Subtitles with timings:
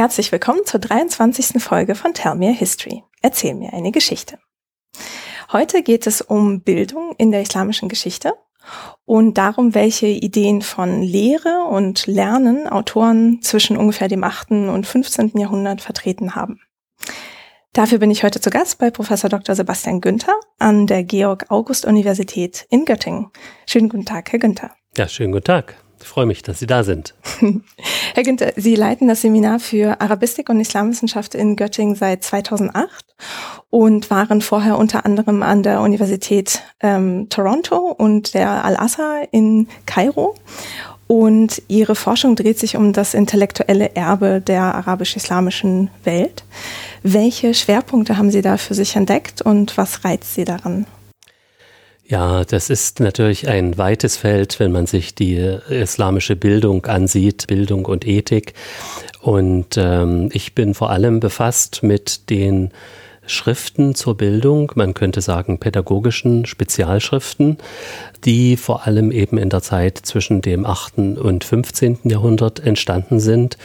[0.00, 1.62] herzlich willkommen zur 23.
[1.62, 3.04] Folge von Tell Me a History.
[3.20, 4.38] Erzähl mir eine Geschichte.
[5.52, 8.32] Heute geht es um Bildung in der islamischen Geschichte
[9.04, 14.52] und darum, welche Ideen von Lehre und Lernen Autoren zwischen ungefähr dem 8.
[14.52, 15.32] und 15.
[15.34, 16.62] Jahrhundert vertreten haben.
[17.74, 19.54] Dafür bin ich heute zu Gast bei Professor Dr.
[19.54, 23.32] Sebastian Günther an der Georg-August-Universität in Göttingen.
[23.66, 24.70] Schönen guten Tag, Herr Günther.
[24.96, 25.76] Ja, schönen guten Tag.
[26.00, 27.14] Ich freue mich, dass Sie da sind.
[28.14, 33.04] Herr Günther, Sie leiten das Seminar für Arabistik und Islamwissenschaft in Göttingen seit 2008
[33.68, 40.34] und waren vorher unter anderem an der Universität ähm, Toronto und der Al-Azhar in Kairo.
[41.06, 46.44] Und Ihre Forschung dreht sich um das intellektuelle Erbe der arabisch-islamischen Welt.
[47.02, 50.86] Welche Schwerpunkte haben Sie da für sich entdeckt und was reizt Sie daran?
[52.10, 55.36] Ja, das ist natürlich ein weites Feld, wenn man sich die
[55.68, 58.54] islamische Bildung ansieht, Bildung und Ethik.
[59.20, 62.72] Und ähm, ich bin vor allem befasst mit den
[63.26, 67.58] Schriften zur Bildung, man könnte sagen pädagogischen Spezialschriften,
[68.24, 70.98] die vor allem eben in der Zeit zwischen dem 8.
[70.98, 72.00] und 15.
[72.02, 73.56] Jahrhundert entstanden sind.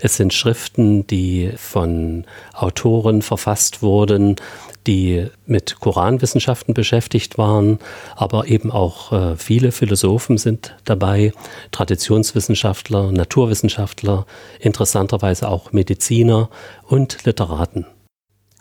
[0.00, 4.36] Es sind Schriften, die von Autoren verfasst wurden,
[4.86, 7.78] die mit Koranwissenschaften beschäftigt waren,
[8.16, 11.32] aber eben auch äh, viele Philosophen sind dabei,
[11.70, 14.26] Traditionswissenschaftler, Naturwissenschaftler,
[14.58, 16.48] interessanterweise auch Mediziner
[16.86, 17.86] und Literaten.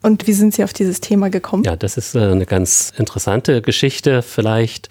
[0.02, 1.64] Und wie sind Sie auf dieses Thema gekommen?
[1.64, 4.88] Ja, das ist äh, eine ganz interessante Geschichte vielleicht.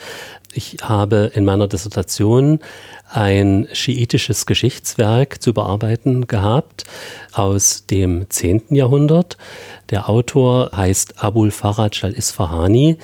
[0.58, 2.58] Ich habe in meiner Dissertation
[3.08, 6.82] ein schiitisches Geschichtswerk zu bearbeiten gehabt
[7.32, 8.74] aus dem 10.
[8.74, 9.36] Jahrhundert.
[9.90, 12.96] Der Autor heißt Abul Faraj al-Isfahani.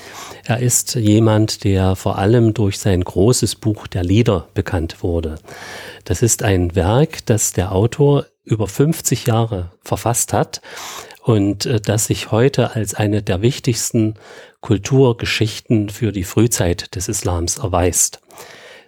[0.44, 5.36] Er ist jemand, der vor allem durch sein großes Buch der Lieder bekannt wurde.
[6.04, 10.60] Das ist ein Werk, das der Autor über 50 Jahre verfasst hat
[11.24, 14.14] und äh, das sich heute als eine der wichtigsten
[14.60, 18.20] Kulturgeschichten für die Frühzeit des Islams erweist.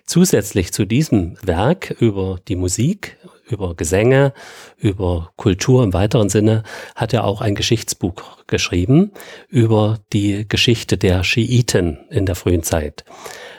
[0.05, 3.17] Zusätzlich zu diesem Werk über die Musik,
[3.49, 4.33] über Gesänge,
[4.77, 6.63] über Kultur im weiteren Sinne,
[6.95, 9.13] hat er auch ein Geschichtsbuch geschrieben
[9.49, 13.05] über die Geschichte der Schiiten in der frühen Zeit.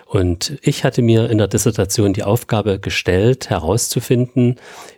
[0.07, 4.55] Und ich hatte mir in der Dissertation die Aufgabe gestellt, herauszufinden,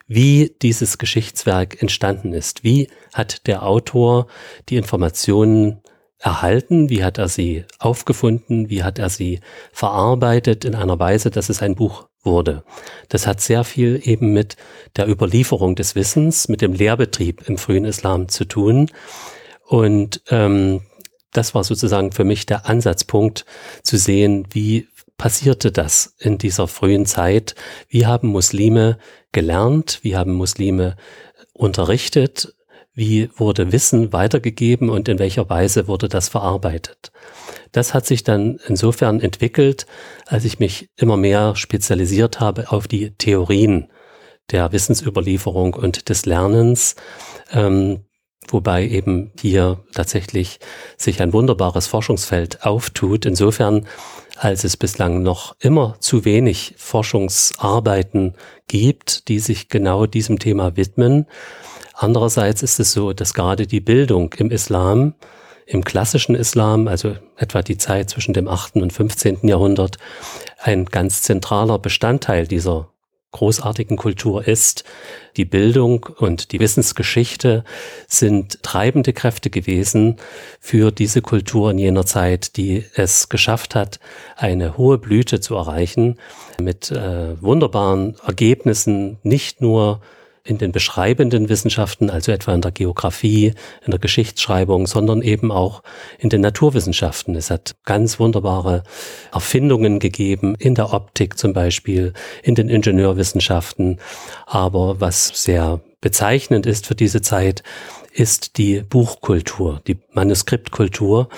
[0.07, 2.63] wie dieses Geschichtswerk entstanden ist.
[2.63, 4.27] Wie hat der Autor
[4.69, 5.81] die Informationen
[6.19, 6.89] erhalten?
[6.89, 8.69] Wie hat er sie aufgefunden?
[8.69, 9.39] Wie hat er sie
[9.71, 12.63] verarbeitet in einer Weise, dass es ein Buch wurde?
[13.07, 14.57] Das hat sehr viel eben mit
[14.95, 18.91] der Überlieferung des Wissens, mit dem Lehrbetrieb im frühen Islam zu tun.
[19.65, 20.81] Und ähm,
[21.31, 23.45] das war sozusagen für mich der Ansatzpunkt
[23.81, 24.87] zu sehen, wie
[25.19, 27.53] passierte das in dieser frühen Zeit?
[27.87, 28.97] Wie haben Muslime
[29.31, 29.99] gelernt?
[30.01, 30.95] Wie haben Muslime
[31.53, 32.55] unterrichtet?
[32.93, 37.11] Wie wurde Wissen weitergegeben und in welcher Weise wurde das verarbeitet?
[37.71, 39.85] Das hat sich dann insofern entwickelt,
[40.25, 43.91] als ich mich immer mehr spezialisiert habe auf die Theorien
[44.51, 46.95] der Wissensüberlieferung und des Lernens,
[47.51, 48.05] ähm,
[48.47, 50.59] wobei eben hier tatsächlich
[50.97, 53.85] sich ein wunderbares Forschungsfeld auftut, insofern
[54.39, 58.35] als es bislang noch immer zu wenig Forschungsarbeiten
[58.67, 61.25] gibt, die sich genau diesem Thema widmen.
[61.93, 65.13] Andererseits ist es so, dass gerade die Bildung im Islam,
[65.65, 68.77] im klassischen Islam, also etwa die Zeit zwischen dem 8.
[68.77, 69.39] und 15.
[69.43, 69.97] Jahrhundert,
[70.57, 72.89] ein ganz zentraler Bestandteil dieser
[73.31, 74.83] großartigen Kultur ist.
[75.37, 77.63] Die Bildung und die Wissensgeschichte
[78.07, 80.17] sind treibende Kräfte gewesen
[80.59, 83.99] für diese Kultur in jener Zeit, die es geschafft hat,
[84.35, 86.17] eine hohe Blüte zu erreichen
[86.59, 90.01] mit äh, wunderbaren Ergebnissen, nicht nur
[90.43, 93.53] in den beschreibenden Wissenschaften, also etwa in der Geografie,
[93.85, 95.83] in der Geschichtsschreibung, sondern eben auch
[96.17, 97.35] in den Naturwissenschaften.
[97.35, 98.83] Es hat ganz wunderbare
[99.31, 102.13] Erfindungen gegeben, in der Optik zum Beispiel,
[102.43, 103.99] in den Ingenieurwissenschaften.
[104.45, 107.63] Aber was sehr bezeichnend ist für diese Zeit,
[108.11, 111.29] ist die Buchkultur, die Manuskriptkultur,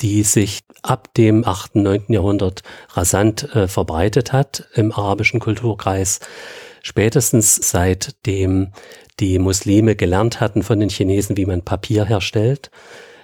[0.00, 2.04] die sich ab dem 8., 9.
[2.08, 2.62] Jahrhundert
[2.94, 6.20] rasant äh, verbreitet hat im arabischen Kulturkreis
[6.86, 8.68] spätestens seitdem
[9.18, 12.70] die Muslime gelernt hatten von den Chinesen, wie man Papier herstellt.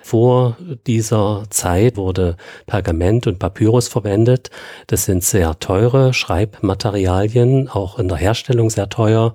[0.02, 0.56] Vor
[0.88, 2.36] dieser Zeit wurde
[2.66, 4.50] Pergament und Papyrus verwendet.
[4.88, 9.34] Das sind sehr teure Schreibmaterialien, auch in der Herstellung sehr teuer.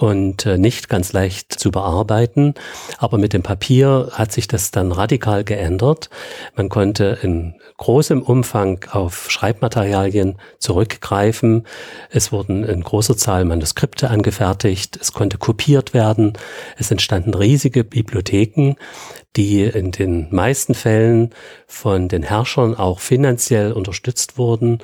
[0.00, 2.54] Und äh, nicht ganz leicht zu bearbeiten.
[2.96, 6.08] Aber mit dem Papier hat sich das dann radikal geändert.
[6.56, 11.66] Man konnte in großem Umfang auf Schreibmaterialien zurückgreifen.
[12.08, 14.98] Es wurden in großer Zahl Manuskripte angefertigt.
[14.98, 16.32] Es konnte kopiert werden.
[16.78, 18.76] Es entstanden riesige Bibliotheken,
[19.36, 21.30] die in den meisten Fällen
[21.66, 24.78] von den Herrschern auch finanziell unterstützt wurden.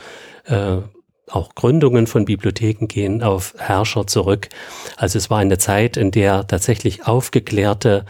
[1.29, 4.49] Auch Gründungen von Bibliotheken gehen auf Herrscher zurück.
[4.97, 8.05] Also es war eine Zeit, in der tatsächlich aufgeklärte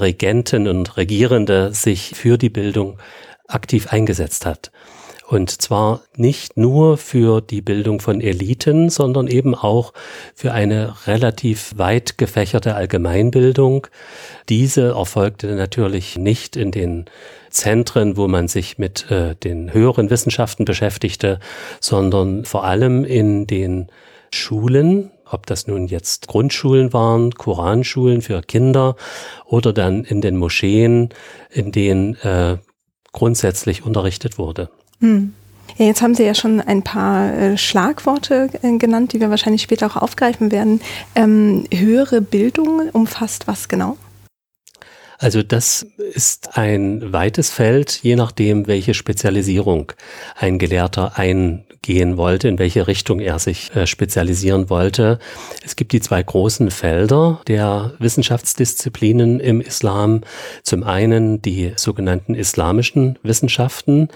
[0.00, 2.98] Regenten und Regierende sich für die Bildung
[3.46, 4.72] aktiv eingesetzt hat.
[5.32, 9.94] Und zwar nicht nur für die Bildung von Eliten, sondern eben auch
[10.34, 13.86] für eine relativ weit gefächerte Allgemeinbildung.
[14.50, 17.06] Diese erfolgte natürlich nicht in den
[17.52, 21.38] Zentren, wo man sich mit äh, den höheren Wissenschaften beschäftigte,
[21.80, 23.88] sondern vor allem in den
[24.32, 28.96] Schulen, ob das nun jetzt Grundschulen waren, Koranschulen für Kinder
[29.44, 31.10] oder dann in den Moscheen,
[31.50, 32.58] in denen äh,
[33.12, 34.70] grundsätzlich unterrichtet wurde.
[35.00, 35.34] Hm.
[35.78, 39.86] Jetzt haben Sie ja schon ein paar äh, Schlagworte äh, genannt, die wir wahrscheinlich später
[39.86, 40.80] auch aufgreifen werden.
[41.14, 43.96] Ähm, höhere Bildung umfasst was genau?
[45.22, 49.92] Also das ist ein weites Feld, je nachdem, welche Spezialisierung
[50.34, 55.20] ein Gelehrter eingehen wollte, in welche Richtung er sich äh, spezialisieren wollte.
[55.64, 60.22] Es gibt die zwei großen Felder der Wissenschaftsdisziplinen im Islam.
[60.64, 64.08] Zum einen die sogenannten islamischen Wissenschaften,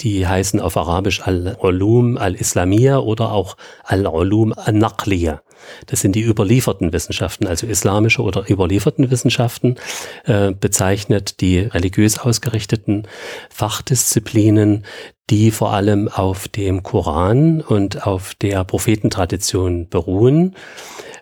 [0.00, 5.42] die heißen auf Arabisch Al-Ulum al-Islamiyya oder auch Al-Ulum al-Naqliya.
[5.86, 9.76] Das sind die überlieferten Wissenschaften, also islamische oder überlieferten Wissenschaften,
[10.24, 13.06] äh, bezeichnet die religiös ausgerichteten
[13.50, 14.84] Fachdisziplinen,
[15.30, 20.54] die vor allem auf dem Koran und auf der Prophetentradition beruhen.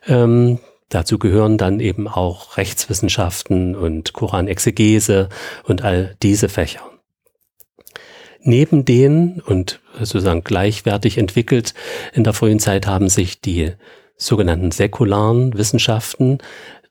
[0.07, 0.59] Ähm,
[0.93, 5.31] Dazu gehören dann eben auch Rechtswissenschaften und Koranexegese
[5.65, 6.92] und all diese Fächer.
[8.45, 11.75] Neben denen und sozusagen gleichwertig entwickelt
[12.13, 13.73] in der frühen Zeit haben sich die
[14.17, 16.39] sogenannten säkularen Wissenschaften.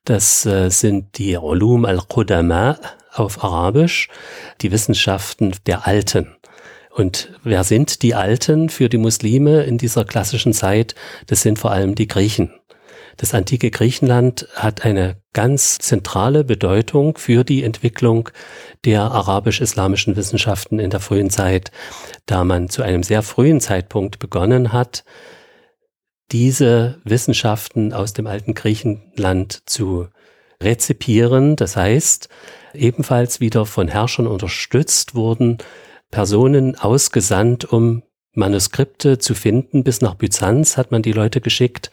[0.06, 2.80] Das äh, sind die Ulum al-Qudama
[3.14, 4.08] auf Arabisch,
[4.62, 6.36] die Wissenschaften der Alten.
[6.90, 10.96] Und wer sind die Alten für die Muslime in dieser klassischen Zeit?
[11.28, 12.54] Das sind vor allem die Griechen.
[13.18, 18.30] Das antike Griechenland hat eine ganz zentrale Bedeutung für die Entwicklung
[18.86, 21.72] der arabisch-islamischen Wissenschaften in der frühen Zeit,
[22.26, 25.04] da man zu einem sehr frühen Zeitpunkt begonnen hat,
[26.32, 30.08] diese Wissenschaften aus dem alten Griechenland zu
[30.62, 31.56] rezipieren.
[31.56, 32.30] Das heißt,
[32.74, 35.58] ebenfalls wieder von Herrschern unterstützt wurden
[36.10, 38.04] Personen ausgesandt, um
[38.34, 39.84] Manuskripte zu finden.
[39.84, 41.92] Bis nach Byzanz hat man die Leute geschickt.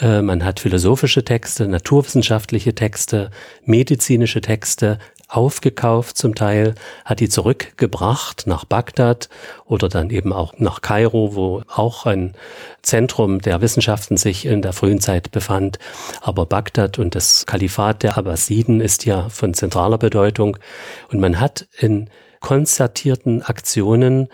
[0.00, 3.30] Äh, man hat philosophische Texte, naturwissenschaftliche Texte,
[3.64, 4.98] medizinische Texte
[5.28, 9.28] aufgekauft zum Teil, hat die zurückgebracht nach Bagdad
[9.64, 12.34] oder dann eben auch nach Kairo, wo auch ein
[12.82, 15.78] Zentrum der Wissenschaften sich in der frühen Zeit befand.
[16.20, 20.58] Aber Bagdad und das Kalifat der Abbasiden ist ja von zentraler Bedeutung.
[21.10, 22.08] Und man hat in
[22.40, 24.28] konzertierten Aktionen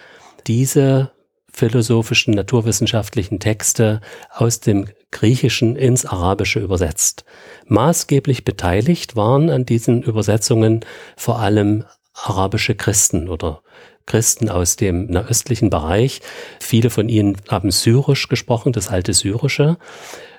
[0.46, 1.12] diese
[1.50, 4.00] philosophischen, naturwissenschaftlichen Texte
[4.30, 7.24] aus dem Griechischen ins Arabische übersetzt.
[7.66, 10.80] Maßgeblich beteiligt waren an diesen Übersetzungen
[11.16, 13.62] vor allem arabische Christen oder
[14.06, 16.20] Christen aus dem nahöstlichen Bereich.
[16.60, 19.78] Viele von ihnen haben Syrisch gesprochen, das alte Syrische,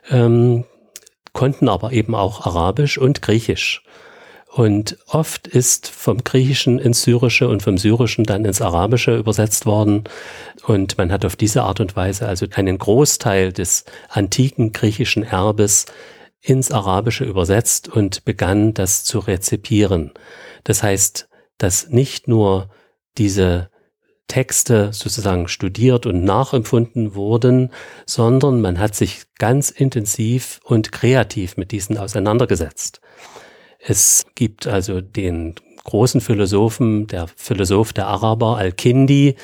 [0.10, 0.66] ähm,
[1.32, 3.84] konnten aber eben auch Arabisch und Griechisch.
[4.56, 10.04] Und oft ist vom Griechischen ins Syrische und vom Syrischen dann ins Arabische übersetzt worden.
[10.68, 15.88] Und man hat auf diese Art und Weise also einen Großteil des antiken griechischen Erbes
[16.40, 20.12] ins Arabische übersetzt und begann das zu rezipieren.
[20.66, 22.70] Das heißt, dass nicht nur
[23.18, 23.72] diese
[24.28, 27.72] Texte sozusagen studiert und nachempfunden wurden,
[28.06, 33.02] sondern man hat sich ganz intensiv und kreativ mit diesen auseinandergesetzt.
[33.86, 39.36] Es gibt also den großen Philosophen, der Philosoph der Araber, Al-Kindi,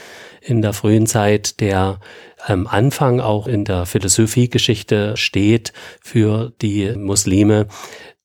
[0.42, 2.00] in der frühen Zeit, der
[2.46, 7.68] am Anfang auch in der Philosophiegeschichte steht für die Muslime,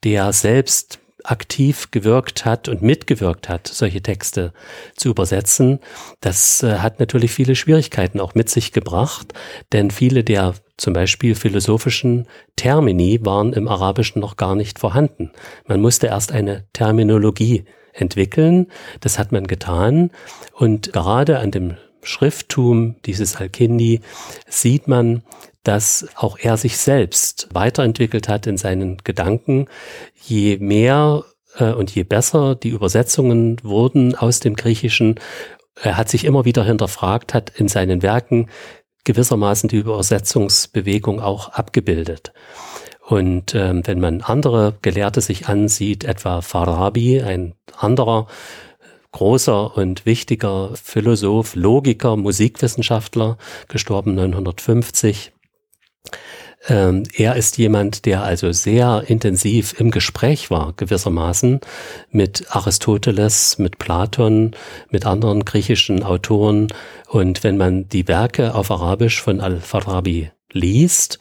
[0.05, 4.53] der selbst aktiv gewirkt hat und mitgewirkt hat, solche Texte
[4.95, 5.81] zu übersetzen.
[6.21, 9.33] Das äh, hat natürlich viele Schwierigkeiten auch mit sich gebracht,
[9.73, 12.27] denn viele der zum Beispiel philosophischen
[12.57, 15.31] Termini waren im Arabischen noch gar nicht vorhanden.
[15.67, 18.67] Man musste erst eine Terminologie entwickeln.
[19.01, 20.11] Das hat man getan.
[20.53, 24.01] Und gerade an dem Schrifttum dieses Al-Kindi
[24.49, 25.23] sieht man,
[25.63, 29.67] dass auch er sich selbst weiterentwickelt hat in seinen Gedanken.
[30.23, 31.25] Je mehr
[31.57, 35.19] äh, und je besser die Übersetzungen wurden aus dem Griechischen,
[35.81, 38.49] er hat sich immer wieder hinterfragt, hat in seinen Werken
[39.05, 42.33] gewissermaßen die Übersetzungsbewegung auch abgebildet.
[43.07, 48.27] Und ähm, wenn man andere Gelehrte sich ansieht, etwa Farabi, ein anderer
[49.13, 53.37] großer und wichtiger Philosoph, Logiker, Musikwissenschaftler,
[53.69, 55.33] gestorben 1950,
[56.69, 61.61] ähm, er ist jemand, der also sehr intensiv im Gespräch war, gewissermaßen,
[62.11, 64.53] mit Aristoteles, mit Platon,
[64.91, 66.69] mit anderen griechischen Autoren.
[67.09, 71.19] Und wenn man die Werke auf Arabisch von Al-Farabi liest,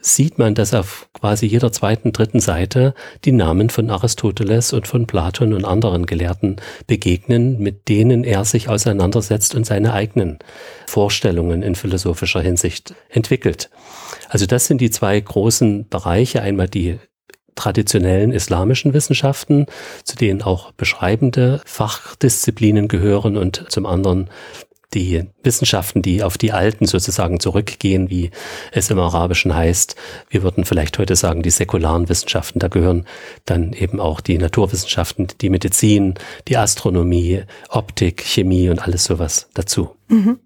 [0.00, 5.06] sieht man, dass auf quasi jeder zweiten, dritten Seite die Namen von Aristoteles und von
[5.06, 10.40] Platon und anderen Gelehrten begegnen, mit denen er sich auseinandersetzt und seine eigenen
[10.86, 13.70] Vorstellungen in philosophischer Hinsicht entwickelt.
[14.28, 16.42] Also das sind die zwei großen Bereiche.
[16.42, 16.98] Einmal die
[17.54, 19.66] traditionellen islamischen Wissenschaften,
[20.04, 24.30] zu denen auch beschreibende Fachdisziplinen gehören und zum anderen
[24.94, 28.30] die Wissenschaften, die auf die alten sozusagen zurückgehen, wie
[28.72, 29.96] es im Arabischen heißt.
[30.28, 32.58] Wir würden vielleicht heute sagen, die säkularen Wissenschaften.
[32.58, 33.06] Da gehören
[33.44, 36.14] dann eben auch die Naturwissenschaften, die Medizin,
[36.48, 39.90] die Astronomie, Optik, Chemie und alles sowas dazu.
[40.08, 40.38] Mhm.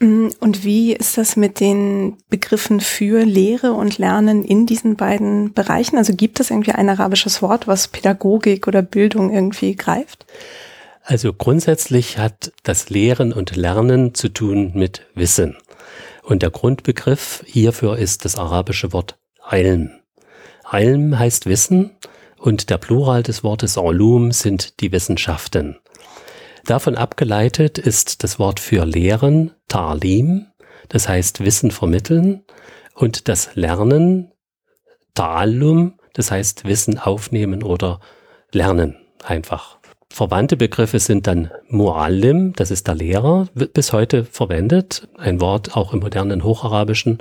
[0.00, 5.52] Mm, und wie ist das mit den Begriffen für Lehre und Lernen in diesen beiden
[5.52, 5.98] Bereichen?
[5.98, 10.26] Also gibt es irgendwie ein arabisches Wort, was Pädagogik oder Bildung irgendwie greift?
[11.10, 15.56] Also grundsätzlich hat das Lehren und Lernen zu tun mit Wissen.
[16.22, 19.18] Und der Grundbegriff hierfür ist das arabische Wort
[19.50, 19.90] Ilm.
[20.70, 21.96] Ilm heißt Wissen
[22.38, 25.80] und der Plural des Wortes Ulum sind die Wissenschaften.
[26.64, 30.46] Davon abgeleitet ist das Wort für Lehren Ta'lim,
[30.90, 32.44] das heißt Wissen vermitteln,
[32.94, 34.30] und das Lernen
[35.16, 37.98] Ta'allum, das heißt Wissen aufnehmen oder
[38.52, 39.79] lernen einfach.
[40.12, 45.08] Verwandte Begriffe sind dann Muallim, das ist der Lehrer, wird bis heute verwendet.
[45.16, 47.18] Ein Wort auch im modernen Hocharabischen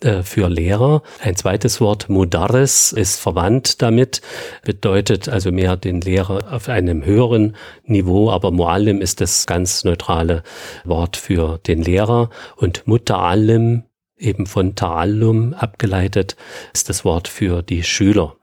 [0.00, 1.02] äh, für Lehrer.
[1.20, 4.22] Ein zweites Wort Mudaris ist verwandt damit,
[4.64, 10.42] bedeutet also mehr den Lehrer auf einem höheren Niveau, aber Muallim ist das ganz neutrale
[10.84, 12.28] Wort für den Lehrer.
[12.56, 13.84] Und Muta'allim,
[14.18, 16.36] eben von Ta'allum abgeleitet,
[16.74, 18.34] ist das Wort für die Schüler.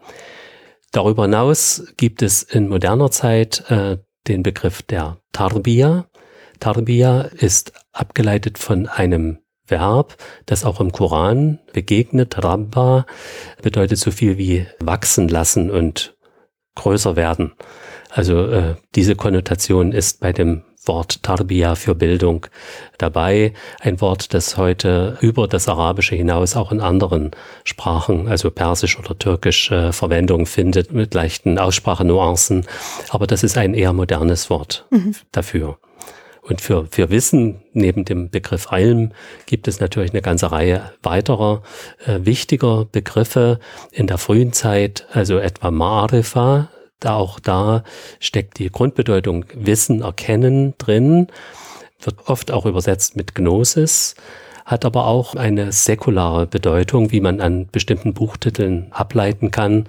[0.91, 6.05] Darüber hinaus gibt es in moderner Zeit äh, den Begriff der Tarbia.
[6.60, 12.43] Tarbia ist abgeleitet von einem Verb, das auch im Koran begegnet.
[12.43, 13.05] Rabba
[13.62, 16.17] bedeutet so viel wie wachsen lassen und
[16.75, 17.53] größer werden.
[18.10, 22.46] Also äh, diese Konnotation ist bei dem Wort Tarbia für Bildung
[22.98, 23.54] dabei.
[23.80, 27.32] Ein Wort, das heute über das Arabische hinaus auch in anderen
[27.64, 32.66] Sprachen, also Persisch oder Türkisch, äh, Verwendung findet mit leichten Aussprachenuancen.
[33.10, 35.16] Aber das ist ein eher modernes Wort mhm.
[35.32, 35.78] dafür.
[36.42, 39.12] Und für, für Wissen, neben dem Begriff Ilm,
[39.46, 41.62] gibt es natürlich eine ganze Reihe weiterer
[42.06, 43.60] äh, wichtiger Begriffe
[43.92, 47.84] in der frühen Zeit, also etwa Ma'arifa, da auch da
[48.20, 51.27] steckt die Grundbedeutung Wissen, Erkennen drin,
[52.01, 54.15] wird oft auch übersetzt mit Gnosis,
[54.65, 59.88] hat aber auch eine säkulare Bedeutung, wie man an bestimmten Buchtiteln ableiten kann.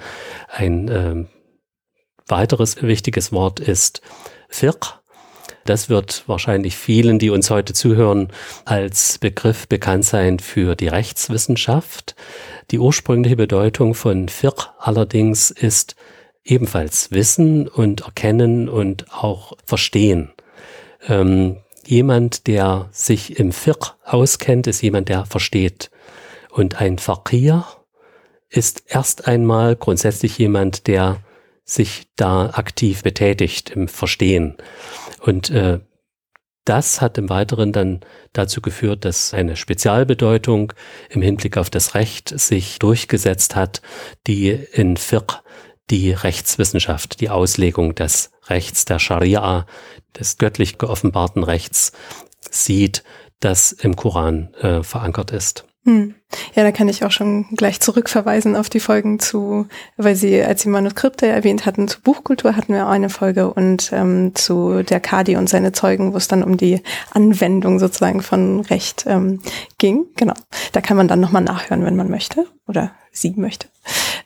[0.49, 1.25] Ein äh,
[2.27, 4.01] weiteres wichtiges Wort ist
[4.49, 5.01] Fiqh.
[5.67, 8.29] Das wird wahrscheinlich vielen, die uns heute zuhören,
[8.65, 12.17] als Begriff bekannt sein für die Rechtswissenschaft.
[12.71, 15.95] Die ursprüngliche Bedeutung von Fiqh allerdings ist
[16.45, 20.33] ebenfalls wissen und erkennen und auch verstehen.
[21.09, 21.57] Ähm,
[21.87, 25.91] jemand, der sich im Fiqh auskennt, ist jemand, der versteht.
[26.51, 27.65] Und ein Faqir
[28.49, 31.23] ist erst einmal grundsätzlich jemand, der
[31.65, 34.57] sich da aktiv betätigt im Verstehen.
[35.21, 35.81] Und äh,
[36.65, 38.01] das hat im Weiteren dann
[38.33, 40.73] dazu geführt, dass eine Spezialbedeutung
[41.09, 43.83] im Hinblick auf das Recht sich durchgesetzt hat,
[44.27, 45.43] die in Fiqh
[45.91, 49.67] die Rechtswissenschaft, die Auslegung des Rechts der Scharia,
[50.19, 51.93] des göttlich geoffenbarten Rechts
[52.51, 53.05] sieht,
[53.41, 55.65] das im Koran äh, verankert ist.
[55.85, 56.15] Hm.
[56.55, 60.63] Ja, da kann ich auch schon gleich zurückverweisen auf die Folgen zu, weil Sie, als
[60.63, 65.01] Sie Manuskripte erwähnt hatten, zu Buchkultur hatten wir auch eine Folge und ähm, zu der
[65.01, 66.83] Kadi und seine Zeugen, wo es dann um die
[67.13, 69.41] Anwendung sozusagen von Recht ähm,
[69.79, 70.07] ging.
[70.17, 70.35] Genau.
[70.73, 73.67] Da kann man dann nochmal nachhören, wenn man möchte oder sie möchte.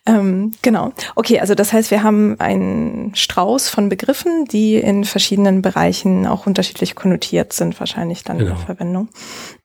[0.07, 0.93] Ähm, genau.
[1.15, 6.47] Okay, also das heißt, wir haben einen Strauß von Begriffen, die in verschiedenen Bereichen auch
[6.47, 8.51] unterschiedlich konnotiert sind, wahrscheinlich dann genau.
[8.51, 9.09] in der Verwendung.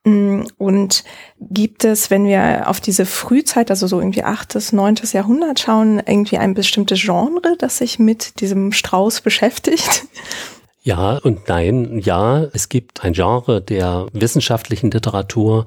[0.06, 1.04] Mm, und
[1.42, 6.38] gibt es, wenn wir auf diese Frühzeit, also so irgendwie achtes, neuntes Jahrhundert schauen, irgendwie
[6.38, 10.06] ein bestimmtes Genre, das sich mit diesem Strauß beschäftigt?
[10.82, 12.00] Ja und nein.
[12.00, 15.66] Ja, es gibt ein Genre der wissenschaftlichen Literatur,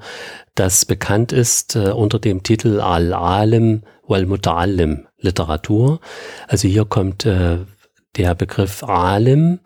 [0.55, 5.99] das bekannt ist äh, unter dem Titel Al-Alim wal-Muta'allim Literatur.
[6.47, 7.59] Also hier kommt äh,
[8.17, 9.59] der Begriff Alim,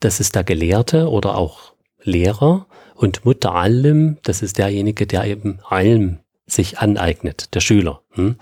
[0.00, 6.18] das ist der Gelehrte oder auch Lehrer und Muta'allim, das ist derjenige, der eben Alm
[6.48, 8.02] sich aneignet, der Schüler.
[8.12, 8.36] Hm?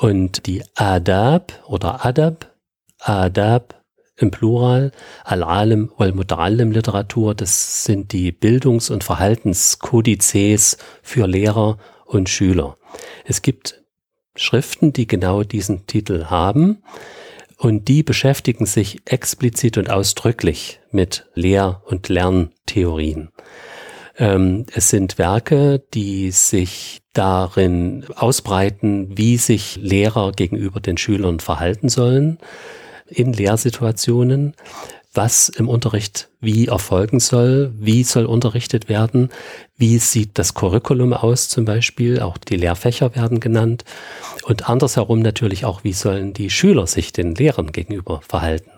[0.00, 2.54] Und die Adab oder Adab,
[2.98, 3.82] Adab
[4.16, 4.92] im Plural,
[5.24, 12.76] Al-Alim wal Muta'allim Literatur, das sind die Bildungs- und Verhaltenskodizes für Lehrer und Schüler.
[13.24, 13.82] Es gibt
[14.36, 16.82] Schriften, die genau diesen Titel haben
[17.56, 23.30] und die beschäftigen sich explizit und ausdrücklich mit Lehr- und Lerntheorien.
[24.16, 31.88] Ähm, es sind Werke, die sich darin ausbreiten, wie sich Lehrer gegenüber den Schülern verhalten
[31.88, 32.38] sollen
[33.06, 34.54] in Lehrsituationen,
[35.14, 39.30] was im Unterricht wie erfolgen soll, wie soll unterrichtet werden,
[39.76, 43.84] wie sieht das Curriculum aus zum Beispiel, auch die Lehrfächer werden genannt
[44.44, 48.70] und andersherum natürlich auch, wie sollen die Schüler sich den Lehrern gegenüber verhalten.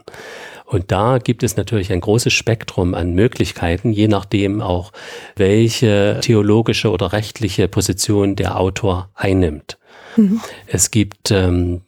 [0.66, 4.92] Und da gibt es natürlich ein großes Spektrum an Möglichkeiten, je nachdem auch,
[5.36, 9.78] welche theologische oder rechtliche Position der Autor einnimmt.
[10.16, 10.40] Mhm.
[10.66, 11.82] Es gibt ähm,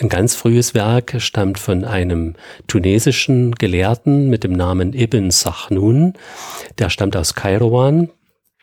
[0.00, 2.34] ein ganz frühes Werk stammt von einem
[2.66, 6.14] tunesischen Gelehrten mit dem Namen Ibn Sachnun.
[6.78, 8.08] Der stammt aus Kairouan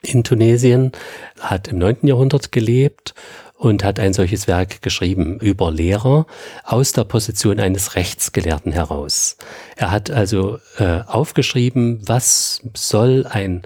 [0.02, 0.92] in Tunesien,
[1.40, 1.98] hat im 9.
[2.08, 3.14] Jahrhundert gelebt
[3.60, 6.26] und hat ein solches Werk geschrieben über Lehrer
[6.64, 9.36] aus der Position eines Rechtsgelehrten heraus.
[9.76, 13.64] Er hat also äh, aufgeschrieben, was soll ein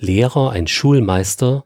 [0.00, 1.64] Lehrer, ein Schulmeister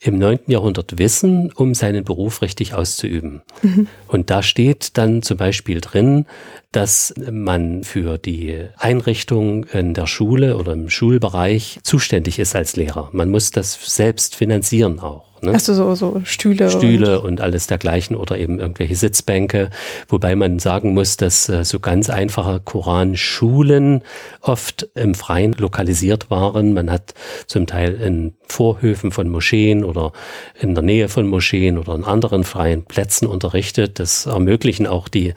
[0.00, 3.42] im neunten Jahrhundert wissen, um seinen Beruf richtig auszuüben.
[3.60, 3.88] Mhm.
[4.08, 6.24] Und da steht dann zum Beispiel drin,
[6.72, 13.10] dass man für die Einrichtung in der Schule oder im Schulbereich zuständig ist als Lehrer.
[13.12, 15.32] Man muss das selbst finanzieren auch.
[15.42, 15.54] Ne?
[15.54, 16.70] Hast du so, so Stühle?
[16.70, 19.70] Stühle und, und, alles dergleichen oder eben irgendwelche Sitzbänke.
[20.08, 24.02] Wobei man sagen muss, dass äh, so ganz einfache Koranschulen
[24.40, 26.74] oft im Freien lokalisiert waren.
[26.74, 27.14] Man hat
[27.48, 30.12] zum Teil in Vorhöfen von Moscheen oder
[30.60, 33.98] in der Nähe von Moscheen oder in anderen freien Plätzen unterrichtet.
[33.98, 35.34] Das ermöglichen auch die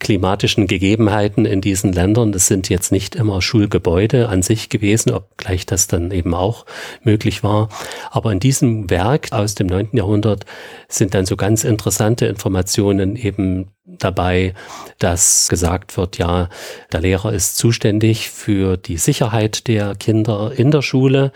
[0.00, 2.32] klimatischen Gegebenheiten in diesen Ländern.
[2.32, 6.66] Das sind jetzt nicht immer Schulgebäude an sich gewesen, obgleich das dann eben auch
[7.02, 7.68] möglich war.
[8.10, 9.90] Aber in diesem Werk aus dem 9.
[9.92, 10.46] Jahrhundert
[10.88, 14.54] sind dann so ganz interessante Informationen eben dabei,
[14.98, 16.48] dass gesagt wird, ja,
[16.92, 21.32] der Lehrer ist zuständig für die Sicherheit der Kinder in der Schule.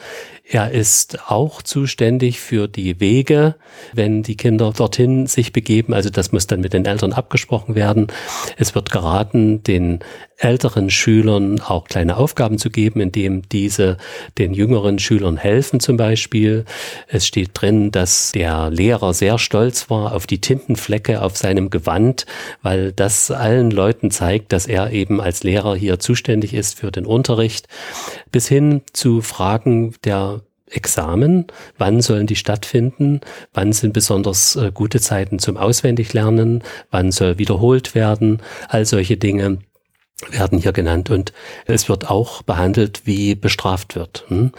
[0.50, 3.56] Er ist auch zuständig für die Wege,
[3.92, 5.92] wenn die Kinder dorthin sich begeben.
[5.92, 8.06] Also das muss dann mit den Eltern abgesprochen werden.
[8.56, 9.98] Es wird geraten, den
[10.38, 13.96] älteren Schülern auch kleine Aufgaben zu geben, indem diese
[14.38, 16.64] den jüngeren Schülern helfen zum Beispiel.
[17.08, 22.24] Es steht drin, dass der Lehrer sehr stolz war auf die Tintenflecke auf seinem Gewand,
[22.62, 27.04] weil das allen Leuten zeigt, dass er eben als Lehrer hier zuständig ist für den
[27.04, 27.66] Unterricht,
[28.30, 31.46] bis hin zu Fragen der Examen,
[31.78, 33.20] wann sollen die stattfinden,
[33.54, 39.58] wann sind besonders äh, gute Zeiten zum Auswendiglernen, wann soll wiederholt werden, all solche Dinge
[40.30, 41.32] werden hier genannt und
[41.66, 44.24] es wird auch behandelt, wie bestraft wird.
[44.28, 44.52] Hm?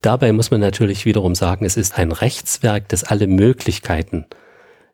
[0.00, 4.26] Dabei muss man natürlich wiederum sagen, es ist ein Rechtswerk, das alle Möglichkeiten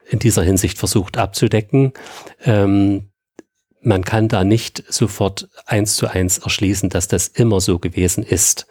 [0.07, 1.93] in dieser Hinsicht versucht abzudecken.
[2.45, 3.11] Ähm,
[3.85, 8.67] man kann da nicht sofort eins zu eins erschließen, dass das immer so gewesen ist.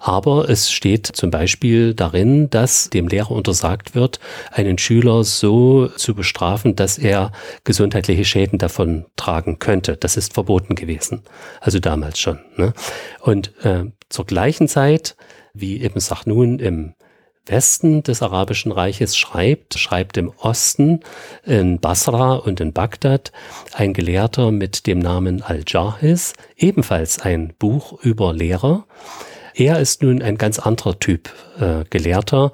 [0.00, 6.14] Aber es steht zum Beispiel darin, dass dem Lehrer untersagt wird, einen Schüler so zu
[6.14, 7.32] bestrafen, dass er
[7.64, 9.96] gesundheitliche Schäden davon tragen könnte.
[9.96, 11.22] Das ist verboten gewesen.
[11.60, 12.38] Also damals schon.
[12.56, 12.74] Ne?
[13.20, 15.16] Und äh, zur gleichen Zeit,
[15.54, 16.94] wie eben Sachnun im
[17.46, 21.00] Westen des Arabischen Reiches schreibt, schreibt im Osten
[21.44, 23.32] in Basra und in Bagdad
[23.74, 28.86] ein Gelehrter mit dem Namen Al-Jahiz, ebenfalls ein Buch über Lehrer.
[29.56, 31.30] Er ist nun ein ganz anderer Typ
[31.60, 32.50] äh, Gelehrter.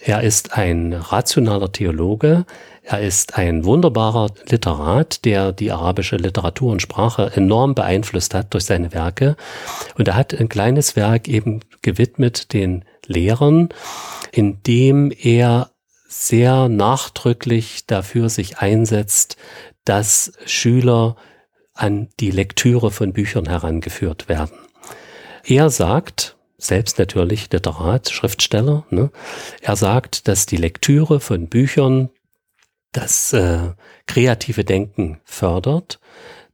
[0.00, 2.44] Er ist ein rationaler Theologe.
[2.84, 8.66] Er ist ein wunderbarer Literat, der die arabische Literatur und Sprache enorm beeinflusst hat durch
[8.66, 9.36] seine Werke.
[9.98, 13.68] Und er hat ein kleines Werk eben gewidmet den Lehrern,
[14.32, 15.70] indem er
[16.08, 19.36] sehr nachdrücklich dafür sich einsetzt,
[19.84, 21.16] dass Schüler
[21.74, 24.56] an die Lektüre von Büchern herangeführt werden.
[25.44, 29.10] Er sagt, selbst natürlich Literat, Schriftsteller, ne,
[29.60, 32.10] er sagt, dass die Lektüre von Büchern
[32.92, 33.72] das äh,
[34.06, 35.98] kreative Denken fördert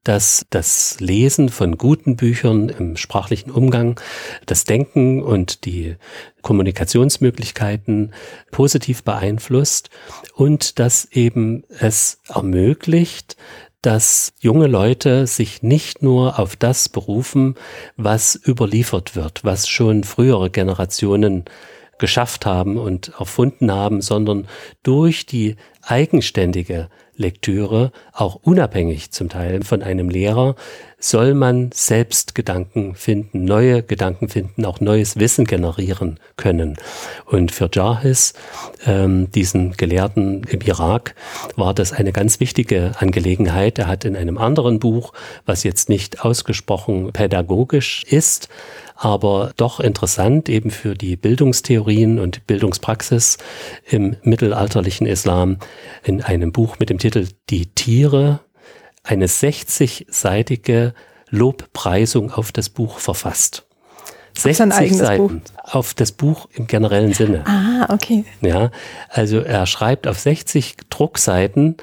[0.04, 4.00] dass das Lesen von guten Büchern im sprachlichen Umgang
[4.46, 5.96] das Denken und die
[6.42, 8.14] Kommunikationsmöglichkeiten
[8.50, 9.90] positiv beeinflusst
[10.34, 13.36] und dass eben es ermöglicht,
[13.82, 17.54] dass junge Leute sich nicht nur auf das berufen,
[17.96, 21.44] was überliefert wird, was schon frühere Generationen
[21.98, 24.48] geschafft haben und erfunden haben, sondern
[24.82, 26.88] durch die eigenständige
[27.20, 30.56] Lektüre, auch unabhängig zum Teil von einem Lehrer,
[30.98, 36.76] soll man selbst Gedanken finden, neue Gedanken finden, auch neues Wissen generieren können.
[37.26, 38.35] Und für Jarhis,
[38.87, 41.14] ähm, diesen Gelehrten im Irak,
[41.56, 43.78] war das eine ganz wichtige Angelegenheit.
[43.78, 45.12] Er hat in einem anderen Buch,
[45.46, 48.48] was jetzt nicht ausgesprochen pädagogisch ist,
[49.00, 53.38] aber doch interessant eben für die Bildungstheorien und Bildungspraxis
[53.88, 55.56] im mittelalterlichen Islam
[56.04, 58.40] in einem Buch mit dem Titel Die Tiere
[59.02, 60.92] eine 60-seitige
[61.30, 63.66] Lobpreisung auf das Buch verfasst.
[64.36, 65.52] 60 Seiten Buch.
[65.64, 67.44] auf das Buch im generellen Sinne.
[67.46, 68.26] Ah, okay.
[68.42, 68.70] Ja,
[69.08, 71.78] also er schreibt auf 60 Druckseiten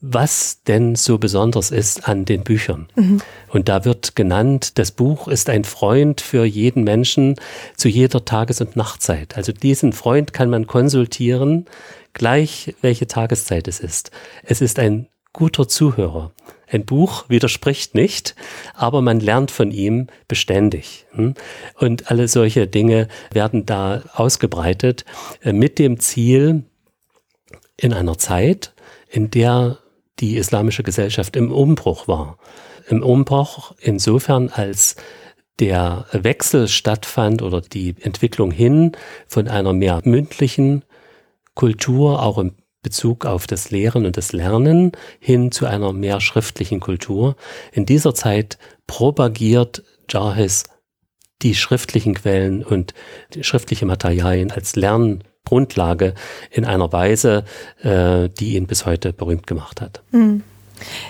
[0.00, 2.88] was denn so besonders ist an den Büchern.
[2.96, 3.20] Mhm.
[3.48, 7.36] Und da wird genannt, das Buch ist ein Freund für jeden Menschen
[7.76, 9.36] zu jeder Tages- und Nachtzeit.
[9.36, 11.66] Also diesen Freund kann man konsultieren,
[12.14, 14.10] gleich welche Tageszeit es ist.
[14.42, 16.32] Es ist ein guter Zuhörer.
[16.66, 18.34] Ein Buch widerspricht nicht,
[18.74, 21.06] aber man lernt von ihm beständig.
[21.12, 21.34] Hm?
[21.74, 25.04] Und alle solche Dinge werden da ausgebreitet
[25.42, 26.64] äh, mit dem Ziel,
[27.76, 28.74] in einer Zeit,
[29.08, 29.78] in der
[30.20, 32.38] die islamische Gesellschaft im Umbruch war.
[32.88, 34.96] Im Umbruch insofern, als
[35.58, 38.92] der Wechsel stattfand oder die Entwicklung hin
[39.26, 40.84] von einer mehr mündlichen
[41.54, 46.80] Kultur, auch im Bezug auf das Lehren und das Lernen, hin zu einer mehr schriftlichen
[46.80, 47.36] Kultur.
[47.72, 50.64] In dieser Zeit propagiert Jarhis
[51.42, 52.94] die schriftlichen Quellen und
[53.34, 56.14] die schriftliche Materialien als Lern Grundlage
[56.50, 57.44] in einer Weise,
[57.82, 60.02] äh, die ihn bis heute berühmt gemacht hat.
[60.12, 60.42] Mhm.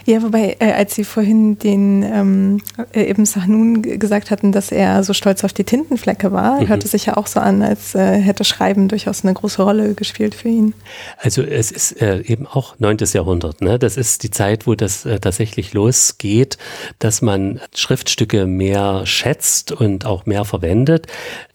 [0.07, 2.61] Ja, wobei, äh, als Sie vorhin den ähm,
[2.93, 6.69] äh, Ibn Sahnun gesagt hatten, dass er so stolz auf die Tintenflecke war, mhm.
[6.69, 10.35] hörte sich ja auch so an, als äh, hätte Schreiben durchaus eine große Rolle gespielt
[10.35, 10.75] für ihn.
[11.19, 13.61] Also es ist äh, eben auch neuntes Jahrhundert.
[13.61, 13.79] Ne?
[13.79, 16.59] Das ist die Zeit, wo das äh, tatsächlich losgeht,
[16.99, 21.07] dass man Schriftstücke mehr schätzt und auch mehr verwendet.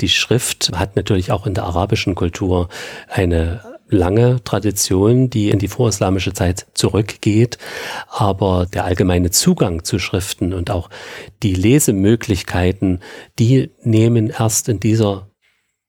[0.02, 2.70] Die Schrift hat natürlich auch in der arabischen Kultur
[3.10, 7.58] eine lange Tradition, die in die vorislamische Zeit zurückgeht.
[8.10, 10.90] Aber der allgemeine Zugang zu Schriften und auch
[11.44, 13.02] die Lesemöglichkeiten,
[13.40, 15.30] die nehmen erst in dieser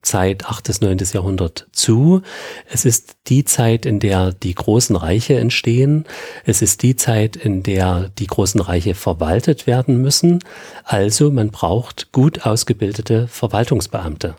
[0.07, 0.65] Zeit 8.
[0.65, 0.99] bis 9.
[1.13, 2.23] Jahrhundert zu.
[2.71, 6.05] Es ist die Zeit, in der die großen Reiche entstehen.
[6.45, 10.39] Es ist die Zeit, in der die großen Reiche verwaltet werden müssen.
[10.85, 14.37] Also man braucht gut ausgebildete Verwaltungsbeamte.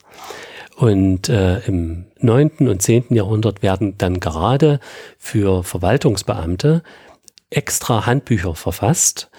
[0.77, 4.79] Und äh, im neunten und zehnten Jahrhundert werden dann gerade
[5.17, 6.83] für Verwaltungsbeamte
[7.49, 9.31] extra Handbücher verfasst,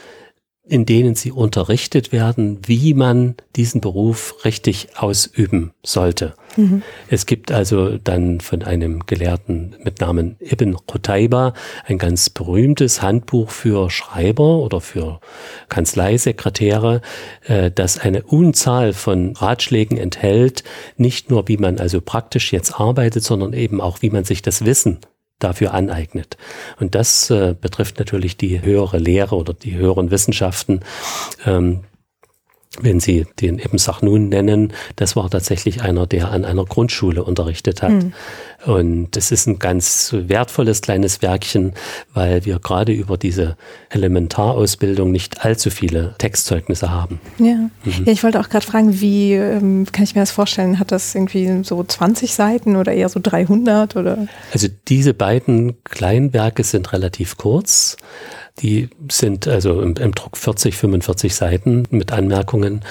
[0.68, 6.35] in denen sie unterrichtet werden, wie man diesen Beruf richtig ausüben sollte.
[6.57, 6.83] Mhm.
[7.09, 11.54] Es gibt also dann von einem Gelehrten mit Namen Ibn Qutayba
[11.87, 15.20] ein ganz berühmtes Handbuch für Schreiber oder für
[15.68, 17.00] Kanzleisekretäre,
[17.46, 20.64] äh, das eine Unzahl von Ratschlägen enthält,
[20.96, 24.64] nicht nur wie man also praktisch jetzt arbeitet, sondern eben auch wie man sich das
[24.64, 24.98] Wissen
[25.38, 26.37] dafür aneignet.
[26.79, 30.81] Und das äh, betrifft natürlich die höhere Lehre oder die höheren Wissenschaften.
[31.46, 31.85] Ähm,
[32.81, 37.83] wenn Sie den Ibn Sachnun nennen, das war tatsächlich einer, der an einer Grundschule unterrichtet
[37.83, 37.91] hat.
[37.91, 38.12] Mhm.
[38.67, 41.75] Und es ist ein ganz wertvolles kleines Werkchen,
[42.12, 43.57] weil wir gerade über diese
[43.91, 47.21] Elementarausbildung nicht allzu viele Textzeugnisse haben.
[47.38, 48.05] Ja, mhm.
[48.05, 50.79] ja ich wollte auch gerade fragen, wie ähm, kann ich mir das vorstellen?
[50.79, 54.27] Hat das irgendwie so 20 Seiten oder eher so 300 oder?
[54.53, 57.97] Also diese beiden Kleinwerke sind relativ kurz.
[58.61, 62.85] Die sind also im, im Druck 40, 45 Seiten mit Anmerkungen,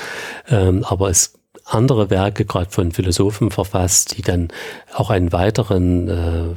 [0.50, 1.34] ähm, aber es
[1.66, 4.50] andere Werke, gerade von Philosophen verfasst, die dann
[4.94, 6.56] auch einen weiteren äh,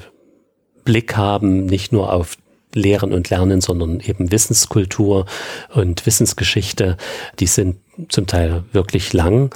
[0.84, 2.36] Blick haben, nicht nur auf
[2.72, 5.26] Lehren und Lernen, sondern eben Wissenskultur
[5.74, 6.96] und Wissensgeschichte.
[7.40, 9.52] Die sind zum Teil wirklich lang.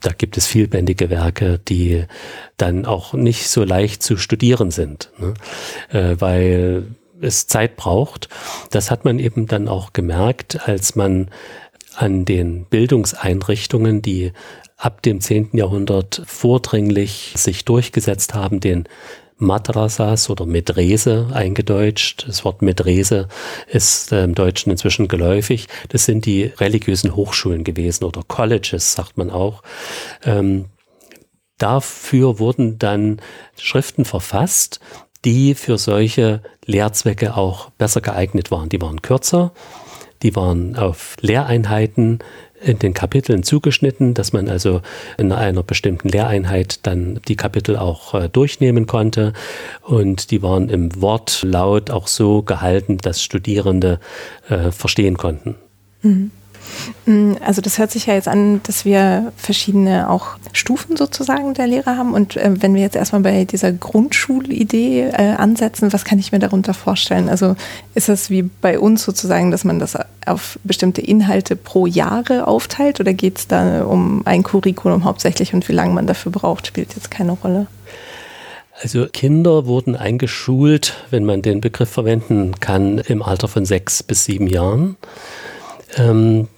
[0.00, 2.04] Da gibt es vielbändige Werke, die
[2.56, 5.34] dann auch nicht so leicht zu studieren sind, ne?
[5.90, 6.86] äh, weil
[7.20, 8.28] es Zeit braucht.
[8.70, 11.30] Das hat man eben dann auch gemerkt, als man
[11.96, 14.32] an den Bildungseinrichtungen, die
[14.76, 15.50] ab dem 10.
[15.52, 18.88] Jahrhundert vordringlich sich durchgesetzt haben, den
[19.36, 22.26] Madrasas oder Medrese eingedeutscht.
[22.28, 23.28] Das Wort Medrese
[23.66, 25.66] ist äh, im Deutschen inzwischen geläufig.
[25.88, 29.62] Das sind die religiösen Hochschulen gewesen oder Colleges, sagt man auch.
[30.24, 30.66] Ähm,
[31.58, 33.20] dafür wurden dann
[33.56, 34.80] Schriften verfasst,
[35.24, 38.68] die für solche Lehrzwecke auch besser geeignet waren.
[38.68, 39.52] Die waren kürzer,
[40.22, 42.20] die waren auf Lehreinheiten
[42.60, 44.80] in den Kapiteln zugeschnitten, dass man also
[45.18, 49.34] in einer bestimmten Lehreinheit dann die Kapitel auch äh, durchnehmen konnte.
[49.82, 54.00] Und die waren im Wortlaut auch so gehalten, dass Studierende
[54.48, 55.56] äh, verstehen konnten.
[56.02, 56.30] Mhm.
[57.06, 61.66] Mm, also das hört sich ja jetzt an, dass wir verschiedene auch Stufen sozusagen der
[61.66, 62.14] Lehre haben.
[62.14, 66.38] Und äh, wenn wir jetzt erstmal bei dieser Grundschulidee äh, ansetzen, was kann ich mir
[66.38, 67.28] darunter vorstellen?
[67.28, 67.56] Also
[67.94, 69.96] ist das wie bei uns sozusagen, dass man das
[70.26, 75.68] auf bestimmte Inhalte pro Jahre aufteilt oder geht es da um ein Curriculum hauptsächlich und
[75.68, 77.66] wie lange man dafür braucht, spielt jetzt keine Rolle?
[78.82, 84.24] Also Kinder wurden eingeschult, wenn man den Begriff verwenden kann, im Alter von sechs bis
[84.24, 84.96] sieben Jahren.
[85.96, 86.48] Ähm,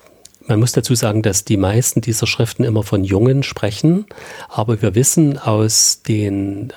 [0.46, 4.06] man muss dazu sagen, dass die meisten dieser Schriften immer von Jungen sprechen,
[4.48, 6.72] aber wir wissen aus den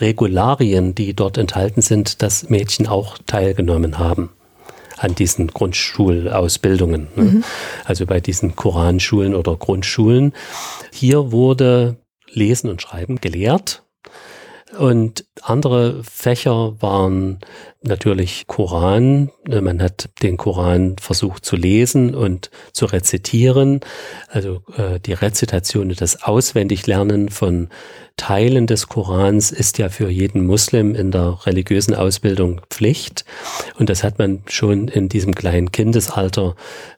[0.00, 4.30] Regularien, die dort enthalten sind, dass Mädchen auch teilgenommen haben
[4.96, 7.08] an diesen Grundschulausbildungen.
[7.16, 7.24] Ne?
[7.24, 7.44] Mhm.
[7.84, 10.32] Also bei diesen Koranschulen oder Grundschulen.
[10.92, 11.96] Hier wurde
[12.30, 13.82] Lesen und Schreiben gelehrt
[14.78, 17.38] und andere Fächer waren
[17.82, 19.30] natürlich Koran.
[19.46, 23.80] Man hat den Koran versucht zu lesen und zu rezitieren.
[24.28, 27.68] Also äh, die Rezitation und das Auswendiglernen von
[28.16, 33.24] Teilen des Korans ist ja für jeden Muslim in der religiösen Ausbildung Pflicht.
[33.76, 36.54] Und das hat man schon in diesem kleinen Kindesalter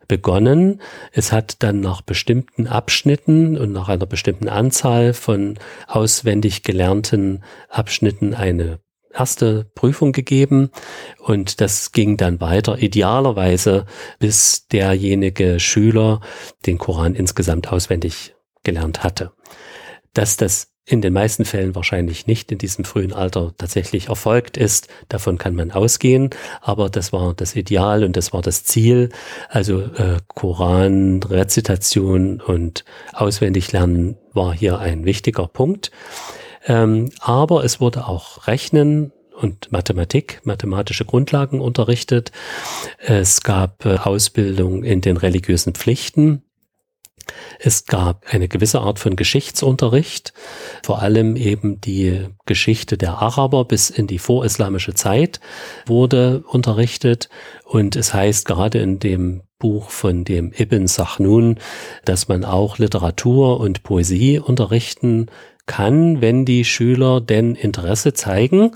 [0.08, 0.80] begonnen.
[1.12, 8.35] Es hat dann nach bestimmten Abschnitten und nach einer bestimmten Anzahl von auswendig gelernten Abschnitten
[8.36, 8.80] eine
[9.12, 10.70] erste Prüfung gegeben
[11.18, 13.86] und das ging dann weiter, idealerweise
[14.18, 16.20] bis derjenige Schüler
[16.66, 19.32] den Koran insgesamt auswendig gelernt hatte.
[20.12, 24.86] Dass das in den meisten Fällen wahrscheinlich nicht in diesem frühen Alter tatsächlich erfolgt ist.
[25.08, 29.08] Davon kann man ausgehen, aber das war das Ideal und das war das Ziel.
[29.48, 35.90] Also äh, Koran, Rezitation und Auswendiglernen war hier ein wichtiger Punkt.
[36.66, 42.32] Ähm, aber es wurde auch Rechnen und Mathematik, mathematische Grundlagen unterrichtet.
[42.98, 46.42] Es gab äh, Ausbildung in den religiösen Pflichten.
[47.58, 50.32] Es gab eine gewisse Art von Geschichtsunterricht,
[50.84, 55.40] vor allem eben die Geschichte der Araber bis in die vorislamische Zeit
[55.86, 57.28] wurde unterrichtet.
[57.64, 61.58] Und es heißt gerade in dem Buch von dem Ibn Sachnun,
[62.04, 65.26] dass man auch Literatur und Poesie unterrichten
[65.66, 68.72] kann, wenn die Schüler denn Interesse zeigen.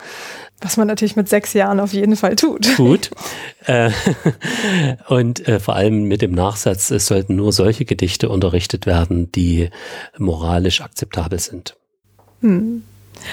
[0.61, 2.77] Was man natürlich mit sechs Jahren auf jeden Fall tut.
[2.77, 3.11] Tut.
[3.65, 3.91] Äh,
[5.09, 9.71] und äh, vor allem mit dem Nachsatz, es sollten nur solche Gedichte unterrichtet werden, die
[10.19, 11.77] moralisch akzeptabel sind.
[12.43, 12.83] Hm.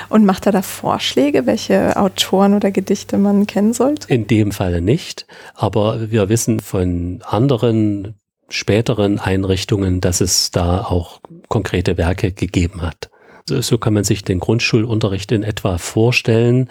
[0.09, 4.13] Und macht er da Vorschläge, welche Autoren oder Gedichte man kennen sollte?
[4.13, 8.15] In dem Falle nicht, aber wir wissen von anderen
[8.49, 13.09] späteren Einrichtungen, dass es da auch konkrete Werke gegeben hat.
[13.49, 16.69] So kann man sich den Grundschulunterricht in etwa vorstellen.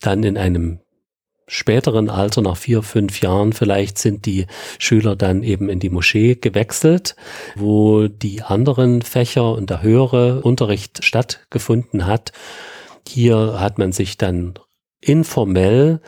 [0.00, 0.80] Dann in einem
[1.46, 4.46] späteren Alter, nach vier, fünf Jahren vielleicht, sind die
[4.78, 7.16] Schüler dann eben in die Moschee gewechselt,
[7.54, 12.32] wo die anderen Fächer und der höhere Unterricht stattgefunden hat.
[13.06, 14.54] Hier hat man sich dann
[15.00, 16.00] informell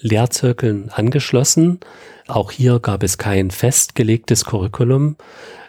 [0.00, 1.80] Lehrzirkeln angeschlossen.
[2.28, 5.16] Auch hier gab es kein festgelegtes Curriculum,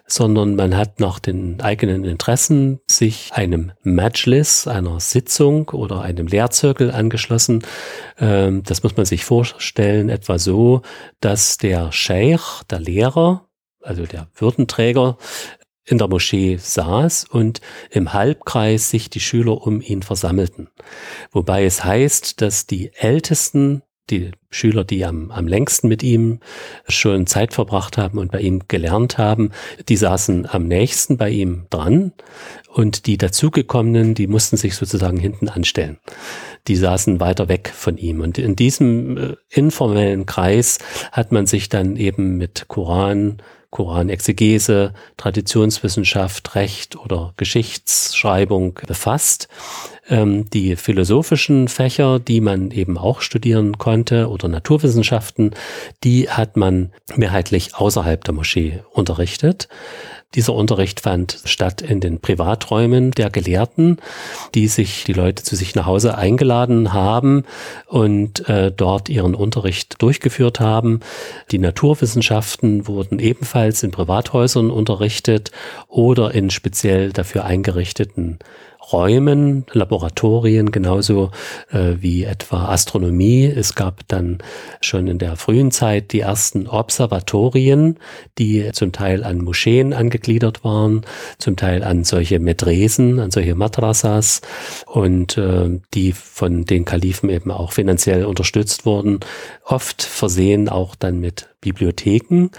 [0.08, 6.92] sondern man hat nach den eigenen Interessen sich einem Majlis, einer Sitzung oder einem Lehrzirkel
[6.92, 7.64] angeschlossen.
[8.20, 10.82] Ähm, das muss man sich vorstellen, etwa so,
[11.22, 13.48] dass der Sheikh, der Lehrer,
[13.82, 15.18] also der Würdenträger,
[15.86, 20.70] in der Moschee saß und im Halbkreis sich die Schüler um ihn versammelten.
[21.32, 26.40] Wobei es heißt, dass die Ältesten die Schüler, die am, am längsten mit ihm
[26.88, 29.52] schon Zeit verbracht haben und bei ihm gelernt haben,
[29.90, 32.14] die saßen am nächsten bei ihm dran
[32.68, 35.98] und die dazugekommenen, die mussten sich sozusagen hinten anstellen.
[36.68, 38.22] Die saßen weiter weg von ihm.
[38.22, 40.80] Und in diesem äh, informellen Kreis
[41.12, 43.42] hat man sich dann eben mit Koran,
[43.76, 49.50] Koranexegese, Traditionswissenschaft, Recht oder Geschichtsschreibung befasst.
[50.08, 55.52] Ähm, die philosophischen Fächer, die man eben auch studieren konnte oder Naturwissenschaften,
[56.04, 59.68] die hat man mehrheitlich außerhalb der Moschee unterrichtet.
[60.36, 63.98] Dieser Unterricht fand statt in den Privaträumen der Gelehrten,
[64.54, 67.46] die sich die Leute zu sich nach Hause eingeladen haben
[67.88, 71.00] und äh, dort ihren Unterricht durchgeführt haben.
[71.52, 75.52] Die Naturwissenschaften wurden ebenfalls in Privathäusern unterrichtet
[75.88, 78.40] oder in speziell dafür eingerichteten
[78.92, 81.32] Räumen, Laboratorien, genauso
[81.72, 83.46] äh, wie etwa Astronomie.
[83.46, 84.40] Es gab dann
[84.82, 87.98] schon in der frühen Zeit die ersten Observatorien,
[88.38, 91.02] die zum Teil an Moscheen angegliedert waren,
[91.38, 94.42] zum Teil an solche Medresen, an solche Madrasas
[94.86, 99.20] und äh, die von den Kalifen eben auch finanziell unterstützt wurden,
[99.64, 102.50] oft versehen auch dann mit Bibliotheken.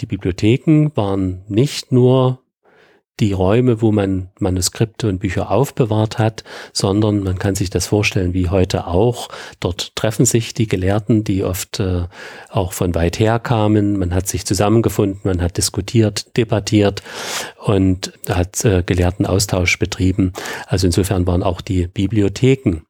[0.00, 2.43] Die Bibliotheken waren nicht nur
[3.20, 8.34] die Räume, wo man Manuskripte und Bücher aufbewahrt hat, sondern man kann sich das vorstellen
[8.34, 9.28] wie heute auch.
[9.60, 12.06] Dort treffen sich die Gelehrten, die oft äh,
[12.50, 13.98] auch von weit her kamen.
[13.98, 17.02] Man hat sich zusammengefunden, man hat diskutiert, debattiert
[17.64, 20.32] und hat äh, Gelehrtenaustausch betrieben.
[20.66, 22.82] Also insofern waren auch die Bibliotheken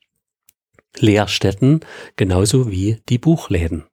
[0.98, 1.80] Lehrstätten
[2.16, 3.84] genauso wie die Buchläden.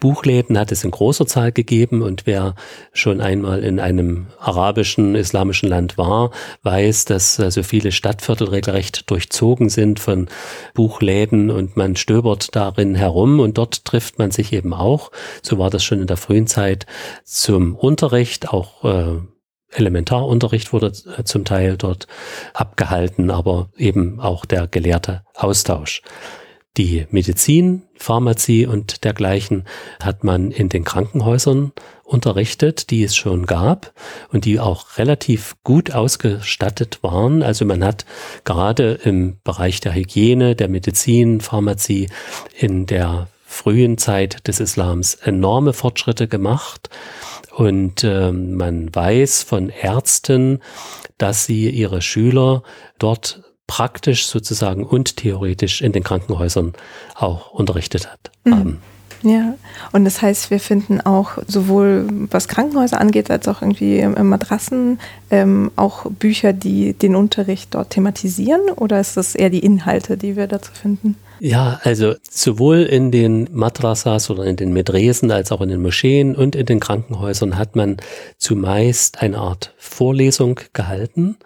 [0.00, 2.54] Buchläden hat es in großer Zahl gegeben und wer
[2.92, 6.30] schon einmal in einem arabischen, islamischen Land war,
[6.62, 10.28] weiß, dass also viele Stadtviertel regelrecht durchzogen sind von
[10.74, 15.10] Buchläden und man stöbert darin herum und dort trifft man sich eben auch.
[15.42, 16.86] So war das schon in der frühen Zeit
[17.24, 19.20] zum Unterricht, auch äh,
[19.74, 22.06] Elementarunterricht wurde äh, zum Teil dort
[22.52, 26.02] abgehalten, aber eben auch der gelehrte Austausch.
[26.76, 29.64] Die Medizin, Pharmazie und dergleichen
[30.02, 31.70] hat man in den Krankenhäusern
[32.02, 33.92] unterrichtet, die es schon gab
[34.32, 37.44] und die auch relativ gut ausgestattet waren.
[37.44, 38.04] Also man hat
[38.42, 42.08] gerade im Bereich der Hygiene, der Medizin, Pharmazie
[42.58, 46.90] in der frühen Zeit des Islams enorme Fortschritte gemacht.
[47.54, 50.60] Und äh, man weiß von Ärzten,
[51.18, 52.64] dass sie ihre Schüler
[52.98, 56.74] dort praktisch sozusagen und theoretisch in den Krankenhäusern
[57.14, 58.54] auch unterrichtet hat, mhm.
[58.54, 58.82] haben.
[59.24, 59.54] Ja,
[59.92, 65.00] und das heißt, wir finden auch sowohl was Krankenhäuser angeht, als auch irgendwie im Madrassen
[65.30, 70.36] ähm, auch Bücher, die den Unterricht dort thematisieren oder ist das eher die Inhalte, die
[70.36, 71.16] wir dazu finden?
[71.40, 76.36] Ja, also sowohl in den Madrasas oder in den Medresen als auch in den Moscheen
[76.36, 77.96] und in den Krankenhäusern hat man
[78.36, 81.36] zumeist eine Art Vorlesung gehalten.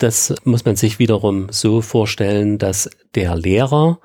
[0.00, 4.00] Das muss man sich wiederum so vorstellen, dass der Lehrer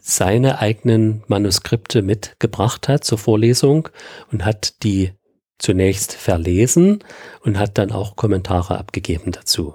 [0.00, 3.88] seine eigenen Manuskripte mitgebracht hat zur Vorlesung
[4.30, 5.10] und hat die
[5.58, 7.02] zunächst verlesen
[7.40, 9.74] und hat dann auch Kommentare abgegeben dazu.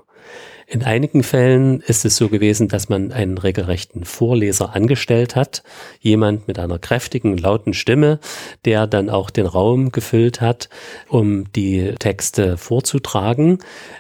[0.70, 5.64] In einigen Fällen ist es so gewesen, dass man einen regelrechten Vorleser angestellt hat,
[6.02, 8.20] jemand mit einer kräftigen, lauten Stimme,
[8.66, 10.68] der dann auch den Raum gefüllt hat,
[11.08, 13.60] um die Texte vorzutragen.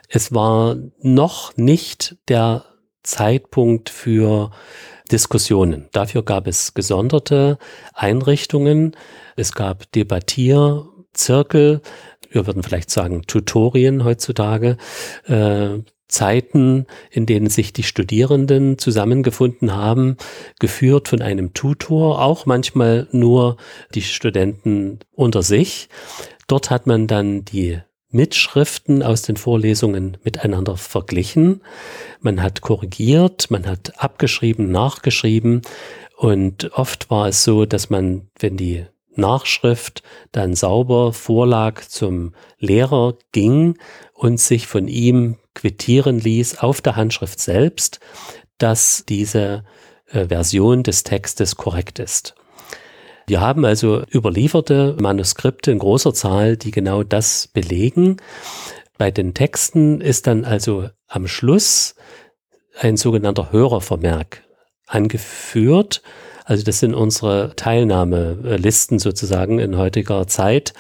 [0.10, 2.66] Es war noch nicht der
[3.02, 4.52] Zeitpunkt für
[5.10, 5.88] Diskussionen.
[5.94, 7.60] Dafür gab es gesonderte
[7.94, 8.98] Einrichtungen.
[9.38, 11.82] Es gab Debattierzirkel,
[12.30, 14.76] wir würden vielleicht sagen Tutorien heutzutage,
[15.28, 20.18] äh, Zeiten, in denen sich die Studierenden zusammengefunden haben,
[20.60, 23.58] geführt von einem Tutor, auch manchmal nur
[23.94, 25.90] die Studenten unter sich.
[26.48, 31.62] Dort hat man dann die Mitschriften aus den Vorlesungen miteinander verglichen.
[32.22, 35.62] Man hat korrigiert, man hat abgeschrieben, nachgeschrieben
[36.18, 43.16] und oft war es so, dass man, wenn die Nachschrift dann sauber vorlag zum Lehrer
[43.32, 43.78] ging
[44.14, 48.00] und sich von ihm quittieren ließ auf der Handschrift selbst,
[48.60, 49.64] dass diese
[50.12, 52.36] äh, Version des Textes korrekt ist.
[53.26, 58.18] Wir haben also überlieferte Manuskripte in großer Zahl, die genau das belegen.
[58.98, 61.96] Bei den Texten ist dann also am Schluss
[62.80, 64.44] ein sogenannter Hörervermerk
[64.86, 66.02] angeführt.
[66.46, 70.74] Also das sind unsere Teilnahmelisten sozusagen in heutiger Zeit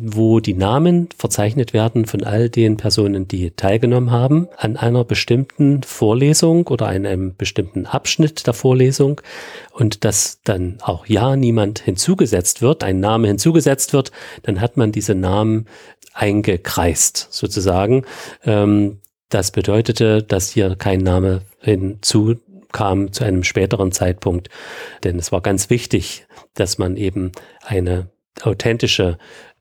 [0.00, 5.82] wo die Namen verzeichnet werden von all den Personen, die teilgenommen haben an einer bestimmten
[5.82, 9.20] Vorlesung oder einem bestimmten Abschnitt der Vorlesung
[9.72, 14.12] und dass dann auch ja niemand hinzugesetzt wird, ein Name hinzugesetzt wird,
[14.42, 15.66] dann hat man diese Namen
[16.14, 18.04] eingekreist sozusagen.
[18.44, 19.00] Ähm,
[19.30, 24.48] das bedeutete, dass hier kein Name hinzukam zu einem späteren Zeitpunkt,
[25.04, 28.08] denn es war ganz wichtig, dass man eben eine
[28.42, 29.18] authentische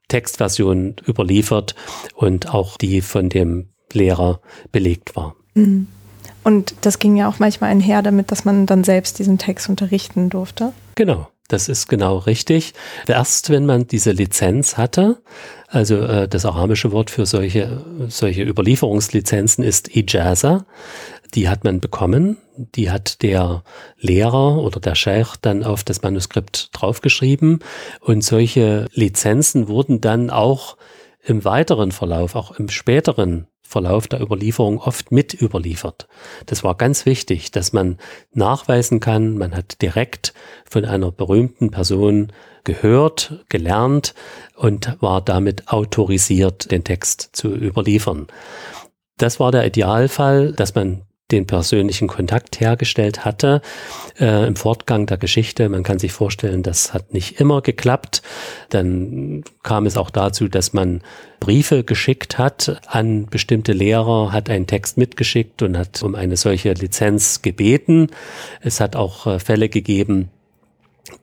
[0.07, 1.75] Textversion überliefert
[2.15, 4.41] und auch die von dem Lehrer
[4.71, 5.35] belegt war.
[5.53, 5.87] Mhm.
[6.43, 10.29] Und das ging ja auch manchmal einher damit, dass man dann selbst diesen Text unterrichten
[10.29, 10.71] durfte.
[10.95, 11.27] Genau.
[11.47, 12.73] Das ist genau richtig.
[13.07, 15.21] Erst wenn man diese Lizenz hatte,
[15.67, 20.65] also äh, das arabische Wort für solche, solche Überlieferungslizenzen ist Ijaza,
[21.33, 23.63] die hat man bekommen, die hat der
[23.97, 27.59] Lehrer oder der Scheich dann auf das Manuskript draufgeschrieben
[28.01, 30.77] und solche Lizenzen wurden dann auch
[31.27, 36.07] im weiteren Verlauf, auch im späteren Verlauf der Überlieferung oft mit überliefert.
[36.45, 37.97] Das war ganz wichtig, dass man
[38.33, 42.31] nachweisen kann, man hat direkt von einer berühmten Person
[42.63, 44.13] gehört, gelernt
[44.55, 48.27] und war damit autorisiert, den Text zu überliefern.
[49.17, 53.61] Das war der Idealfall, dass man den persönlichen Kontakt hergestellt hatte
[54.17, 55.67] äh, im Fortgang der Geschichte.
[55.67, 58.21] Man kann sich vorstellen, das hat nicht immer geklappt.
[58.69, 61.01] Dann kam es auch dazu, dass man
[61.41, 66.71] Briefe geschickt hat an bestimmte Lehrer, hat einen Text mitgeschickt und hat um eine solche
[66.71, 68.07] Lizenz gebeten.
[68.61, 70.29] Es hat auch äh, Fälle gegeben,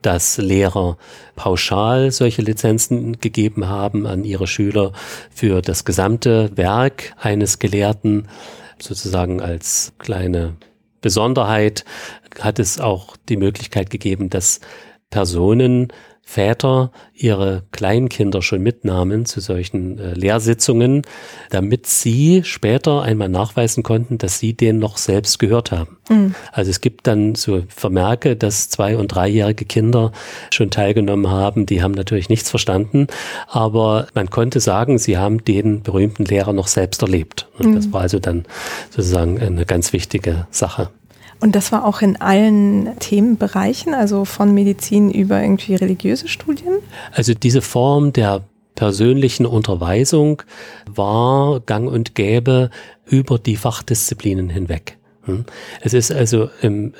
[0.03, 0.97] dass Lehrer
[1.35, 4.93] pauschal solche Lizenzen gegeben haben an ihre Schüler
[5.31, 8.27] für das gesamte Werk eines Gelehrten
[8.79, 10.55] sozusagen als kleine
[11.01, 11.85] Besonderheit
[12.39, 14.59] hat es auch die Möglichkeit gegeben, dass
[15.09, 15.89] Personen
[16.27, 21.03] Väter ihre Kleinkinder schon mitnahmen zu solchen äh, Lehrsitzungen,
[21.51, 25.97] damit sie später einmal nachweisen konnten, dass sie den noch selbst gehört haben.
[26.09, 26.33] Mhm.
[26.51, 30.11] Also es gibt dann so Vermerke, dass zwei- und dreijährige Kinder
[30.51, 31.67] schon teilgenommen haben.
[31.67, 33.05] Die haben natürlich nichts verstanden,
[33.47, 37.47] aber man konnte sagen, sie haben den berühmten Lehrer noch selbst erlebt.
[37.59, 37.75] Und mhm.
[37.75, 38.45] das war also dann
[38.89, 40.89] sozusagen eine ganz wichtige Sache.
[41.39, 46.75] Und das war auch in allen Themenbereichen, also von Medizin über irgendwie religiöse Studien?
[47.11, 48.43] Also diese Form der
[48.75, 50.41] persönlichen Unterweisung
[50.89, 52.69] war gang und gäbe
[53.05, 54.97] über die Fachdisziplinen hinweg.
[55.23, 55.45] Hm?
[55.81, 56.93] Es ist also im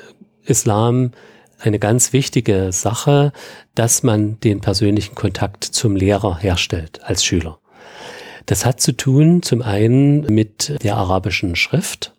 [0.44, 1.12] Islam
[1.58, 3.32] eine ganz wichtige Sache,
[3.74, 7.58] dass man den persönlichen Kontakt zum Lehrer herstellt als Schüler.
[8.46, 12.14] Das hat zu tun zum einen mit der arabischen Schrift,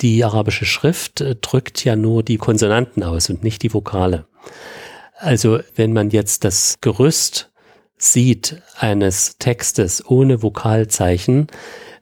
[0.00, 4.26] die arabische Schrift äh, drückt ja nur die Konsonanten aus und nicht die Vokale.
[5.16, 7.50] Also wenn man jetzt das Gerüst
[7.98, 11.46] sieht eines Textes ohne Vokalzeichen,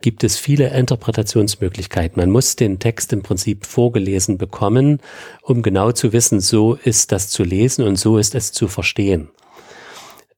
[0.00, 2.20] gibt es viele Interpretationsmöglichkeiten.
[2.20, 5.00] Man muss den Text im Prinzip vorgelesen bekommen,
[5.42, 9.28] um genau zu wissen, so ist das zu lesen und so ist es zu verstehen.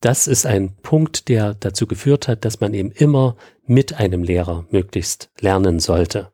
[0.06, 3.34] Das ist ein Punkt, der dazu geführt hat, dass man eben immer
[3.66, 6.30] mit einem Lehrer möglichst lernen sollte.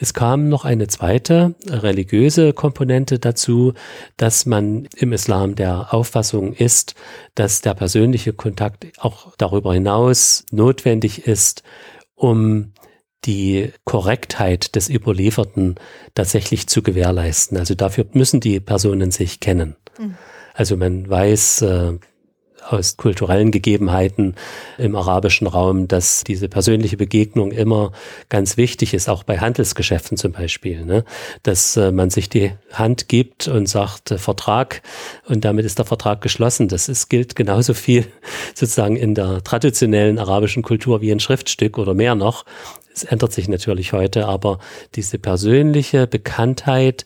[0.00, 3.72] Es kam noch eine zweite religiöse Komponente dazu,
[4.16, 6.96] dass man im Islam der Auffassung ist,
[7.36, 11.62] dass der persönliche Kontakt auch darüber hinaus notwendig ist,
[12.16, 12.72] um
[13.26, 15.76] die Korrektheit des Überlieferten
[16.16, 17.58] tatsächlich zu gewährleisten.
[17.58, 19.76] Also dafür müssen die Personen sich kennen.
[20.00, 20.16] Mhm.
[20.52, 21.92] Also man weiß, äh,
[22.68, 24.34] aus kulturellen Gegebenheiten
[24.78, 27.92] im arabischen Raum, dass diese persönliche Begegnung immer
[28.28, 31.04] ganz wichtig ist, auch bei Handelsgeschäften zum Beispiel, ne?
[31.42, 34.82] dass äh, man sich die Hand gibt und sagt äh, Vertrag
[35.26, 36.68] und damit ist der Vertrag geschlossen.
[36.68, 38.06] Das ist, gilt genauso viel
[38.54, 42.44] sozusagen in der traditionellen arabischen Kultur wie ein Schriftstück oder mehr noch.
[42.94, 44.60] Es ändert sich natürlich heute, aber
[44.94, 47.04] diese persönliche Bekanntheit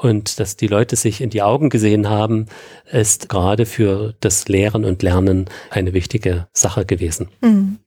[0.00, 2.46] und dass die Leute sich in die Augen gesehen haben,
[2.90, 7.28] ist gerade für das Lehren und Lernen eine wichtige Sache gewesen.
[7.42, 7.78] Mhm.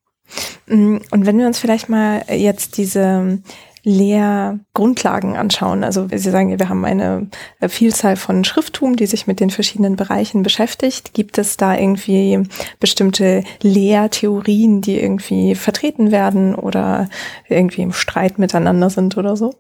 [0.67, 3.39] Mm, und wenn wir uns vielleicht mal jetzt diese
[3.85, 5.83] Lehrgrundlagen anschauen.
[5.83, 7.27] Also Sie sagen, wir haben eine
[7.67, 11.13] Vielzahl von Schrifttum, die sich mit den verschiedenen Bereichen beschäftigt.
[11.13, 12.43] Gibt es da irgendwie
[12.79, 17.09] bestimmte Lehrtheorien, die irgendwie vertreten werden oder
[17.49, 19.53] irgendwie im Streit miteinander sind oder so?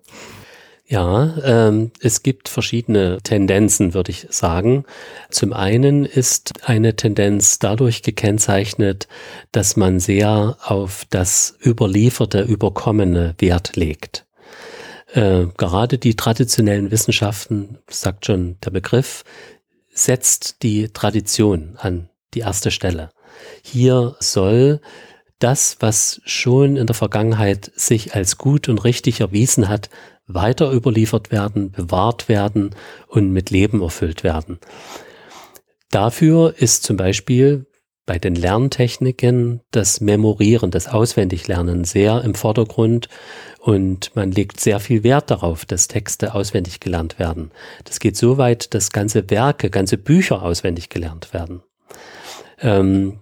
[0.85, 4.83] Ja, ähm, es gibt verschiedene Tendenzen, würde ich sagen.
[5.29, 9.07] Zum einen ist eine Tendenz dadurch gekennzeichnet,
[9.53, 14.25] dass man sehr auf das überlieferte, überkommene Wert legt.
[15.13, 19.23] Äh, gerade die traditionellen Wissenschaften, sagt schon der Begriff,
[19.93, 23.11] setzt die Tradition an die erste Stelle.
[23.63, 24.81] Hier soll
[25.43, 29.89] das, was schon in der Vergangenheit sich als gut und richtig erwiesen hat,
[30.25, 32.75] weiter überliefert werden, bewahrt werden
[33.07, 34.59] und mit Leben erfüllt werden.
[35.91, 37.67] Dafür ist zum Beispiel
[38.05, 43.07] bei den Lerntechniken das Memorieren, das Auswendiglernen sehr im Vordergrund
[43.59, 47.51] und man legt sehr viel Wert darauf, dass Texte auswendig gelernt werden.
[47.85, 51.63] Das geht so weit, dass ganze Werke, ganze Bücher auswendig gelernt werden.
[52.59, 53.19] Ähm,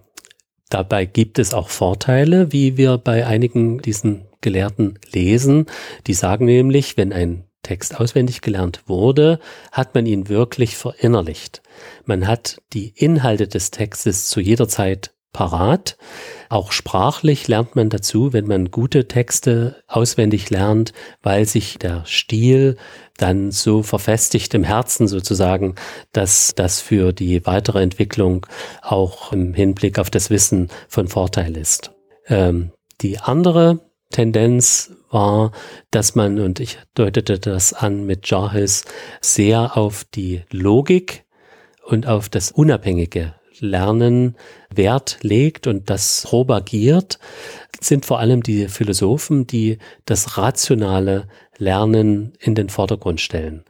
[0.72, 5.66] Dabei gibt es auch Vorteile, wie wir bei einigen diesen Gelehrten lesen.
[6.06, 9.38] Die sagen nämlich, wenn ein Text auswendig gelernt wurde,
[9.70, 11.60] hat man ihn wirklich verinnerlicht.
[12.06, 15.96] Man hat die Inhalte des Textes zu jeder Zeit parat.
[16.48, 22.76] Auch sprachlich lernt man dazu, wenn man gute Texte auswendig lernt, weil sich der Stil
[23.16, 25.74] dann so verfestigt im Herzen sozusagen,
[26.12, 28.46] dass das für die weitere Entwicklung
[28.82, 31.92] auch im Hinblick auf das Wissen von Vorteil ist.
[32.26, 33.80] Ähm, die andere
[34.10, 35.52] Tendenz war,
[35.90, 38.84] dass man, und ich deutete das an mit Jarhis,
[39.20, 41.24] sehr auf die Logik
[41.84, 44.36] und auf das unabhängige Lernen
[44.74, 47.18] Wert legt und das propagiert,
[47.80, 51.28] sind vor allem die Philosophen, die das rationale
[51.58, 53.64] Lernen in den Vordergrund stellen.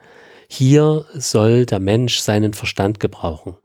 [0.49, 3.57] Hier soll der Mensch seinen Verstand gebrauchen.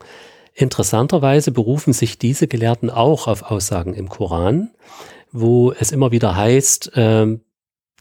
[0.54, 4.72] Interessanterweise berufen sich diese Gelehrten auch auf Aussagen im Koran,
[5.32, 7.38] wo es immer wieder heißt, äh,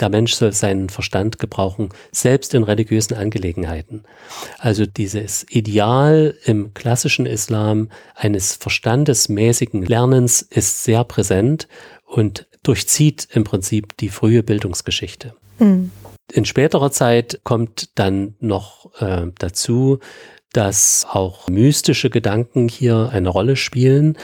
[0.00, 4.04] der Mensch soll seinen Verstand gebrauchen, selbst in religiösen Angelegenheiten.
[4.58, 11.68] Also dieses Ideal im klassischen Islam eines verstandesmäßigen Lernens ist sehr präsent
[12.04, 15.34] und durchzieht im Prinzip die frühe Bildungsgeschichte.
[15.58, 15.90] Mhm.
[16.32, 20.00] In späterer Zeit kommt dann noch äh, dazu,
[20.52, 24.16] dass auch mystische Gedanken hier eine Rolle spielen.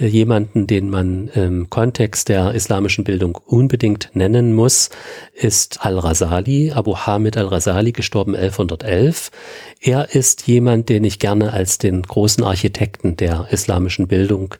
[0.00, 4.88] Jemanden, den man im Kontext der islamischen Bildung unbedingt nennen muss,
[5.34, 9.30] ist Al-Rasali, Abu Hamid Al-Rasali, gestorben 1111.
[9.78, 14.54] Er ist jemand, den ich gerne als den großen Architekten der islamischen Bildung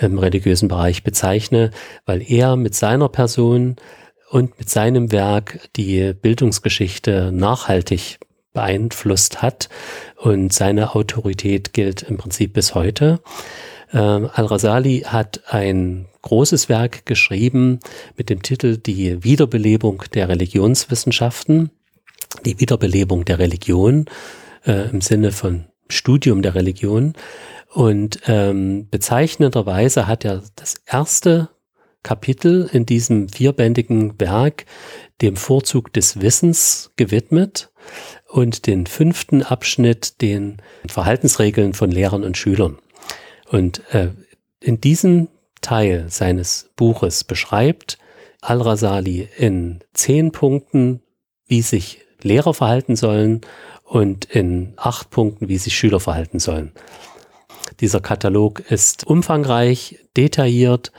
[0.00, 1.70] im religiösen Bereich bezeichne,
[2.04, 3.76] weil er mit seiner Person
[4.28, 8.18] und mit seinem Werk die Bildungsgeschichte nachhaltig
[8.52, 9.68] beeinflusst hat
[10.16, 13.20] und seine Autorität gilt im Prinzip bis heute.
[13.92, 17.80] Ähm, Al-Rasali hat ein großes Werk geschrieben
[18.16, 21.70] mit dem Titel Die Wiederbelebung der Religionswissenschaften,
[22.44, 24.06] die Wiederbelebung der Religion
[24.66, 27.14] äh, im Sinne von Studium der Religion.
[27.72, 31.48] Und ähm, bezeichnenderweise hat er das erste
[32.02, 34.64] Kapitel in diesem vierbändigen Werk
[35.20, 37.70] dem Vorzug des Wissens gewidmet
[38.28, 42.78] und den fünften Abschnitt den Verhaltensregeln von Lehrern und Schülern.
[43.50, 44.10] Und äh,
[44.60, 45.28] in diesem
[45.60, 47.98] Teil seines Buches beschreibt
[48.40, 51.02] Al-Rasali in zehn Punkten,
[51.46, 53.40] wie sich Lehrer verhalten sollen
[53.82, 56.72] und in acht Punkten, wie sich Schüler verhalten sollen.
[57.80, 60.92] Dieser Katalog ist umfangreich, detailliert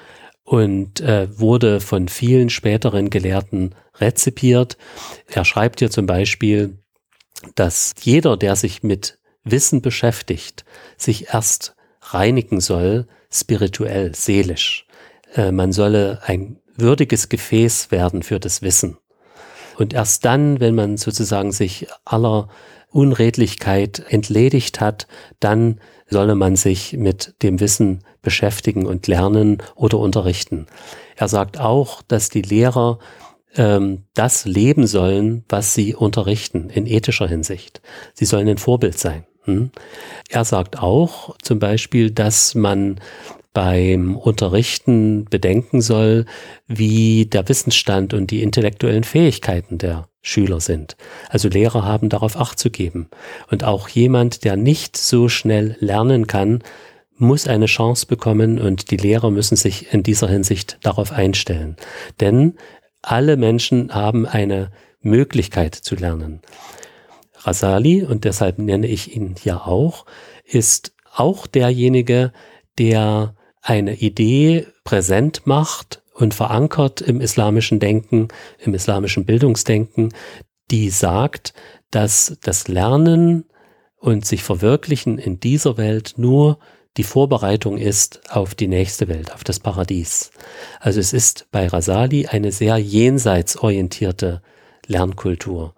[0.44, 4.78] und äh, wurde von vielen späteren Gelehrten rezipiert.
[5.28, 6.80] Er schreibt hier zum Beispiel,
[7.56, 10.66] dass jeder, der sich mit Wissen beschäftigt,
[10.98, 11.76] sich erst
[12.14, 14.86] reinigen soll, spirituell, seelisch.
[15.36, 18.98] Äh, man solle ein würdiges Gefäß werden für das Wissen.
[19.78, 22.50] Und erst dann, wenn man sozusagen sich aller
[22.90, 25.08] Unredlichkeit entledigt hat,
[25.40, 30.68] dann solle man sich mit dem Wissen beschäftigen und lernen oder unterrichten.
[31.16, 33.00] Er sagt auch, dass die Lehrer
[33.56, 37.82] ähm, das leben sollen, was sie unterrichten in ethischer Hinsicht.
[38.14, 39.26] Sie sollen ein Vorbild sein.
[39.46, 39.72] Hm?
[40.30, 43.00] Er sagt auch zum Beispiel, dass man
[43.54, 46.26] beim Unterrichten bedenken soll,
[46.68, 50.96] wie der Wissensstand und die intellektuellen Fähigkeiten der Schüler sind.
[51.30, 53.10] Also Lehrer haben darauf Acht zu geben.
[53.50, 56.64] Und auch jemand, der nicht so schnell lernen kann,
[57.18, 61.76] muss eine Chance bekommen und die Lehrer müssen sich in dieser Hinsicht darauf einstellen.
[62.20, 62.56] Denn
[63.02, 64.72] alle Menschen haben eine
[65.02, 66.42] Möglichkeit zu lernen.
[67.46, 70.06] Rasali, und deshalb nenne ich ihn ja auch,
[70.46, 72.32] ist auch derjenige,
[72.78, 78.28] der eine Idee präsent macht und verankert im islamischen Denken,
[78.60, 80.14] im islamischen Bildungsdenken,
[80.70, 81.54] die sagt,
[81.90, 83.46] dass das Lernen
[83.98, 86.60] und sich verwirklichen in dieser Welt nur
[86.98, 90.32] die Vorbereitung ist auf die nächste Welt, auf das Paradies.
[90.80, 94.42] Also es ist bei Rasali eine sehr jenseitsorientierte
[94.88, 95.76] Lernkultur,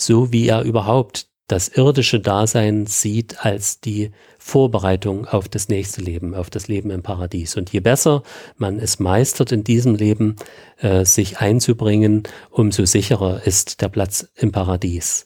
[0.00, 6.34] so wie er überhaupt das irdische Dasein sieht als die Vorbereitung auf das nächste Leben,
[6.34, 7.56] auf das Leben im Paradies.
[7.56, 8.22] Und je besser
[8.56, 10.36] man es meistert in diesem Leben,
[10.78, 15.24] äh, sich einzubringen, umso sicherer ist der Platz im Paradies.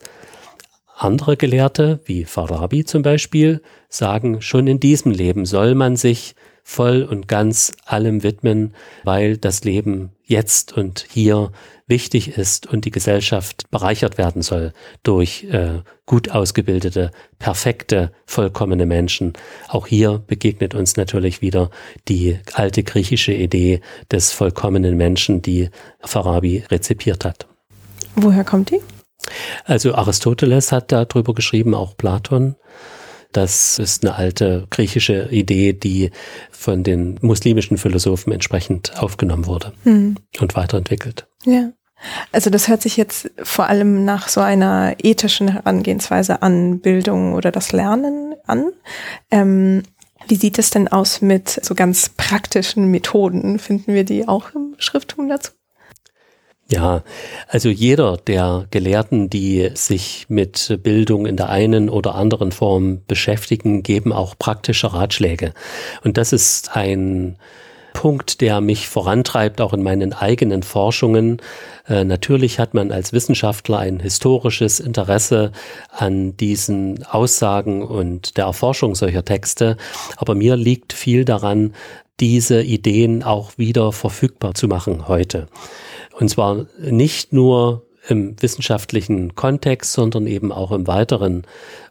[0.96, 7.02] Andere Gelehrte, wie Farabi zum Beispiel, sagen, schon in diesem Leben soll man sich voll
[7.02, 11.52] und ganz allem widmen, weil das Leben jetzt und hier
[11.86, 19.34] wichtig ist und die Gesellschaft bereichert werden soll durch äh, gut ausgebildete, perfekte, vollkommene Menschen.
[19.68, 21.70] Auch hier begegnet uns natürlich wieder
[22.08, 25.68] die alte griechische Idee des vollkommenen Menschen, die
[26.00, 27.46] Farabi rezipiert hat.
[28.16, 28.80] Woher kommt die?
[29.64, 32.56] Also Aristoteles hat darüber geschrieben, auch Platon.
[33.34, 36.12] Das ist eine alte griechische Idee, die
[36.52, 40.16] von den muslimischen Philosophen entsprechend aufgenommen wurde hm.
[40.40, 41.26] und weiterentwickelt.
[41.44, 41.72] Ja.
[42.30, 47.50] Also das hört sich jetzt vor allem nach so einer ethischen Herangehensweise an Bildung oder
[47.50, 48.70] das Lernen an.
[49.32, 49.82] Ähm,
[50.28, 53.58] wie sieht es denn aus mit so ganz praktischen Methoden?
[53.58, 55.50] Finden wir die auch im Schrifttum dazu?
[56.74, 57.02] Ja,
[57.48, 63.82] also jeder der Gelehrten, die sich mit Bildung in der einen oder anderen Form beschäftigen,
[63.82, 65.52] geben auch praktische Ratschläge.
[66.02, 67.36] Und das ist ein
[67.94, 71.40] Punkt, der mich vorantreibt, auch in meinen eigenen Forschungen.
[71.88, 75.52] Äh, natürlich hat man als Wissenschaftler ein historisches Interesse
[75.90, 79.76] an diesen Aussagen und der Erforschung solcher Texte,
[80.16, 81.72] aber mir liegt viel daran,
[82.20, 85.48] diese Ideen auch wieder verfügbar zu machen heute.
[86.18, 91.44] Und zwar nicht nur im wissenschaftlichen Kontext, sondern eben auch im weiteren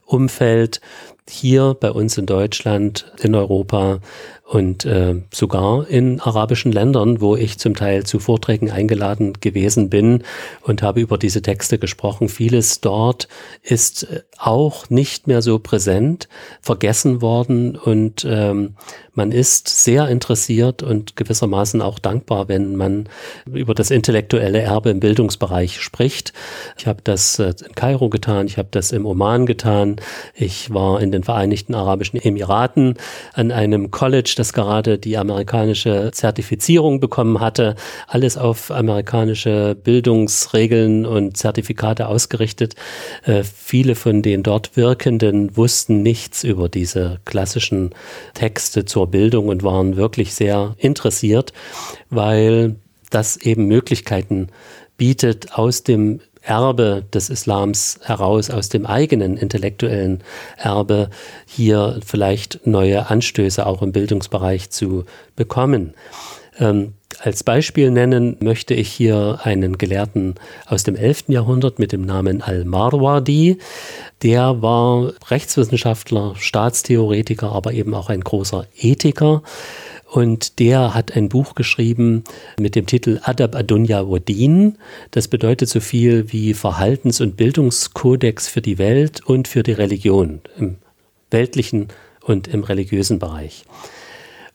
[0.05, 0.80] Umfeld.
[1.28, 3.99] Hier bei uns in Deutschland, in Europa
[4.44, 10.24] und äh, sogar in arabischen Ländern, wo ich zum Teil zu Vorträgen eingeladen gewesen bin
[10.62, 12.28] und habe über diese Texte gesprochen.
[12.28, 13.30] Vieles dort
[13.62, 16.28] ist äh, auch nicht mehr so präsent,
[16.62, 18.76] vergessen worden und ähm,
[19.16, 23.08] man ist sehr interessiert und gewissermaßen auch dankbar, wenn man
[23.46, 26.34] über das intellektuelle Erbe im Bildungsbereich spricht.
[26.78, 29.98] Ich habe das äh, in Kairo getan, ich habe das im Oman getan,
[30.34, 32.96] ich war in den Vereinigten Arabischen Emiraten
[33.34, 37.76] an einem College, das gerade die amerikanische Zertifizierung bekommen hatte,
[38.08, 42.76] alles auf amerikanische Bildungsregeln und Zertifikate ausgerichtet.
[43.24, 47.92] Äh, viele von den dort Wirkenden wussten nichts über diese klassischen
[48.34, 51.54] Texte zur Bildung und waren wirklich sehr interessiert,
[52.10, 52.76] weil
[53.10, 54.48] das eben Möglichkeiten
[54.98, 60.24] bietet, aus dem Erbe des Islams heraus, aus dem eigenen intellektuellen
[60.58, 61.10] Erbe,
[61.46, 65.94] hier vielleicht neue Anstöße auch im Bildungsbereich zu bekommen.
[66.60, 70.36] Ähm, als Beispiel nennen möchte ich hier einen Gelehrten
[70.66, 71.26] aus dem 11.
[71.28, 73.60] Jahrhundert mit dem Namen Al-Marwadi.
[74.24, 79.41] Der war Rechtswissenschaftler, Staatstheoretiker, aber eben auch ein großer Ethiker.
[80.14, 82.24] Und der hat ein Buch geschrieben
[82.59, 84.78] mit dem Titel Adab Adunya Wadin.
[85.09, 90.41] Das bedeutet so viel wie Verhaltens- und Bildungskodex für die Welt und für die Religion
[90.55, 90.76] im
[91.32, 91.88] weltlichen
[92.22, 93.66] und im religiösen Bereich.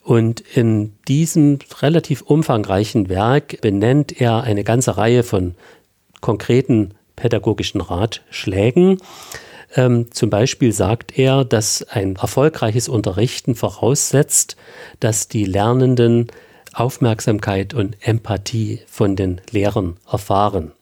[0.04, 5.56] Und in diesem relativ umfangreichen Werk benennt er eine ganze Reihe von
[6.20, 8.98] konkreten pädagogischen Ratschlägen.
[9.74, 14.56] Ähm, zum Beispiel sagt er, dass ein erfolgreiches Unterrichten voraussetzt,
[15.00, 16.28] dass die Lernenden
[16.72, 20.72] Aufmerksamkeit und Empathie von den Lehrern erfahren.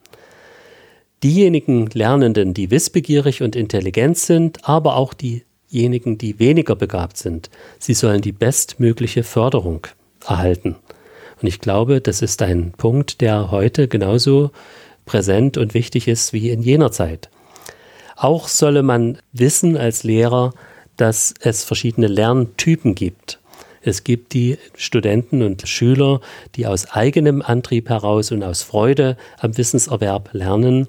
[1.22, 7.94] Diejenigen Lernenden, die wissbegierig und intelligent sind, aber auch diejenigen, die weniger begabt sind, sie
[7.94, 9.86] sollen die bestmögliche Förderung
[10.26, 10.76] erhalten.
[11.40, 14.50] Und ich glaube, das ist ein Punkt, der heute genauso
[15.06, 17.30] präsent und wichtig ist wie in jener Zeit.
[18.16, 20.52] Auch solle man wissen als Lehrer,
[20.96, 23.38] dass es verschiedene Lerntypen gibt.
[23.82, 26.20] Es gibt die Studenten und Schüler,
[26.56, 30.88] die aus eigenem Antrieb heraus und aus Freude am Wissenserwerb lernen.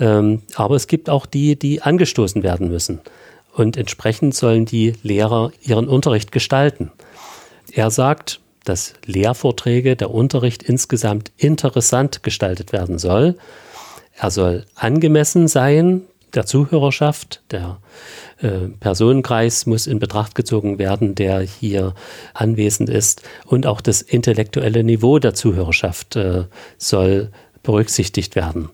[0.00, 3.00] Ähm, aber es gibt auch die, die angestoßen werden müssen.
[3.52, 6.90] Und entsprechend sollen die Lehrer ihren Unterricht gestalten.
[7.72, 13.36] Er sagt, dass Lehrvorträge, der Unterricht insgesamt interessant gestaltet werden soll.
[14.18, 16.02] Er soll angemessen sein,
[16.34, 17.78] der Zuhörerschaft, der
[18.38, 21.94] äh, Personenkreis muss in Betracht gezogen werden, der hier
[22.34, 26.44] anwesend ist und auch das intellektuelle Niveau der Zuhörerschaft äh,
[26.78, 27.30] soll
[27.62, 28.68] berücksichtigt werden.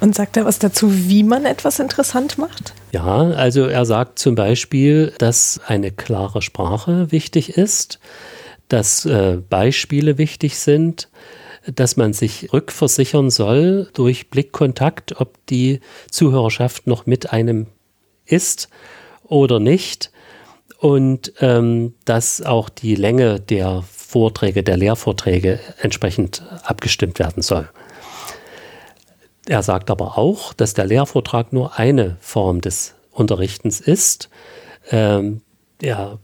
[0.00, 2.72] Und sagt er was dazu, wie man etwas interessant macht?
[2.92, 7.98] Ja, also er sagt zum Beispiel, dass eine klare Sprache wichtig ist,
[8.68, 11.08] dass äh, Beispiele wichtig sind,
[11.74, 17.66] dass man sich rückversichern soll durch Blickkontakt, ob die Zuhörerschaft noch mit einem
[18.24, 18.68] ist
[19.24, 20.10] oder nicht.
[20.78, 27.68] Und ähm, dass auch die Länge der Vorträge, der Lehrvorträge entsprechend abgestimmt werden soll.
[29.46, 34.28] Er sagt aber auch, dass der Lehrvortrag nur eine Form des Unterrichtens ist.
[34.90, 35.40] Ähm,
[35.80, 36.18] er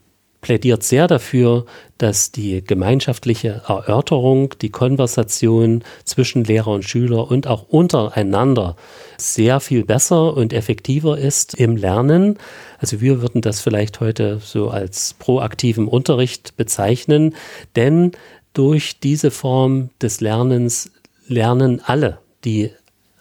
[0.44, 1.64] plädiert sehr dafür,
[1.96, 8.76] dass die gemeinschaftliche Erörterung, die Konversation zwischen Lehrer und Schüler und auch untereinander
[9.16, 12.38] sehr viel besser und effektiver ist im Lernen.
[12.78, 17.34] Also wir würden das vielleicht heute so als proaktiven Unterricht bezeichnen,
[17.74, 18.12] denn
[18.52, 20.90] durch diese Form des Lernens
[21.26, 22.70] lernen alle, die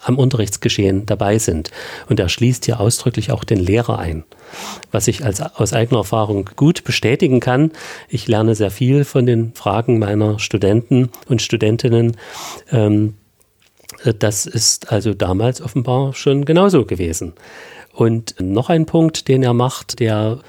[0.04, 1.72] am Unterrichtsgeschehen dabei sind.
[2.10, 4.24] Und er schließt hier ausdrücklich auch den Lehrer ein,
[4.92, 7.72] was ich als, aus eigener Erfahrung gut bestätigen kann.
[8.10, 12.18] Ich lerne sehr viel von den Fragen meiner Studenten und Studentinnen.
[12.72, 13.16] Ähm,
[14.20, 17.34] das ist also damals offenbar schon genauso gewesen.
[17.94, 20.40] Und noch ein Punkt, den er macht, der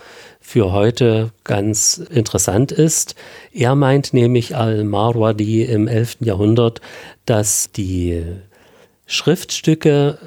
[0.40, 3.14] für heute ganz interessant ist.
[3.52, 6.18] Er meint nämlich Al-Marwadi im 11.
[6.20, 6.80] Jahrhundert,
[7.24, 8.22] dass die
[9.06, 10.18] Schriftstücke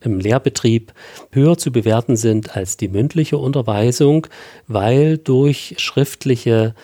[0.00, 0.92] im Lehrbetrieb
[1.30, 4.26] höher zu bewerten sind als die mündliche Unterweisung,
[4.66, 6.74] weil durch schriftliche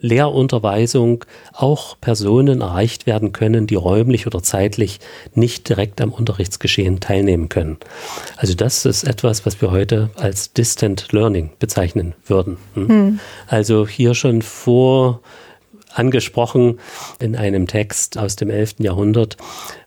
[0.00, 4.98] Lehrunterweisung auch Personen erreicht werden können, die räumlich oder zeitlich
[5.34, 7.78] nicht direkt am Unterrichtsgeschehen teilnehmen können.
[8.36, 12.58] Also das ist etwas, was wir heute als Distant Learning bezeichnen würden.
[12.74, 12.88] Hm?
[12.88, 13.20] Hm.
[13.46, 15.20] Also hier schon vor
[15.98, 16.78] angesprochen
[17.20, 18.76] in einem Text aus dem 11.
[18.78, 19.36] Jahrhundert.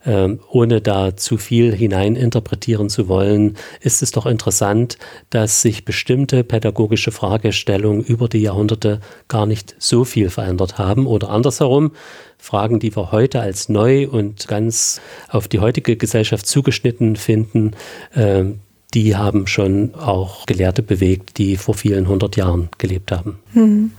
[0.03, 4.97] Ähm, ohne da zu viel hineininterpretieren zu wollen, ist es doch interessant,
[5.30, 11.05] dass sich bestimmte pädagogische Fragestellungen über die Jahrhunderte gar nicht so viel verändert haben.
[11.05, 11.91] Oder andersherum,
[12.39, 17.72] Fragen, die wir heute als neu und ganz auf die heutige Gesellschaft zugeschnitten finden,
[18.16, 18.45] äh,
[18.93, 23.39] die haben schon auch Gelehrte bewegt, die vor vielen hundert Jahren gelebt haben.
[23.53, 23.91] Hm.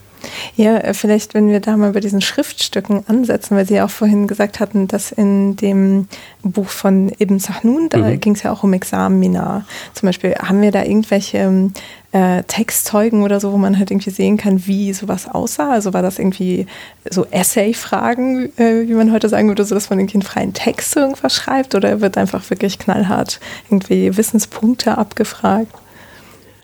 [0.56, 3.90] Ja, äh, vielleicht, wenn wir da mal bei diesen Schriftstücken ansetzen, weil Sie ja auch
[3.90, 6.08] vorhin gesagt hatten, dass in dem
[6.42, 8.20] Buch von Ibn Sahnun, da mhm.
[8.20, 9.64] ging es ja auch um Examina.
[9.94, 11.72] Zum Beispiel, haben wir da irgendwelche ähm,
[12.12, 15.70] äh, Textzeugen oder so, wo man halt irgendwie sehen kann, wie sowas aussah?
[15.70, 16.66] Also war das irgendwie
[17.08, 20.94] so Essay-Fragen, äh, wie man heute sagen würde, so dass man irgendwie einen freien Text
[20.96, 25.74] irgendwas schreibt oder wird einfach wirklich knallhart irgendwie Wissenspunkte abgefragt?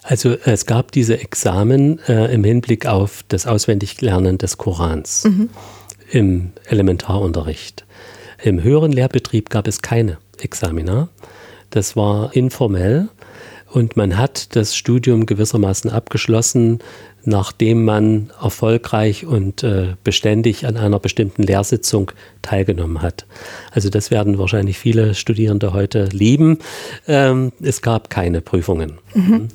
[0.08, 5.50] Also es gab diese Examen äh, im Hinblick auf das Auswendiglernen des Korans mhm.
[6.10, 7.84] im Elementarunterricht.
[8.42, 11.10] Im höheren Lehrbetrieb gab es keine Examina.
[11.68, 13.10] Das war informell
[13.70, 16.78] und man hat das Studium gewissermaßen abgeschlossen
[17.24, 23.26] nachdem man erfolgreich und äh, beständig an einer bestimmten Lehrsitzung teilgenommen hat.
[23.70, 26.58] Also das werden wahrscheinlich viele Studierende heute lieben.
[27.06, 28.98] Ähm, es gab keine Prüfungen.
[29.14, 29.48] Mhm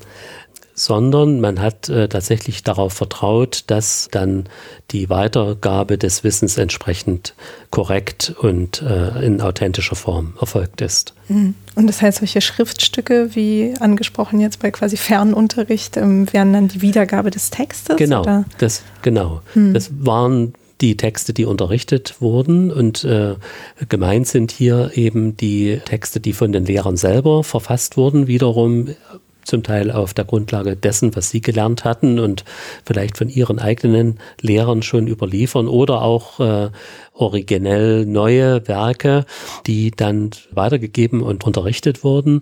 [0.75, 4.45] sondern man hat äh, tatsächlich darauf vertraut, dass dann
[4.91, 7.35] die Weitergabe des Wissens entsprechend
[7.69, 11.13] korrekt und äh, in authentischer Form erfolgt ist.
[11.27, 11.55] Mhm.
[11.75, 16.81] Und das heißt, solche Schriftstücke, wie angesprochen jetzt bei quasi Fernunterricht, ähm, wären dann die
[16.81, 17.95] Wiedergabe des Textes?
[17.97, 18.45] Genau, oder?
[18.57, 19.41] das genau.
[19.55, 19.73] Mhm.
[19.73, 22.71] Das waren die Texte, die unterrichtet wurden.
[22.71, 23.35] Und äh,
[23.89, 28.89] gemeint sind hier eben die Texte, die von den Lehrern selber verfasst wurden, wiederum
[29.43, 32.43] zum Teil auf der Grundlage dessen, was sie gelernt hatten und
[32.85, 36.69] vielleicht von ihren eigenen Lehrern schon überliefern oder auch äh,
[37.13, 39.25] originell neue Werke,
[39.67, 42.41] die dann weitergegeben und unterrichtet wurden.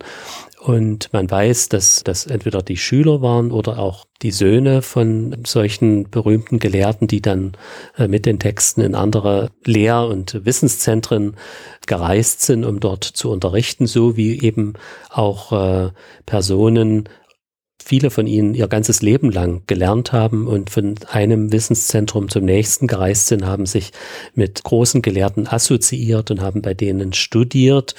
[0.61, 6.11] Und man weiß, dass das entweder die Schüler waren oder auch die Söhne von solchen
[6.11, 7.53] berühmten Gelehrten, die dann
[7.97, 11.36] äh, mit den Texten in andere Lehr- und Wissenszentren
[11.88, 14.74] gereist sind, um dort zu unterrichten, so wie eben
[15.09, 15.89] auch äh,
[16.28, 17.09] Personen
[17.82, 22.88] viele von ihnen ihr ganzes Leben lang gelernt haben und von einem Wissenszentrum zum nächsten
[22.88, 23.91] gereist sind, haben sich
[24.34, 27.95] mit großen Gelehrten assoziiert und haben bei denen studiert.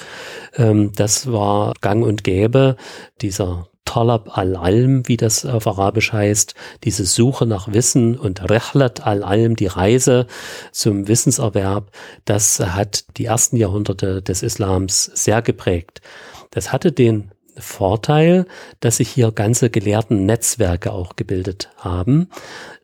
[0.55, 2.77] Ähm, das war gang und gäbe,
[3.21, 9.55] dieser Talab al-Alm, wie das auf Arabisch heißt, diese Suche nach Wissen und Rehlat al-Alm,
[9.55, 10.25] die Reise
[10.71, 11.91] zum Wissenserwerb,
[12.25, 16.01] das hat die ersten Jahrhunderte des Islams sehr geprägt.
[16.49, 18.45] Das hatte den Vorteil,
[18.79, 22.29] dass sich hier ganze gelehrten Netzwerke auch gebildet haben,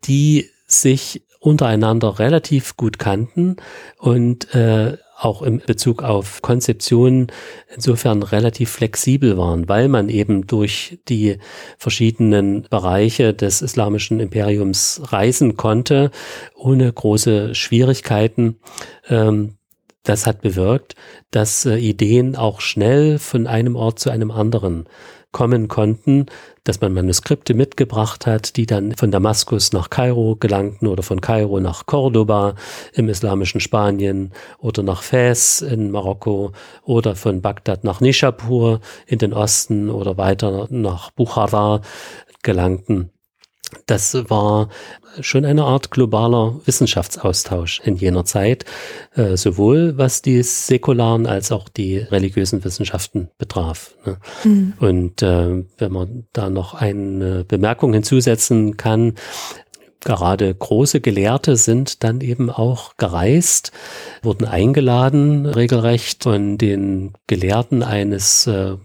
[0.05, 3.55] die sich untereinander relativ gut kannten
[3.97, 7.27] und äh, auch im Bezug auf Konzeptionen
[7.73, 11.37] insofern relativ flexibel waren, weil man eben durch die
[11.77, 16.11] verschiedenen Bereiche des islamischen Imperiums reisen konnte,
[16.55, 18.59] ohne große Schwierigkeiten.
[19.09, 19.58] Ähm,
[20.03, 20.95] das hat bewirkt,
[21.31, 24.87] dass äh, Ideen auch schnell von einem Ort zu einem anderen
[25.31, 26.25] kommen konnten,
[26.63, 31.59] dass man Manuskripte mitgebracht hat, die dann von Damaskus nach Kairo gelangten oder von Kairo
[31.59, 32.55] nach Cordoba
[32.93, 36.51] im islamischen Spanien oder nach Fez in Marokko
[36.83, 41.81] oder von Bagdad nach Nishapur in den Osten oder weiter nach Bukhara
[42.41, 43.11] gelangten.
[43.85, 44.69] Das war
[45.21, 48.65] schon eine Art globaler Wissenschaftsaustausch in jener Zeit,
[49.15, 53.95] äh, sowohl was die säkularen als auch die religiösen Wissenschaften betraf.
[54.05, 54.17] Ne?
[54.43, 54.73] Mhm.
[54.79, 59.15] Und äh, wenn man da noch eine Bemerkung hinzusetzen kann,
[60.01, 63.71] gerade große Gelehrte sind dann eben auch gereist,
[64.21, 68.77] wurden eingeladen regelrecht von den Gelehrten eines äh,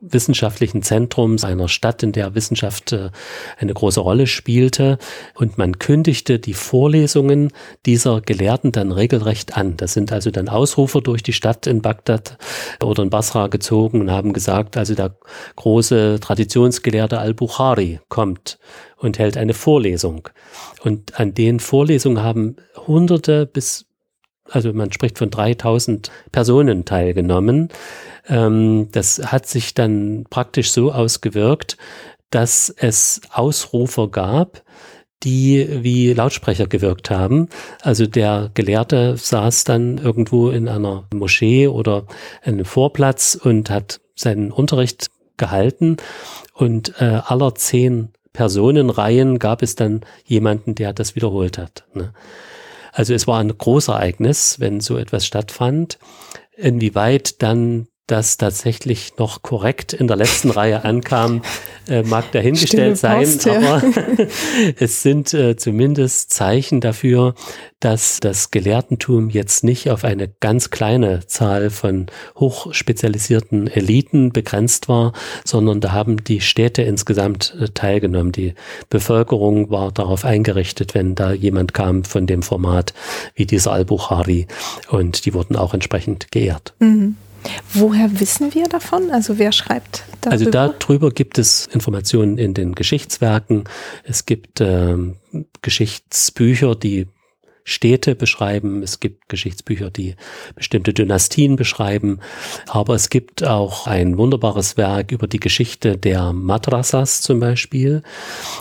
[0.00, 3.10] wissenschaftlichen Zentrums einer Stadt, in der Wissenschaft äh,
[3.58, 4.98] eine große Rolle spielte.
[5.34, 7.52] Und man kündigte die Vorlesungen
[7.84, 9.76] dieser Gelehrten dann regelrecht an.
[9.76, 12.38] Das sind also dann Ausrufer durch die Stadt in Bagdad
[12.82, 15.16] oder in Basra gezogen und haben gesagt, also der
[15.56, 18.58] große Traditionsgelehrte Al-Bukhari kommt
[18.96, 20.28] und hält eine Vorlesung.
[20.82, 23.88] Und an den Vorlesungen haben Hunderte bis
[24.50, 27.68] also man spricht von 3000 Personen teilgenommen.
[28.28, 31.76] Ähm, das hat sich dann praktisch so ausgewirkt,
[32.30, 34.62] dass es Ausrufer gab,
[35.22, 37.48] die wie Lautsprecher gewirkt haben.
[37.82, 42.06] Also der Gelehrte saß dann irgendwo in einer Moschee oder
[42.42, 45.96] einem Vorplatz und hat seinen Unterricht gehalten
[46.52, 51.84] und äh, aller zehn Personenreihen gab es dann jemanden, der das wiederholt hat.
[51.94, 52.12] Ne?
[52.92, 55.98] Also es war ein Großereignis, wenn so etwas stattfand.
[56.56, 61.42] Inwieweit dann das tatsächlich noch korrekt in der letzten Reihe ankam,
[61.88, 63.58] äh, mag dahingestellt sein, Post, ja.
[63.58, 63.82] aber
[64.80, 67.34] es sind äh, zumindest Zeichen dafür,
[67.80, 72.06] dass das Gelehrtentum jetzt nicht auf eine ganz kleine Zahl von
[72.36, 75.12] hochspezialisierten Eliten begrenzt war,
[75.44, 78.32] sondern da haben die Städte insgesamt äh, teilgenommen.
[78.32, 78.54] Die
[78.88, 82.94] Bevölkerung war darauf eingerichtet, wenn da jemand kam von dem Format
[83.34, 84.46] wie dieser Al-Bukhari
[84.88, 86.74] und die wurden auch entsprechend geehrt.
[86.80, 87.16] Mhm.
[87.74, 89.10] Woher wissen wir davon?
[89.10, 90.32] Also wer schreibt darüber?
[90.32, 93.64] Also darüber gibt es Informationen in den Geschichtswerken.
[94.04, 95.16] Es gibt ähm,
[95.62, 97.06] Geschichtsbücher, die
[97.68, 98.82] Städte beschreiben.
[98.82, 100.16] Es gibt Geschichtsbücher, die
[100.54, 102.20] bestimmte Dynastien beschreiben.
[102.66, 108.02] Aber es gibt auch ein wunderbares Werk über die Geschichte der Madrasas zum Beispiel.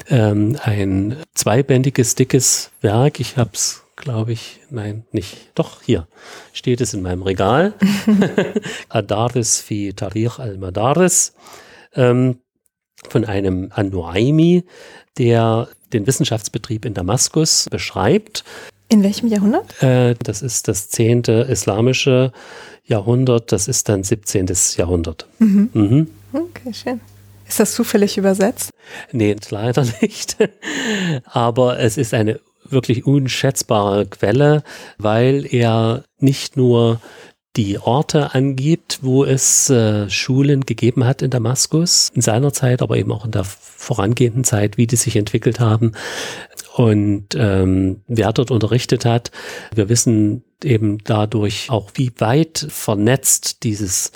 [0.09, 3.21] Ähm, ein zweibändiges, dickes Werk.
[3.21, 5.51] Ich habe es glaube ich, nein, nicht.
[5.53, 6.07] Doch, hier
[6.53, 7.73] steht es in meinem Regal.
[8.89, 11.33] Adaris fi Tarikh al-Madaris
[11.93, 12.37] ähm,
[13.09, 14.63] von einem An-Nuaimi,
[15.17, 18.45] der den Wissenschaftsbetrieb in Damaskus beschreibt.
[18.87, 19.83] In welchem Jahrhundert?
[19.83, 22.31] Äh, das ist das zehnte islamische
[22.85, 24.47] Jahrhundert, das ist dann 17.
[24.77, 25.27] Jahrhundert.
[25.39, 25.69] Mhm.
[25.73, 26.07] Mhm.
[26.31, 27.01] Okay, schön.
[27.45, 28.69] Ist das zufällig übersetzt?
[29.11, 30.37] Nee, leider nicht.
[31.25, 32.39] Aber es ist eine
[32.71, 34.63] wirklich unschätzbare Quelle,
[34.97, 36.99] weil er nicht nur
[37.57, 42.97] die Orte angibt, wo es äh, Schulen gegeben hat in Damaskus in seiner Zeit, aber
[42.97, 45.93] eben auch in der vorangehenden Zeit, wie die sich entwickelt haben
[46.75, 49.31] und ähm, wer dort unterrichtet hat.
[49.73, 54.11] Wir wissen eben dadurch auch, wie weit vernetzt dieses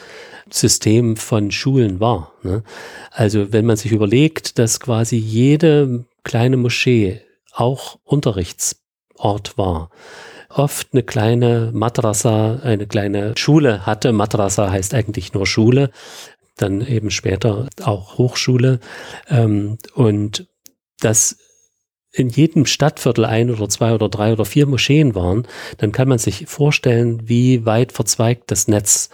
[0.52, 2.34] System von Schulen war.
[2.44, 2.64] Ne?
[3.10, 7.22] Also wenn man sich überlegt, dass quasi jede kleine Moschee
[7.54, 9.90] auch Unterrichtsort war.
[10.50, 14.12] Oft eine kleine Madrasa, eine kleine Schule hatte.
[14.12, 15.92] Madrasa heißt eigentlich nur Schule,
[16.58, 18.80] dann eben später auch Hochschule.
[19.30, 20.48] Ähm, und
[21.00, 21.38] das
[22.14, 25.48] in jedem Stadtviertel ein oder zwei oder drei oder vier Moscheen waren,
[25.78, 29.10] dann kann man sich vorstellen, wie weit verzweigt das Netz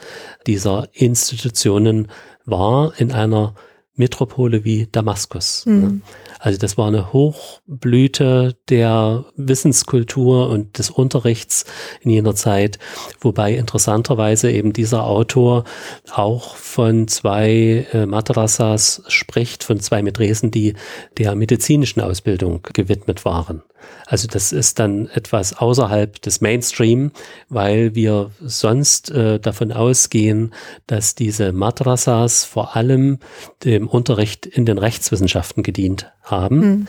[0.47, 2.07] dieser Institutionen
[2.45, 3.53] war in einer
[3.93, 5.65] Metropole wie Damaskus.
[5.65, 6.01] Mhm.
[6.39, 11.65] Also das war eine Hochblüte der Wissenskultur und des Unterrichts
[12.01, 12.79] in jener Zeit,
[13.19, 15.63] wobei interessanterweise eben dieser Autor
[16.11, 20.73] auch von zwei äh, Madrasas spricht, von zwei Medresen, die
[21.17, 23.63] der medizinischen Ausbildung gewidmet waren.
[24.05, 27.11] Also das ist dann etwas außerhalb des Mainstream,
[27.49, 30.53] weil wir sonst äh, davon ausgehen,
[30.87, 33.19] dass diese Madrasas vor allem
[33.63, 36.36] dem Unterricht in den Rechtswissenschaften gedient haben.
[36.49, 36.87] Mhm.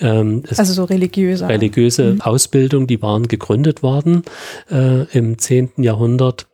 [0.00, 1.48] Ähm, also so religiöse.
[1.48, 2.20] Religiöse mhm.
[2.20, 4.22] Ausbildung, die waren gegründet worden
[4.70, 6.46] äh, im zehnten Jahrhundert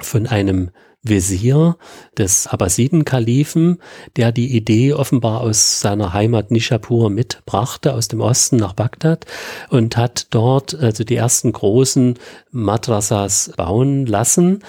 [0.00, 0.70] von einem
[1.02, 1.76] Wesir
[2.16, 3.78] des Abbasiden-Kalifen,
[4.16, 9.24] der die Idee offenbar aus seiner Heimat Nishapur mitbrachte, aus dem Osten nach Bagdad
[9.70, 12.18] und hat dort also die ersten großen
[12.50, 14.60] Madrasas bauen lassen,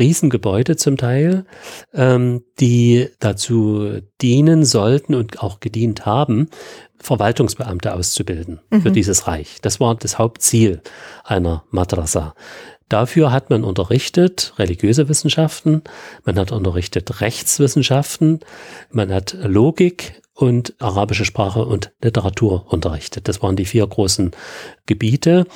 [0.00, 1.44] Riesengebäude zum Teil,
[1.94, 6.48] ähm, die dazu dienen sollten und auch gedient haben,
[6.98, 8.82] Verwaltungsbeamte auszubilden mhm.
[8.82, 9.58] für dieses Reich.
[9.62, 10.82] Das war das Hauptziel
[11.24, 12.34] einer Madrasa.
[12.88, 15.82] Dafür hat man unterrichtet religiöse Wissenschaften,
[16.24, 18.40] man hat unterrichtet Rechtswissenschaften,
[18.90, 23.28] man hat Logik und arabische Sprache und Literatur unterrichtet.
[23.28, 24.32] Das waren die vier großen
[24.86, 25.46] Gebiete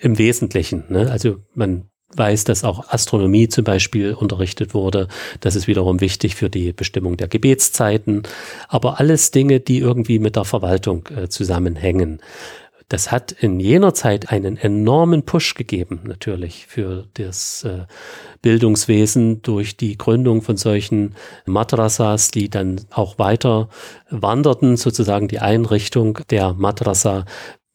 [0.00, 0.84] im Wesentlichen.
[0.88, 1.10] Ne?
[1.10, 5.08] Also man weiß, dass auch Astronomie zum Beispiel unterrichtet wurde.
[5.40, 8.22] Das ist wiederum wichtig für die Bestimmung der Gebetszeiten.
[8.68, 12.20] Aber alles Dinge, die irgendwie mit der Verwaltung äh, zusammenhängen.
[12.90, 17.86] Das hat in jener Zeit einen enormen Push gegeben, natürlich, für das äh,
[18.42, 21.14] Bildungswesen durch die Gründung von solchen
[21.46, 23.68] Madrasas, die dann auch weiter
[24.10, 27.26] wanderten, sozusagen die Einrichtung der Madrasa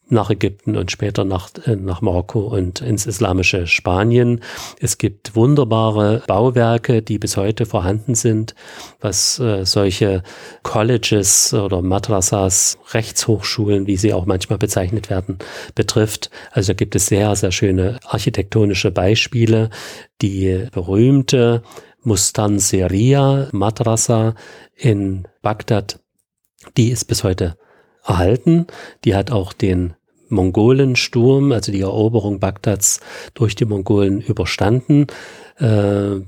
[0.07, 4.41] nach Ägypten und später nach, äh, nach Marokko und ins islamische Spanien.
[4.79, 8.55] Es gibt wunderbare Bauwerke, die bis heute vorhanden sind,
[8.99, 10.23] was äh, solche
[10.63, 15.39] Colleges oder Madrasas, Rechtshochschulen, wie sie auch manchmal bezeichnet werden,
[15.73, 16.29] betrifft.
[16.51, 19.69] Also gibt es sehr, sehr schöne architektonische Beispiele.
[20.21, 21.63] Die berühmte
[22.03, 24.35] Mustanseria Madrasa
[24.75, 25.99] in Bagdad,
[26.77, 27.57] die ist bis heute
[28.05, 28.67] erhalten.
[29.03, 29.93] Die hat auch den
[30.29, 32.99] Mongolensturm, also die Eroberung Bagdads
[33.33, 35.07] durch die Mongolen überstanden.
[35.57, 36.21] Äh,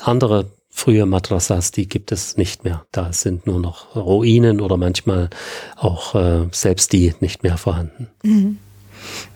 [0.00, 2.86] andere frühe Madrasas, die gibt es nicht mehr.
[2.92, 5.30] Da sind nur noch Ruinen oder manchmal
[5.76, 8.08] auch äh, selbst die nicht mehr vorhanden.
[8.22, 8.58] Mhm.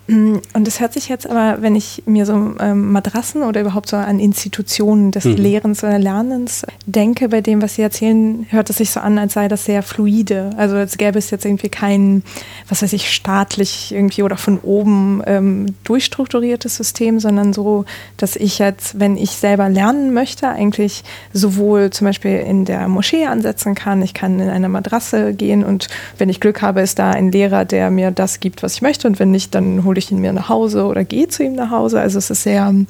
[0.07, 3.87] Mm, und es hört sich jetzt aber, wenn ich mir so ähm, Madrassen oder überhaupt
[3.87, 5.35] so an Institutionen des mhm.
[5.35, 9.33] Lehrens oder Lernens denke, bei dem, was Sie erzählen, hört es sich so an, als
[9.33, 10.49] sei das sehr fluide.
[10.57, 12.23] Also als gäbe es jetzt irgendwie kein,
[12.67, 17.85] was weiß ich, staatlich irgendwie oder von oben ähm, durchstrukturiertes System, sondern so,
[18.17, 23.25] dass ich jetzt, wenn ich selber lernen möchte, eigentlich sowohl zum Beispiel in der Moschee
[23.25, 25.87] ansetzen kann, ich kann in eine Madrasse gehen und
[26.17, 29.07] wenn ich Glück habe, ist da ein Lehrer, der mir das gibt, was ich möchte
[29.07, 31.53] und wenn nicht, dann hole hole ich ihn mir nach Hause oder gehe zu ihm
[31.53, 31.99] nach Hause.
[31.99, 32.87] Also es ist sehr ähm,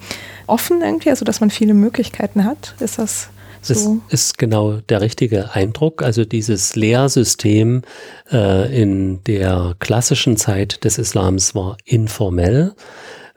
[0.47, 2.76] offen irgendwie, also dass man viele Möglichkeiten hat.
[2.80, 3.28] Ist das
[3.62, 4.01] so?
[4.10, 6.01] Das ist genau der richtige Eindruck.
[6.01, 7.82] Also dieses Lehrsystem
[8.32, 12.74] äh, in der klassischen Zeit des Islams war informell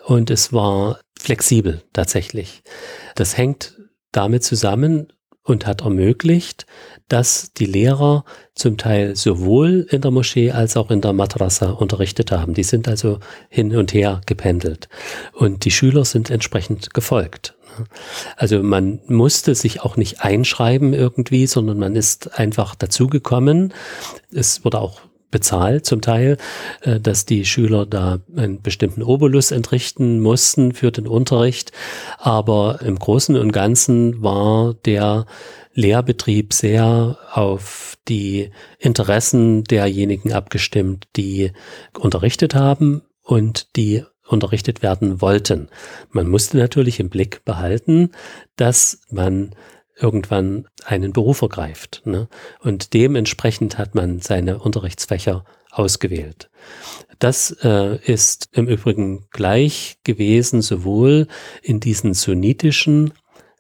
[0.05, 2.63] und es war flexibel tatsächlich.
[3.17, 3.77] Das hängt
[4.13, 5.13] damit zusammen
[5.47, 6.67] und hat ermöglicht,
[7.09, 8.25] dass die Lehrer
[8.55, 12.53] zum Teil sowohl in der Moschee als auch in der Madrasa unterrichtet haben.
[12.53, 14.89] Die sind also hin und her gependelt
[15.33, 17.55] und die Schüler sind entsprechend gefolgt.
[18.37, 23.73] Also man musste sich auch nicht einschreiben irgendwie, sondern man ist einfach dazugekommen.
[24.33, 25.01] Es wurde auch
[25.37, 26.39] bezahlt zum Teil,
[26.81, 31.73] äh, dass die Schüler da einen bestimmten Obolus entrichten mussten für den Unterricht.
[32.17, 35.27] Aber im Großen und Ganzen war der
[35.75, 41.53] Lehrbetrieb sehr auf die Interessen derjenigen abgestimmt, die
[41.93, 45.69] unterrichtet haben und die unterrichtet werden wollten.
[46.13, 48.13] Man musste natürlich im Blick behalten,
[48.57, 49.55] dass man
[49.99, 52.03] irgendwann einen Beruf ergreift.
[52.05, 52.29] Ne?
[52.61, 56.51] Und dementsprechend hat man seine Unterrichtsfächer ausgewählt.
[57.19, 61.29] Das äh, ist im Übrigen gleich gewesen, sowohl
[61.63, 63.13] in diesen sunnitischen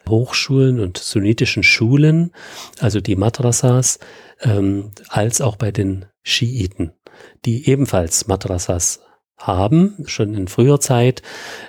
[0.09, 2.33] Hochschulen und sunnitischen Schulen,
[2.79, 3.99] also die Madrasas,
[4.41, 6.93] ähm, als auch bei den Schiiten,
[7.45, 9.01] die ebenfalls Madrasas
[9.39, 11.23] haben, schon in früher Zeit.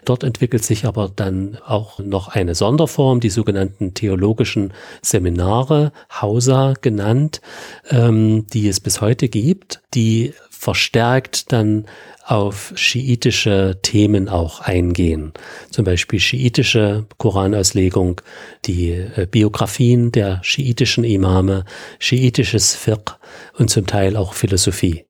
[0.06, 7.42] Dort entwickelt sich aber dann auch noch eine Sonderform, die sogenannten theologischen Seminare, Hausa genannt,
[7.90, 11.86] ähm, die es bis heute gibt, die verstärkt dann
[12.26, 15.32] auf schiitische Themen auch eingehen.
[15.70, 18.22] Zum Beispiel schiitische Koranauslegung,
[18.66, 21.64] die äh, Biografien der schiitischen Imame,
[22.00, 23.16] schiitisches Fiqh
[23.58, 25.07] und zum Teil auch Philosophie.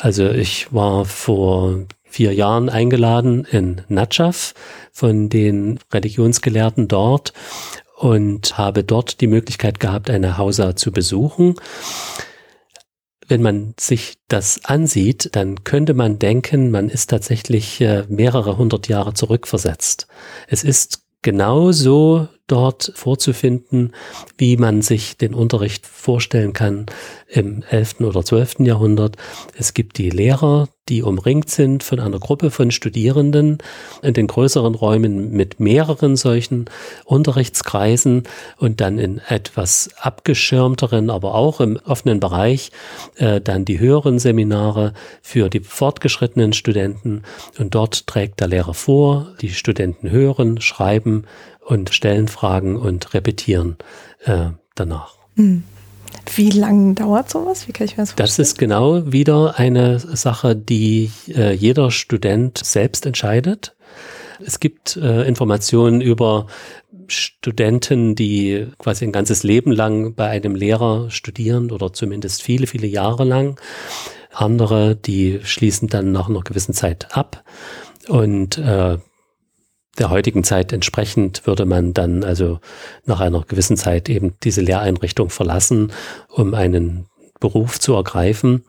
[0.00, 4.54] Also ich war vor vier Jahren eingeladen in Natschaf
[4.92, 7.32] von den Religionsgelehrten dort
[7.96, 11.56] und habe dort die Möglichkeit gehabt, eine Hausa zu besuchen.
[13.26, 18.86] Wenn man sich das ansieht, dann könnte man denken, man ist tatsächlich äh, mehrere hundert
[18.88, 20.06] Jahre zurückversetzt.
[20.46, 23.92] Es ist genauso dort vorzufinden,
[24.36, 26.86] wie man sich den Unterricht vorstellen kann
[27.28, 28.00] im 11.
[28.00, 28.60] oder 12.
[28.60, 29.16] Jahrhundert.
[29.56, 33.58] Es gibt die Lehrer, die umringt sind von einer Gruppe von Studierenden
[34.02, 36.66] in den größeren Räumen mit mehreren solchen
[37.06, 38.24] Unterrichtskreisen
[38.58, 42.70] und dann in etwas abgeschirmteren, aber auch im offenen Bereich
[43.16, 44.92] äh, dann die höheren Seminare
[45.22, 47.22] für die fortgeschrittenen Studenten
[47.58, 51.24] und dort trägt der Lehrer vor, die Studenten hören, schreiben
[51.64, 53.76] und stellen Fragen und repetieren
[54.24, 55.16] äh, danach.
[55.36, 55.64] Hm.
[56.36, 57.66] Wie lange dauert sowas?
[57.68, 58.26] Wie kann ich mir das vorstellen?
[58.26, 63.74] Das ist genau wieder eine Sache, die äh, jeder Student selbst entscheidet.
[64.44, 66.46] es gibt äh, Informationen über
[67.08, 72.86] Studenten, die quasi ein ganzes Leben lang bei einem Lehrer studieren oder zumindest viele, viele
[72.86, 73.60] Jahre lang.
[74.32, 77.44] Andere, die schließen dann nach einer gewissen Zeit ab
[78.08, 78.98] und äh,
[79.98, 82.58] der heutigen Zeit entsprechend würde man dann also
[83.04, 85.92] nach einer gewissen Zeit eben diese Lehreinrichtung verlassen,
[86.28, 87.06] um einen
[87.40, 88.64] Beruf zu ergreifen.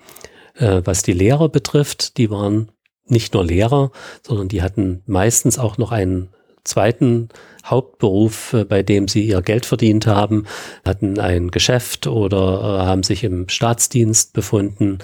[0.55, 2.71] Äh, was die Lehrer betrifft, die waren
[3.07, 3.91] nicht nur Lehrer,
[4.23, 6.29] sondern die hatten meistens auch noch einen
[6.65, 7.29] zweiten
[7.65, 10.45] Hauptberuf, äh, bei dem sie ihr Geld verdient haben,
[10.85, 14.99] hatten ein Geschäft oder äh, haben sich im Staatsdienst befunden.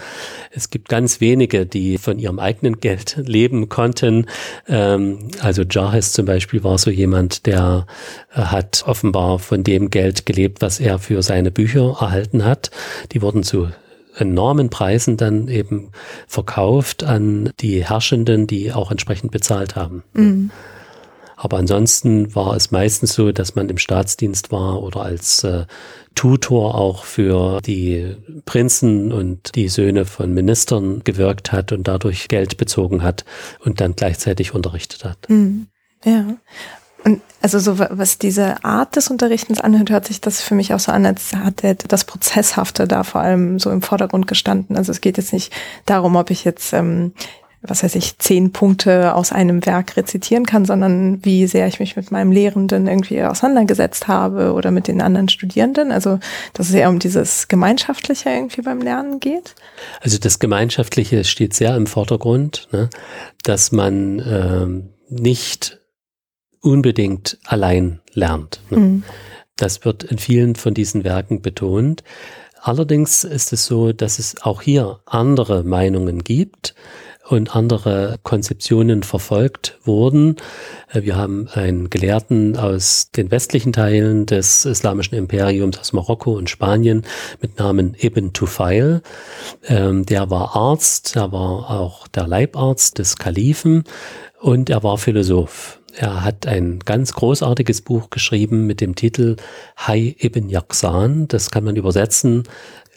[0.51, 4.27] Es gibt ganz wenige, die von ihrem eigenen Geld leben konnten.
[4.67, 7.87] Ähm, also Jarhes zum Beispiel war so jemand, der
[8.33, 12.71] äh, hat offenbar von dem Geld gelebt, was er für seine Bücher erhalten hat.
[13.11, 13.69] Die wurden zu
[14.17, 15.91] enormen Preisen dann eben
[16.27, 20.03] verkauft an die Herrschenden, die auch entsprechend bezahlt haben.
[20.13, 20.51] Mhm.
[21.43, 25.65] Aber ansonsten war es meistens so, dass man im Staatsdienst war oder als äh,
[26.13, 28.15] Tutor auch für die
[28.45, 33.25] Prinzen und die Söhne von Ministern gewirkt hat und dadurch Geld bezogen hat
[33.59, 35.17] und dann gleichzeitig unterrichtet hat.
[35.29, 35.65] Mhm.
[36.05, 36.25] Ja.
[37.03, 40.79] Und also so was diese Art des Unterrichtens anhört, hört sich das für mich auch
[40.79, 44.77] so an, als hat das Prozesshafte da vor allem so im Vordergrund gestanden.
[44.77, 45.51] Also es geht jetzt nicht
[45.87, 47.13] darum, ob ich jetzt ähm,
[47.63, 51.95] was weiß ich, zehn Punkte aus einem Werk rezitieren kann, sondern wie sehr ich mich
[51.95, 55.91] mit meinem Lehrenden irgendwie auseinandergesetzt habe oder mit den anderen Studierenden.
[55.91, 56.19] Also,
[56.53, 59.53] dass es eher um dieses Gemeinschaftliche irgendwie beim Lernen geht.
[60.01, 62.89] Also das Gemeinschaftliche steht sehr im Vordergrund, ne?
[63.43, 65.79] dass man ähm, nicht
[66.61, 68.61] unbedingt allein lernt.
[68.71, 68.77] Ne?
[68.77, 69.03] Mhm.
[69.55, 72.03] Das wird in vielen von diesen Werken betont.
[72.59, 76.75] Allerdings ist es so, dass es auch hier andere Meinungen gibt
[77.31, 80.35] und andere Konzeptionen verfolgt wurden.
[80.91, 86.49] Äh, wir haben einen Gelehrten aus den westlichen Teilen des islamischen Imperiums, aus Marokko und
[86.49, 87.03] Spanien,
[87.41, 89.01] mit Namen Ibn Tufail.
[89.67, 93.85] Ähm, der war Arzt, er war auch der Leibarzt des Kalifen
[94.39, 95.79] und er war Philosoph.
[95.95, 99.35] Er hat ein ganz großartiges Buch geschrieben mit dem Titel
[99.75, 101.27] Hay ibn Yaqsan.
[101.27, 102.43] Das kann man übersetzen,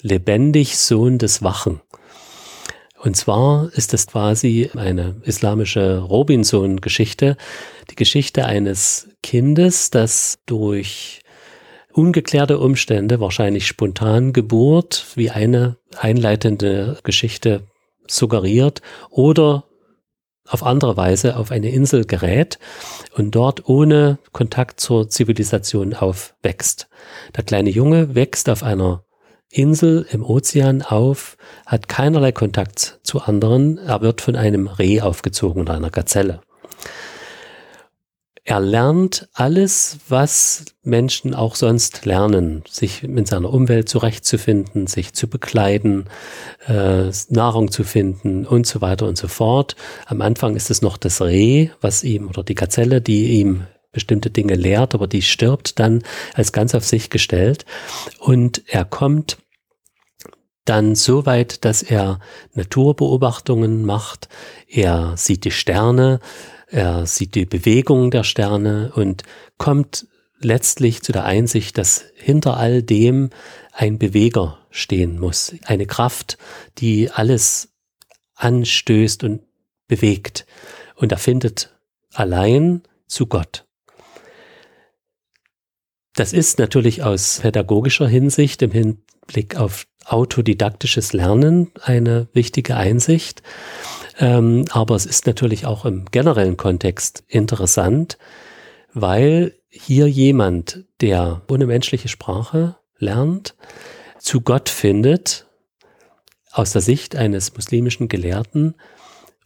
[0.01, 1.81] lebendig Sohn des Wachen.
[3.05, 7.37] Und zwar ist es quasi eine islamische Robinson-Geschichte,
[7.91, 11.21] die Geschichte eines Kindes, das durch
[11.93, 17.65] ungeklärte Umstände, wahrscheinlich spontan Geburt, wie eine einleitende Geschichte
[18.07, 18.81] suggeriert,
[19.11, 19.65] oder
[20.49, 22.59] auf andere Weise auf eine Insel gerät
[23.15, 26.89] und dort ohne Kontakt zur Zivilisation aufwächst.
[27.37, 29.04] Der kleine Junge wächst auf einer
[29.55, 35.63] Insel im Ozean auf, hat keinerlei Kontakt zu anderen, er wird von einem Reh aufgezogen
[35.63, 36.41] oder einer Gazelle.
[38.47, 45.29] Er lernt alles, was Menschen auch sonst lernen, sich in seiner Umwelt zurechtzufinden, sich zu
[45.29, 46.11] bekleiden,
[46.69, 49.77] äh, Nahrung zu finden und so weiter und so fort.
[50.05, 54.29] Am Anfang ist es noch das Reh, was ihm oder die Gazelle, die ihm bestimmte
[54.29, 56.03] Dinge lehrt, aber die stirbt dann
[56.35, 57.65] als ganz auf sich gestellt.
[58.19, 59.39] Und er kommt
[60.65, 62.21] dann so weit, dass er
[62.55, 64.29] Naturbeobachtungen macht,
[64.69, 66.21] er sieht die Sterne,
[66.69, 69.23] er sieht die Bewegungen der Sterne und
[69.59, 70.07] kommt
[70.41, 73.31] letztlich zu der Einsicht, dass hinter all dem
[73.73, 76.39] ein Beweger stehen muss, eine Kraft,
[76.79, 77.73] die alles
[78.35, 79.43] anstößt und
[79.87, 80.47] bewegt.
[80.97, 81.75] Und er findet
[82.13, 83.67] allein zu Gott.
[86.15, 93.43] Das ist natürlich aus pädagogischer Hinsicht im Hinblick auf autodidaktisches Lernen eine wichtige Einsicht.
[94.19, 98.19] Ähm, aber es ist natürlich auch im generellen Kontext interessant,
[98.93, 103.57] weil hier jemand, der ohne menschliche Sprache lernt,
[104.19, 105.47] zu Gott findet,
[106.53, 108.75] aus der Sicht eines muslimischen Gelehrten,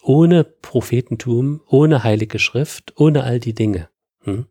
[0.02, 3.88] ohne Prophetentum, ohne heilige Schrift, ohne all die Dinge.
[4.24, 4.46] Hm?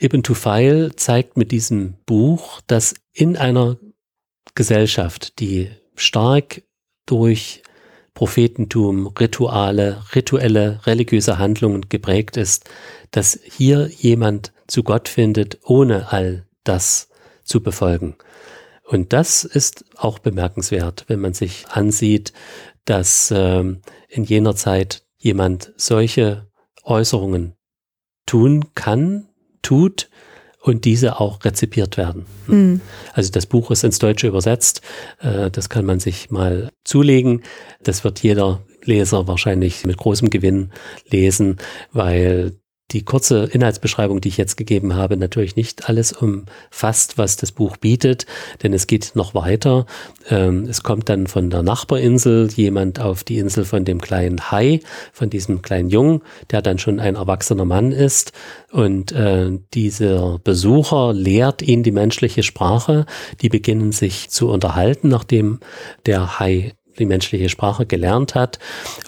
[0.00, 3.78] Ibn Tufail zeigt mit diesem Buch, dass in einer
[4.54, 6.62] Gesellschaft, die stark
[7.06, 7.62] durch
[8.14, 12.70] Prophetentum, Rituale, rituelle, religiöse Handlungen geprägt ist,
[13.10, 17.08] dass hier jemand zu Gott findet, ohne all das
[17.42, 18.16] zu befolgen.
[18.84, 22.32] Und das ist auch bemerkenswert, wenn man sich ansieht,
[22.84, 26.48] dass ähm, in jener Zeit jemand solche
[26.84, 27.56] Äußerungen
[28.26, 29.28] tun kann,
[29.62, 30.10] tut,
[30.64, 32.24] und diese auch rezipiert werden.
[32.46, 32.80] Mhm.
[33.12, 34.80] Also das Buch ist ins Deutsche übersetzt,
[35.20, 37.42] äh, das kann man sich mal zulegen.
[37.82, 40.72] Das wird jeder Leser wahrscheinlich mit großem Gewinn
[41.10, 41.58] lesen,
[41.92, 42.56] weil
[42.90, 47.76] die kurze Inhaltsbeschreibung, die ich jetzt gegeben habe, natürlich nicht alles umfasst, was das Buch
[47.76, 48.26] bietet,
[48.62, 49.86] denn es geht noch weiter.
[50.28, 54.80] Ähm, es kommt dann von der Nachbarinsel jemand auf die Insel von dem kleinen Hai,
[55.12, 58.32] von diesem kleinen Jungen, der dann schon ein erwachsener Mann ist.
[58.70, 63.06] Und äh, dieser Besucher lehrt ihn die menschliche Sprache.
[63.40, 65.60] Die beginnen sich zu unterhalten, nachdem
[66.06, 68.58] der Hai die menschliche Sprache gelernt hat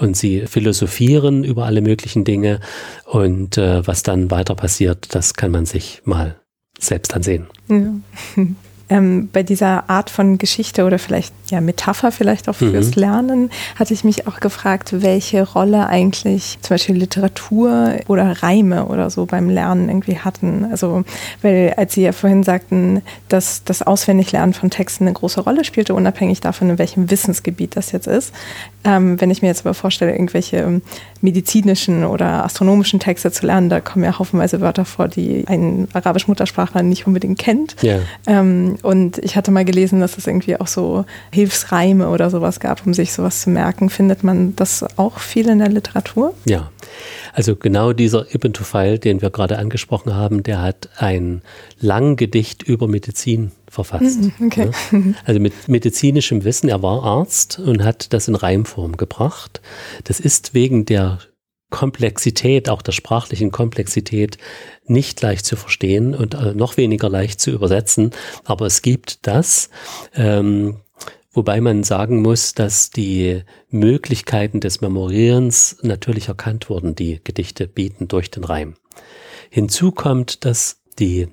[0.01, 2.61] und sie philosophieren über alle möglichen Dinge
[3.05, 6.37] und äh, was dann weiter passiert, das kann man sich mal
[6.79, 7.47] selbst ansehen.
[7.69, 7.95] Ja.
[8.89, 13.01] ähm, bei dieser Art von Geschichte oder vielleicht ja Metapher vielleicht auch fürs mhm.
[13.01, 19.11] Lernen hatte ich mich auch gefragt, welche Rolle eigentlich zum Beispiel Literatur oder Reime oder
[19.11, 20.67] so beim Lernen irgendwie hatten.
[20.71, 21.05] Also
[21.43, 25.95] weil als Sie ja vorhin sagten, dass das Auswendiglernen von Texten eine große Rolle spielte,
[25.95, 28.33] unabhängig davon, in welchem Wissensgebiet das jetzt ist.
[28.85, 30.81] Ähm, wenn ich mir jetzt aber vorstelle, irgendwelche
[31.21, 36.29] medizinischen oder astronomischen Texte zu lernen, da kommen ja haufenweise Wörter vor, die ein arabisch
[36.29, 37.77] Muttersprachler nicht unbedingt kennt.
[37.83, 38.01] Yeah.
[38.27, 42.86] Ähm, und ich hatte mal gelesen, dass es irgendwie auch so Hilfsreime oder sowas gab,
[42.86, 43.90] um sich sowas zu merken.
[43.90, 46.35] Findet man das auch viel in der Literatur?
[46.44, 46.70] Ja,
[47.32, 51.43] also genau dieser Ibn Tufail, den wir gerade angesprochen haben, der hat ein
[51.81, 54.20] Langgedicht über Medizin verfasst.
[54.44, 54.70] Okay.
[54.93, 54.98] Ja?
[55.24, 59.61] Also mit medizinischem Wissen, er war Arzt und hat das in Reimform gebracht.
[60.05, 61.19] Das ist wegen der
[61.71, 64.39] Komplexität, auch der sprachlichen Komplexität,
[64.87, 68.11] nicht leicht zu verstehen und äh, noch weniger leicht zu übersetzen.
[68.45, 69.71] Aber es gibt das.
[70.15, 70.81] Ähm,
[71.37, 78.09] Wobei man sagen muss, dass die Möglichkeiten des Memorierens natürlich erkannt wurden, die Gedichte bieten
[78.09, 78.77] durch den Reim.
[79.51, 81.29] Hinzu kommt, dass die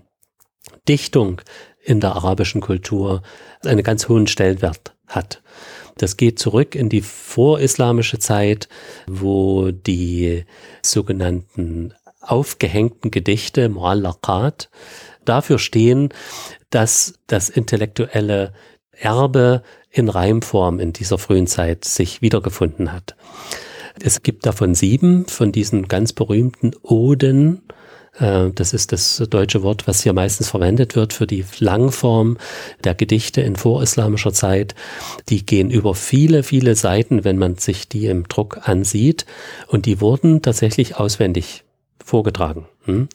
[0.90, 1.42] Dichtung
[1.82, 3.22] in der arabischen Kultur
[3.64, 5.42] einen ganz hohen Stellenwert hat.
[5.98, 8.68] Das geht zurück in die vorislamische Zeit,
[9.08, 10.46] wo die
[10.82, 14.70] sogenannten aufgehängten Gedichte, Mu'allaqat,
[15.26, 16.10] dafür stehen,
[16.70, 18.54] dass das intellektuelle
[18.92, 23.16] Erbe in Reimform in dieser frühen Zeit sich wiedergefunden hat.
[24.02, 27.62] Es gibt davon sieben von diesen ganz berühmten Oden,
[28.20, 32.38] das ist das deutsche Wort, was hier meistens verwendet wird für die Langform
[32.84, 34.76] der Gedichte in vorislamischer Zeit.
[35.30, 39.26] Die gehen über viele, viele Seiten, wenn man sich die im Druck ansieht.
[39.68, 41.64] Und die wurden tatsächlich auswendig
[42.04, 42.68] vorgetragen.
[42.86, 43.10] Hm?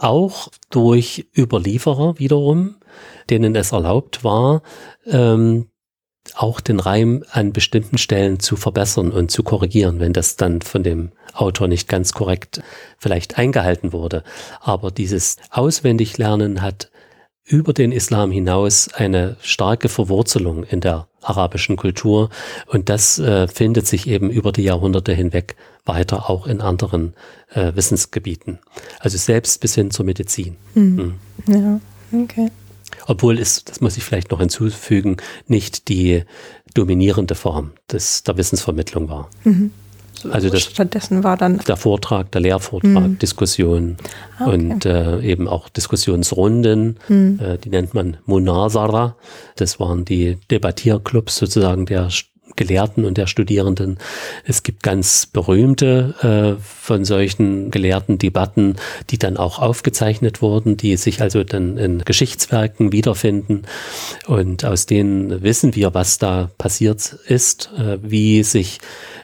[0.00, 2.76] Auch durch Überlieferer wiederum,
[3.30, 4.62] denen es erlaubt war,
[5.06, 5.68] ähm,
[6.34, 10.82] auch den Reim an bestimmten Stellen zu verbessern und zu korrigieren, wenn das dann von
[10.82, 12.62] dem Autor nicht ganz korrekt
[12.98, 14.24] vielleicht eingehalten wurde.
[14.60, 16.90] Aber dieses Auswendiglernen hat
[17.44, 22.30] über den Islam hinaus eine starke Verwurzelung in der arabischen Kultur
[22.66, 27.12] und das äh, findet sich eben über die Jahrhunderte hinweg weiter auch in anderen
[27.52, 28.58] äh, Wissensgebieten.
[28.98, 30.56] Also selbst bis hin zur Medizin.
[30.74, 31.18] Mhm.
[31.46, 31.54] Mhm.
[31.54, 31.80] Ja,
[32.22, 32.50] okay
[33.06, 35.16] obwohl es, das muss ich vielleicht noch hinzufügen,
[35.46, 36.24] nicht die
[36.74, 39.30] dominierende Form des, der Wissensvermittlung war.
[39.44, 39.70] Mhm.
[40.30, 43.18] Also das, stattdessen war dann der Vortrag, der Lehrvortrag, mhm.
[43.18, 43.96] Diskussion
[44.38, 44.54] ah, okay.
[44.54, 47.40] und äh, eben auch Diskussionsrunden, mhm.
[47.42, 49.16] äh, die nennt man Munazara.
[49.56, 52.08] Das waren die Debattierclubs sozusagen der
[52.56, 53.98] Gelehrten und der Studierenden.
[54.44, 58.76] Es gibt ganz berühmte äh, von solchen gelehrten Debatten,
[59.10, 63.62] die dann auch aufgezeichnet wurden, die sich also dann in Geschichtswerken wiederfinden.
[64.26, 68.78] Und aus denen wissen wir, was da passiert ist, äh, wie sich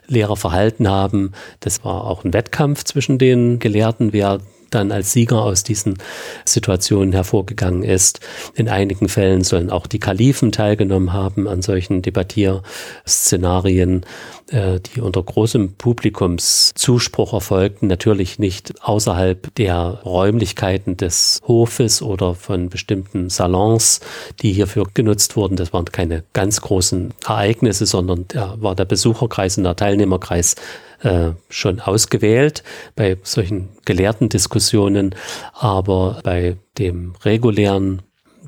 [0.07, 1.33] Lehrer verhalten haben.
[1.61, 4.41] Das war auch ein Wettkampf zwischen den Gelehrten, wer
[4.71, 5.99] dann als Sieger aus diesen
[6.45, 8.21] Situationen hervorgegangen ist.
[8.55, 14.05] In einigen Fällen sollen auch die Kalifen teilgenommen haben an solchen Debattierszenarien,
[14.51, 22.69] äh, die unter großem Publikumszuspruch erfolgten, natürlich nicht außerhalb der Räumlichkeiten des Hofes oder von
[22.69, 24.01] bestimmten Salons,
[24.41, 25.57] die hierfür genutzt wurden.
[25.57, 30.57] Das waren keine ganz großen Ereignisse, sondern da war der Besucherkreis und der Teilnehmerkreis
[31.03, 32.63] äh, schon ausgewählt
[32.97, 35.15] bei solchen gelehrten Diskussionen,
[35.55, 38.03] aber bei dem regulären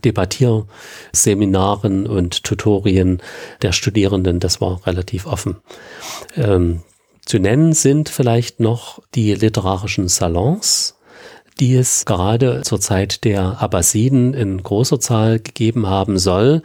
[0.05, 3.23] Debattierseminaren und Tutorien
[3.63, 5.57] der Studierenden, das war relativ offen.
[6.37, 6.83] Ähm,
[7.25, 10.99] zu nennen sind vielleicht noch die literarischen Salons,
[11.61, 16.63] die es gerade zur Zeit der Abbasiden in großer Zahl gegeben haben soll.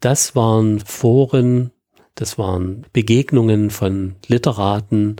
[0.00, 1.70] Das waren Foren
[2.14, 5.16] das waren Begegnungen von Literaten,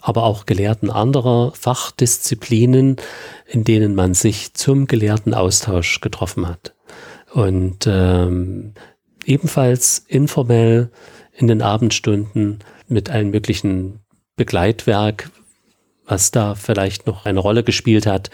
[0.00, 2.96] aber auch Gelehrten anderer Fachdisziplinen,
[3.46, 6.74] in denen man sich zum gelehrten Austausch getroffen hat.
[7.32, 8.74] Und ähm,
[9.24, 10.90] ebenfalls informell
[11.32, 14.00] in den Abendstunden mit allen möglichen
[14.36, 15.30] Begleitwerk
[16.06, 18.30] was da vielleicht noch eine Rolle gespielt hat.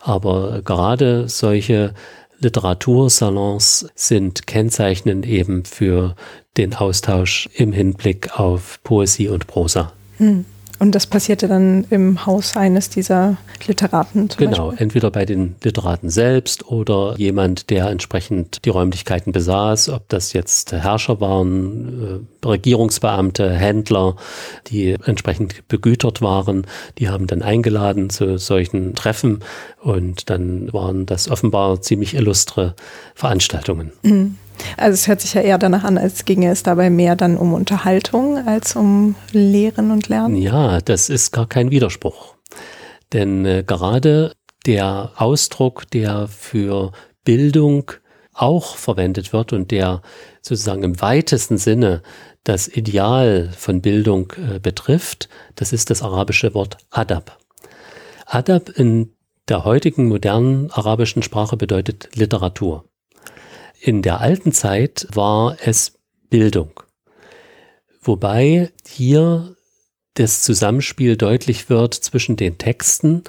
[0.00, 1.94] Aber gerade solche
[2.38, 6.14] Literatursalons sind kennzeichnend eben für
[6.56, 9.92] den Austausch im Hinblick auf Poesie und Prosa.
[10.18, 10.44] Hm.
[10.78, 13.36] Und das passierte dann im Haus eines dieser
[13.66, 14.28] Literaten.
[14.36, 14.82] genau, Beispiel.
[14.82, 20.72] entweder bei den Literaten selbst oder jemand, der entsprechend die Räumlichkeiten besaß, ob das jetzt
[20.72, 24.16] Herrscher waren, äh, Regierungsbeamte, Händler,
[24.66, 26.66] die entsprechend begütert waren,
[26.98, 29.40] die haben dann eingeladen zu solchen Treffen
[29.80, 32.74] und dann waren das offenbar ziemlich illustre
[33.14, 33.92] Veranstaltungen.
[34.02, 34.36] Mhm.
[34.76, 37.52] Also es hört sich ja eher danach an, als ginge es dabei mehr dann um
[37.52, 40.36] Unterhaltung als um Lehren und Lernen.
[40.36, 42.34] Ja, das ist gar kein Widerspruch.
[43.12, 44.32] Denn äh, gerade
[44.66, 46.92] der Ausdruck, der für
[47.24, 47.92] Bildung
[48.32, 50.02] auch verwendet wird und der
[50.42, 52.02] sozusagen im weitesten Sinne
[52.42, 57.38] das Ideal von Bildung äh, betrifft, das ist das arabische Wort Adab.
[58.26, 59.14] Adab in
[59.48, 62.84] der heutigen modernen arabischen Sprache bedeutet Literatur.
[63.86, 65.98] In der alten Zeit war es
[66.30, 66.70] Bildung.
[68.00, 69.56] Wobei hier
[70.14, 73.24] das Zusammenspiel deutlich wird zwischen den Texten,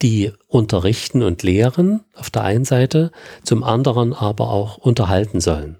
[0.00, 3.12] die unterrichten und lehren auf der einen Seite,
[3.44, 5.76] zum anderen aber auch unterhalten sollen.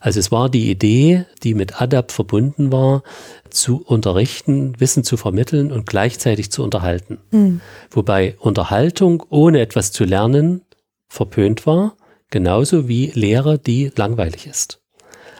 [0.00, 3.04] Also es war die Idee, die mit ADAP verbunden war,
[3.48, 7.18] zu unterrichten, Wissen zu vermitteln und gleichzeitig zu unterhalten.
[7.30, 7.60] Mhm.
[7.92, 10.62] Wobei Unterhaltung ohne etwas zu lernen
[11.06, 11.96] verpönt war
[12.30, 14.80] genauso wie Lehre, die langweilig ist.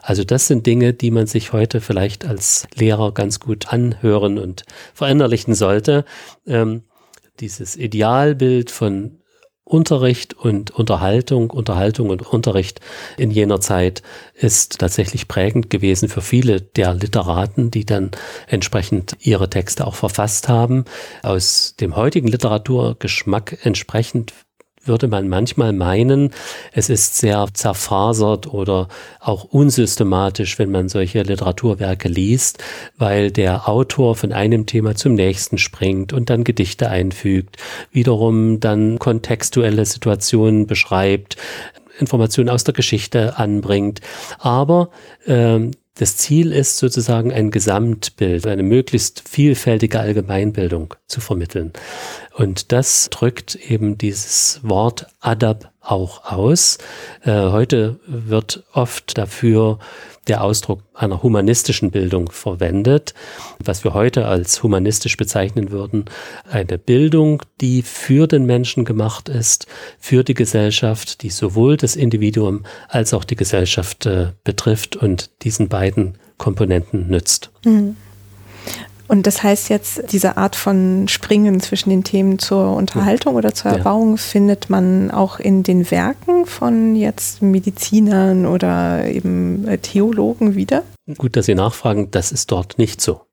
[0.02, 4.64] Also das sind Dinge, die man sich heute vielleicht als Lehrer ganz gut anhören und
[4.94, 6.04] verinnerlichen sollte.
[6.46, 6.84] Ähm,
[7.40, 9.18] dieses Idealbild von
[9.64, 12.80] Unterricht und Unterhaltung, Unterhaltung und Unterricht
[13.16, 18.12] in jener Zeit ist tatsächlich prägend gewesen für viele der Literaten, die dann
[18.46, 20.84] entsprechend ihre Texte auch verfasst haben.
[21.24, 24.34] Aus dem heutigen Literaturgeschmack entsprechend
[24.86, 26.30] würde man manchmal meinen,
[26.72, 28.88] es ist sehr zerfasert oder
[29.20, 32.62] auch unsystematisch, wenn man solche Literaturwerke liest,
[32.96, 37.56] weil der Autor von einem Thema zum nächsten springt und dann Gedichte einfügt,
[37.92, 41.36] wiederum dann kontextuelle Situationen beschreibt,
[41.98, 44.00] Informationen aus der Geschichte anbringt.
[44.38, 44.90] Aber
[45.26, 51.73] ähm, das Ziel ist sozusagen ein Gesamtbild, eine möglichst vielfältige Allgemeinbildung zu vermitteln.
[52.35, 56.78] Und das drückt eben dieses Wort Adab auch aus.
[57.23, 59.78] Äh, heute wird oft dafür
[60.26, 63.14] der Ausdruck einer humanistischen Bildung verwendet,
[63.58, 66.06] was wir heute als humanistisch bezeichnen würden.
[66.50, 69.66] Eine Bildung, die für den Menschen gemacht ist,
[69.98, 75.68] für die Gesellschaft, die sowohl das Individuum als auch die Gesellschaft äh, betrifft und diesen
[75.68, 77.50] beiden Komponenten nützt.
[77.64, 77.96] Mhm.
[79.08, 83.70] Und das heißt jetzt, diese Art von Springen zwischen den Themen zur Unterhaltung oder zur
[83.72, 84.16] Erbauung ja.
[84.16, 90.82] findet man auch in den Werken von jetzt Medizinern oder eben äh, Theologen wieder?
[91.18, 93.25] Gut, dass Sie nachfragen, das ist dort nicht so.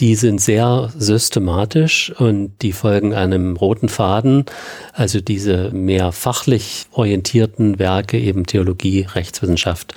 [0.00, 4.46] Die sind sehr systematisch und die folgen einem roten Faden.
[4.94, 9.94] Also diese mehr fachlich orientierten Werke, eben Theologie, Rechtswissenschaft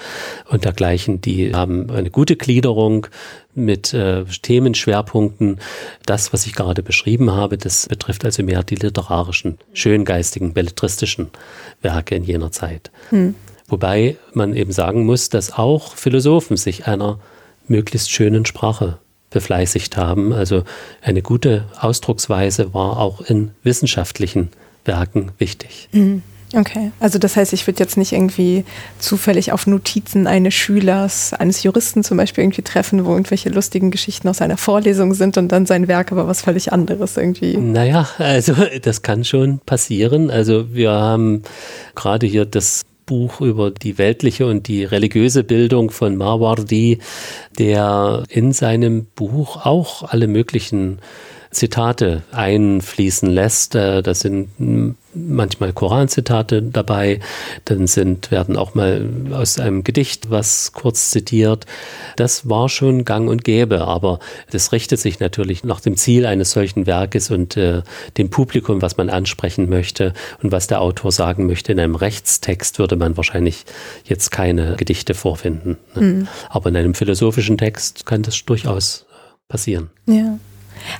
[0.50, 3.08] und dergleichen, die haben eine gute Gliederung
[3.56, 5.60] mit äh, Themenschwerpunkten.
[6.06, 11.30] Das, was ich gerade beschrieben habe, das betrifft also mehr die literarischen, schöngeistigen, belletristischen
[11.82, 12.92] Werke in jener Zeit.
[13.10, 13.34] Hm.
[13.70, 17.18] Wobei man eben sagen muss, dass auch Philosophen sich einer
[17.68, 19.00] möglichst schönen Sprache
[19.36, 20.32] befleißigt haben.
[20.32, 20.64] Also
[21.02, 24.48] eine gute Ausdrucksweise war auch in wissenschaftlichen
[24.86, 25.90] Werken wichtig.
[25.92, 26.22] Mhm.
[26.54, 28.64] Okay, also das heißt, ich würde jetzt nicht irgendwie
[28.98, 34.30] zufällig auf Notizen eines Schülers, eines Juristen zum Beispiel irgendwie treffen, wo irgendwelche lustigen Geschichten
[34.30, 37.58] aus einer Vorlesung sind und dann sein Werk aber was völlig anderes irgendwie.
[37.58, 40.30] Naja, also das kann schon passieren.
[40.32, 41.42] Also wir haben
[41.94, 47.00] gerade hier das Buch über die weltliche und die religiöse Bildung von Marwardi,
[47.58, 51.00] der in seinem Buch auch alle möglichen
[51.52, 53.76] Zitate einfließen lässt.
[53.76, 54.50] Äh, das sind
[55.16, 57.20] manchmal Koranzitate dabei,
[57.66, 61.66] dann sind, werden auch mal aus einem Gedicht was kurz zitiert.
[62.16, 64.20] Das war schon gang und gäbe, aber
[64.52, 67.82] das richtet sich natürlich nach dem Ziel eines solchen Werkes und äh,
[68.18, 71.72] dem Publikum, was man ansprechen möchte und was der Autor sagen möchte.
[71.72, 73.66] In einem Rechtstext würde man wahrscheinlich
[74.06, 75.78] jetzt keine Gedichte vorfinden.
[75.96, 76.02] Ne?
[76.02, 76.28] Mhm.
[76.50, 79.06] Aber in einem philosophischen Text kann das durchaus
[79.48, 79.90] passieren.
[80.08, 80.38] Ja.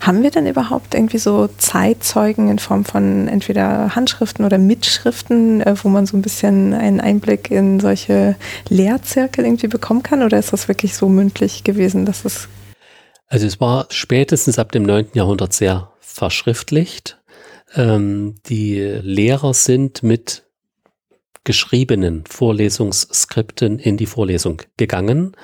[0.02, 5.76] Haben wir denn überhaupt irgendwie so Zeitzeugen in Form von entweder Handschriften oder Mitschriften, äh,
[5.84, 8.36] wo man so ein bisschen einen Einblick in solche
[8.70, 10.24] Lehrzirkel irgendwie bekommen kann?
[10.24, 12.48] Oder ist das wirklich so mündlich gewesen, dass es
[13.28, 15.08] Also es war spätestens ab dem 9.
[15.14, 17.20] Jahrhundert sehr verschriftlicht.
[17.76, 20.46] Ähm, die Lehrer sind mit
[21.46, 25.36] geschriebenen Vorlesungsskripten in die Vorlesung gegangen.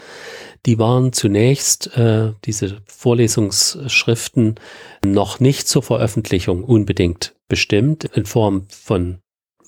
[0.66, 4.60] Die waren zunächst, äh, diese Vorlesungsschriften,
[5.04, 9.20] noch nicht zur Veröffentlichung unbedingt bestimmt in Form von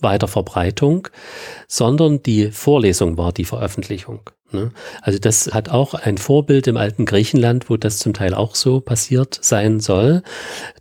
[0.02, 1.08] Weiterverbreitung,
[1.68, 4.30] sondern die Vorlesung war die Veröffentlichung.
[4.52, 4.72] Ne?
[5.02, 8.80] Also das hat auch ein Vorbild im alten Griechenland, wo das zum Teil auch so
[8.82, 10.22] passiert sein soll,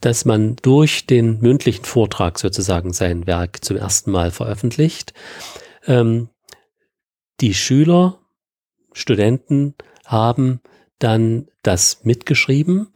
[0.01, 5.15] dass man durch den mündlichen Vortrag sozusagen sein Werk zum ersten Mal veröffentlicht.
[5.87, 6.29] Ähm,
[7.41, 8.19] die Schüler,
[8.93, 10.61] Studenten haben
[10.99, 12.89] dann das mitgeschrieben.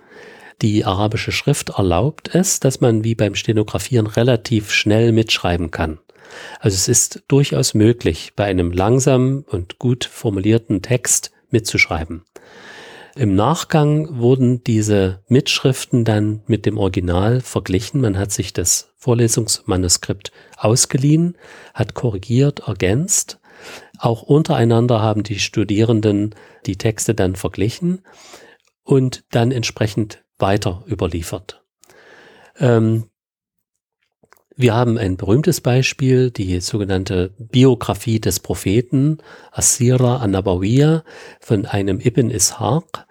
[0.62, 5.98] Die arabische Schrift erlaubt es, dass man wie beim Stenografieren relativ schnell mitschreiben kann.
[6.60, 12.24] Also es ist durchaus möglich, bei einem langsamen und gut formulierten Text mitzuschreiben.
[13.16, 18.02] Im Nachgang wurden diese Mitschriften dann mit dem Original verglichen.
[18.02, 21.36] Man hat sich das Vorlesungsmanuskript ausgeliehen,
[21.72, 23.38] hat korrigiert, ergänzt.
[23.98, 26.34] Auch untereinander haben die Studierenden
[26.66, 28.02] die Texte dann verglichen
[28.82, 31.64] und dann entsprechend weiter überliefert.
[32.58, 33.10] Ähm,
[34.58, 39.18] wir haben ein berühmtes Beispiel, die sogenannte Biografie des Propheten,
[39.52, 41.04] Asira an-Nabawiya
[41.40, 43.06] von einem Ibn Ishaq,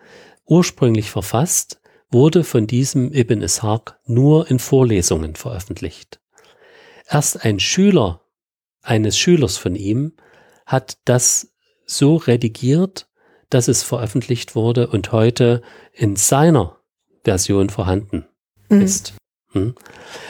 [0.46, 1.80] ursprünglich verfasst,
[2.10, 6.20] wurde von diesem Ibn Ishaq nur in Vorlesungen veröffentlicht.
[7.08, 8.22] Erst ein Schüler
[8.82, 10.14] eines Schülers von ihm
[10.66, 11.52] hat das
[11.86, 13.08] so redigiert,
[13.50, 15.62] dass es veröffentlicht wurde und heute
[15.94, 16.80] in seiner
[17.24, 18.26] Version vorhanden
[18.70, 18.82] mhm.
[18.82, 19.14] ist.
[19.52, 19.76] Hm?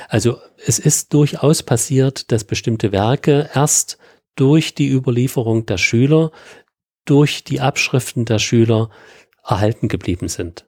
[0.09, 3.97] Also es ist durchaus passiert, dass bestimmte Werke erst
[4.35, 6.31] durch die Überlieferung der Schüler,
[7.05, 8.89] durch die Abschriften der Schüler
[9.43, 10.67] erhalten geblieben sind.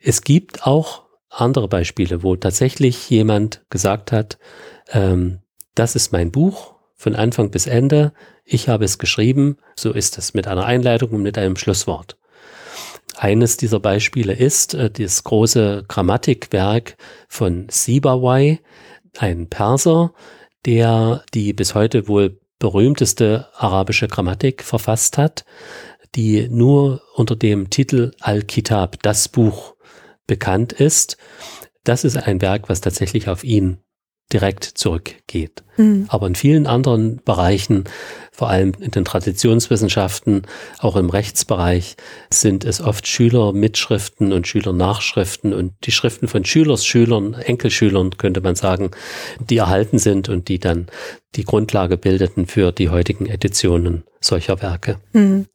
[0.00, 4.38] Es gibt auch andere Beispiele, wo tatsächlich jemand gesagt hat,
[4.90, 5.40] ähm,
[5.74, 8.12] das ist mein Buch von Anfang bis Ende,
[8.44, 12.18] ich habe es geschrieben, so ist es mit einer Einleitung und mit einem Schlusswort.
[13.16, 16.96] Eines dieser Beispiele ist äh, das große Grammatikwerk
[17.28, 18.60] von Sibawai,
[19.16, 20.12] ein Perser,
[20.66, 25.44] der die bis heute wohl berühmteste arabische Grammatik verfasst hat,
[26.16, 29.76] die nur unter dem Titel Al-Kitab, das Buch,
[30.26, 31.16] bekannt ist.
[31.84, 33.78] Das ist ein Werk, was tatsächlich auf ihn
[34.32, 35.62] direkt zurückgeht.
[35.76, 36.06] Mhm.
[36.08, 37.84] Aber in vielen anderen Bereichen,
[38.30, 40.42] vor allem in den Traditionswissenschaften,
[40.78, 41.96] auch im Rechtsbereich,
[42.30, 48.90] sind es oft Schülermitschriften und Schülernachschriften und die Schriften von Schülersschülern, Enkelschülern, könnte man sagen,
[49.40, 50.88] die erhalten sind und die dann
[51.34, 54.98] die Grundlage bildeten für die heutigen Editionen solcher Werke.
[55.12, 55.46] Mhm.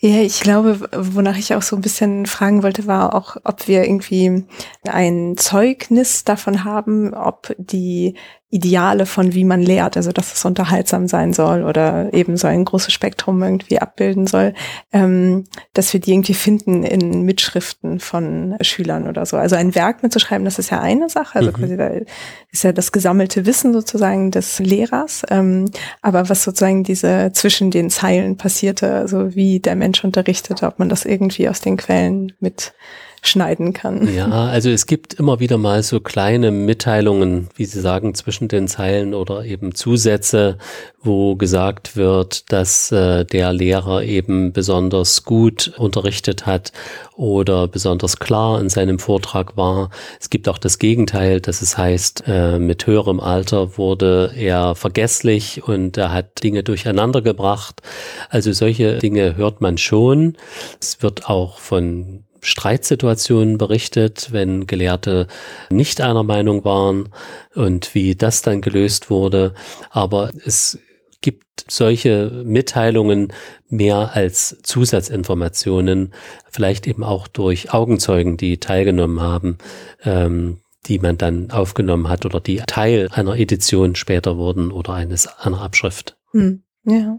[0.00, 3.84] Ja, ich glaube, wonach ich auch so ein bisschen fragen wollte, war auch, ob wir
[3.84, 4.44] irgendwie
[4.84, 8.14] ein Zeugnis davon haben, ob die
[8.48, 12.64] Ideale von wie man lehrt, also dass es unterhaltsam sein soll oder eben so ein
[12.64, 14.54] großes Spektrum irgendwie abbilden soll,
[14.92, 15.44] ähm,
[15.74, 19.36] dass wir die irgendwie finden in Mitschriften von Schülern oder so.
[19.36, 21.54] Also ein Werk mitzuschreiben, das ist ja eine Sache, also mhm.
[21.54, 21.90] quasi da
[22.52, 25.68] ist ja das gesammelte Wissen sozusagen des Lehrers, ähm,
[26.00, 30.88] aber was sozusagen diese zwischen den Zeilen passierte, also wie der Mensch unterrichtete, ob man
[30.88, 32.74] das irgendwie aus den Quellen mit
[33.26, 34.14] schneiden kann.
[34.14, 38.68] Ja, also es gibt immer wieder mal so kleine Mitteilungen, wie Sie sagen, zwischen den
[38.68, 40.58] Zeilen oder eben Zusätze,
[41.02, 46.72] wo gesagt wird, dass äh, der Lehrer eben besonders gut unterrichtet hat
[47.14, 49.90] oder besonders klar in seinem Vortrag war.
[50.20, 55.62] Es gibt auch das Gegenteil, dass es heißt, äh, mit höherem Alter wurde er vergesslich
[55.66, 57.80] und er hat Dinge durcheinander gebracht.
[58.28, 60.36] Also solche Dinge hört man schon.
[60.80, 65.26] Es wird auch von Streitsituationen berichtet, wenn Gelehrte
[65.70, 67.08] nicht einer Meinung waren
[67.54, 69.54] und wie das dann gelöst wurde.
[69.90, 70.78] Aber es
[71.20, 73.32] gibt solche Mitteilungen
[73.68, 76.12] mehr als Zusatzinformationen,
[76.50, 79.58] vielleicht eben auch durch Augenzeugen, die teilgenommen haben,
[80.04, 85.26] ähm, die man dann aufgenommen hat oder die Teil einer Edition später wurden oder eines
[85.26, 86.16] einer Abschrift.
[86.30, 87.18] Hm, ja.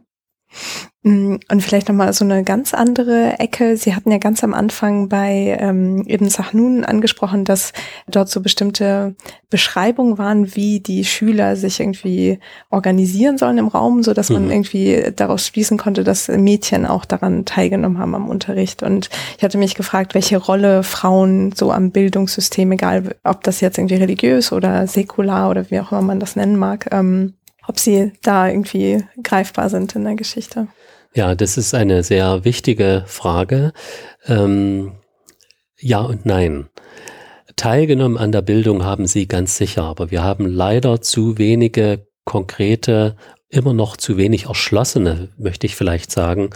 [1.07, 3.77] Mm, und vielleicht nochmal so eine ganz andere Ecke.
[3.77, 7.71] Sie hatten ja ganz am Anfang bei ähm, Ibn Sahnun angesprochen, dass
[8.07, 9.15] dort so bestimmte
[9.49, 14.35] Beschreibungen waren, wie die Schüler sich irgendwie organisieren sollen im Raum, so dass mhm.
[14.35, 18.83] man irgendwie daraus schließen konnte, dass Mädchen auch daran teilgenommen haben am Unterricht.
[18.83, 23.77] Und ich hatte mich gefragt, welche Rolle Frauen so am Bildungssystem, egal ob das jetzt
[23.77, 27.36] irgendwie religiös oder säkular oder wie auch immer man das nennen mag, ähm,
[27.67, 30.67] ob sie da irgendwie greifbar sind in der Geschichte.
[31.13, 33.73] Ja, das ist eine sehr wichtige Frage.
[34.25, 34.93] Ähm,
[35.79, 36.69] Ja und nein.
[37.55, 43.15] Teilgenommen an der Bildung haben sie ganz sicher, aber wir haben leider zu wenige konkrete,
[43.49, 46.49] immer noch zu wenig erschlossene, möchte ich vielleicht sagen,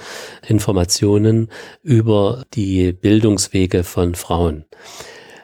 [0.48, 1.50] Informationen
[1.82, 4.66] über die Bildungswege von Frauen.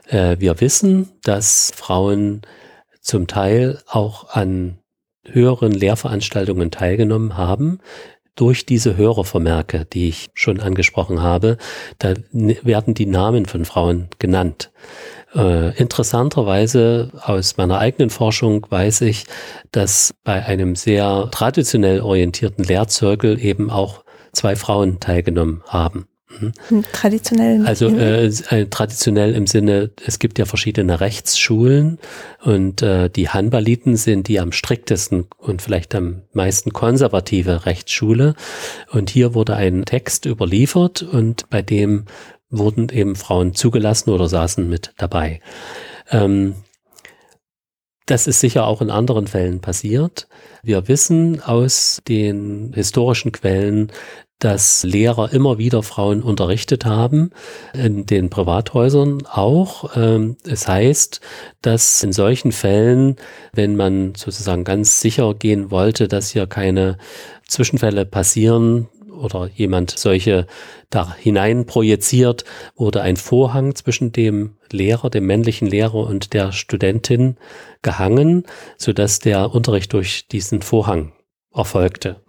[0.07, 2.41] Äh, wir wissen, dass Frauen
[3.01, 4.79] zum Teil auch an
[5.31, 7.79] höheren Lehrveranstaltungen teilgenommen haben,
[8.37, 11.57] durch diese Hörervermerke, die ich schon angesprochen habe,
[11.97, 14.71] da werden die Namen von Frauen genannt.
[15.35, 19.25] Äh, interessanterweise aus meiner eigenen Forschung weiß ich,
[19.71, 26.07] dass bei einem sehr traditionell orientierten Lehrzirkel eben auch zwei Frauen teilgenommen haben.
[26.29, 26.83] Mhm.
[26.91, 27.65] Traditionell.
[27.65, 31.99] Also äh, äh, traditionell im Sinne, es gibt ja verschiedene Rechtsschulen
[32.43, 38.35] und äh, die Hanbaliten sind die am striktesten und vielleicht am meisten konservative Rechtsschule.
[38.91, 42.05] Und hier wurde ein Text überliefert und bei dem
[42.49, 45.41] wurden eben Frauen zugelassen oder saßen mit dabei.
[46.11, 46.55] Ähm,
[48.05, 50.29] das ist sicher auch in anderen Fällen passiert.
[50.63, 53.91] Wir wissen aus den historischen Quellen,
[54.39, 57.31] dass Lehrer immer wieder Frauen unterrichtet haben,
[57.73, 59.95] in den Privathäusern auch.
[59.95, 61.21] Ähm, es heißt,
[61.61, 63.15] dass in solchen Fällen,
[63.53, 66.97] wenn man sozusagen ganz sicher gehen wollte, dass hier keine
[67.47, 70.47] Zwischenfälle passieren, oder jemand solche
[70.89, 72.45] da hinein projiziert,
[72.75, 77.37] wurde ein Vorhang zwischen dem Lehrer, dem männlichen Lehrer und der Studentin
[77.81, 78.43] gehangen,
[78.77, 81.13] so dass der Unterricht durch diesen Vorhang
[81.53, 82.23] erfolgte.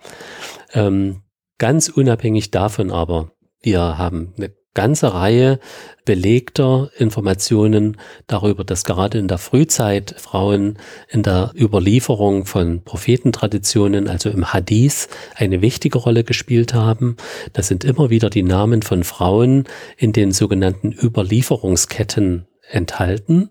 [0.73, 1.23] Ähm,
[1.59, 5.59] Ganz unabhängig davon aber, wir haben eine ganze Reihe
[6.05, 7.97] belegter Informationen
[8.29, 10.79] darüber, dass gerade in der Frühzeit Frauen
[11.09, 17.17] in der Überlieferung von Prophetentraditionen, also im Hadith, eine wichtige Rolle gespielt haben.
[17.55, 19.65] Das sind immer wieder die Namen von Frauen
[19.97, 23.51] in den sogenannten Überlieferungsketten enthalten.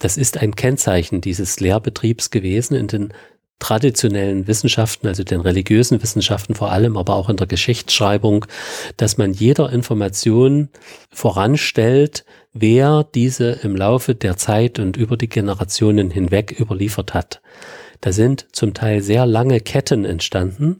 [0.00, 3.12] Das ist ein Kennzeichen dieses Lehrbetriebs gewesen in den
[3.58, 8.46] traditionellen Wissenschaften, also den religiösen Wissenschaften vor allem, aber auch in der Geschichtsschreibung,
[8.96, 10.68] dass man jeder Information
[11.10, 17.40] voranstellt, wer diese im Laufe der Zeit und über die Generationen hinweg überliefert hat.
[18.00, 20.78] Da sind zum Teil sehr lange Ketten entstanden,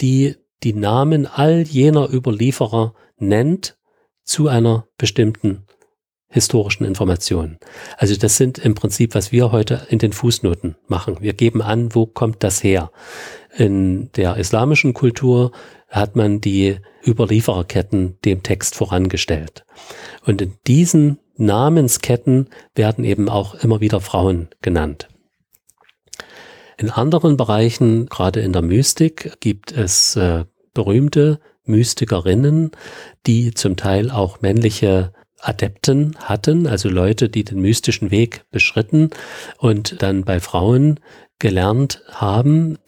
[0.00, 3.76] die die Namen all jener Überlieferer nennt
[4.24, 5.64] zu einer bestimmten
[6.28, 7.58] historischen Informationen.
[7.96, 11.16] Also das sind im Prinzip, was wir heute in den Fußnoten machen.
[11.20, 12.90] Wir geben an, wo kommt das her.
[13.56, 15.52] In der islamischen Kultur
[15.88, 16.76] hat man die
[17.06, 19.64] Überliefererketten dem Text vorangestellt.
[20.26, 25.08] Und in diesen Namensketten werden eben auch immer wieder Frauen genannt.
[26.76, 30.44] In anderen Bereichen, gerade in der Mystik, gibt es äh,
[30.74, 32.70] berühmte Mystikerinnen,
[33.26, 39.10] die zum Teil auch männliche Adepten hatten, also Leute, die den mystischen Weg beschritten
[39.58, 41.00] und dann bei Frauen
[41.38, 42.78] gelernt haben.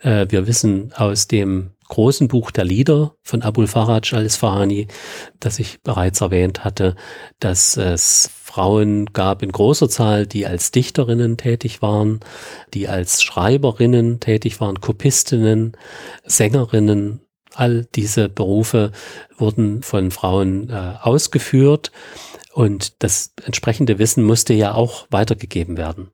[0.00, 4.86] Äh, wir wissen aus dem großen Buch der Lieder von Abul Faraj al-Isfahani,
[5.40, 6.94] das ich bereits erwähnt hatte,
[7.40, 12.20] dass es Frauen gab in großer Zahl, die als Dichterinnen tätig waren,
[12.72, 15.76] die als Schreiberinnen tätig waren, Kopistinnen,
[16.24, 17.20] Sängerinnen
[17.60, 18.90] All diese Berufe
[19.36, 21.92] wurden von Frauen äh, ausgeführt
[22.54, 26.10] und das entsprechende Wissen musste ja auch weitergegeben werden.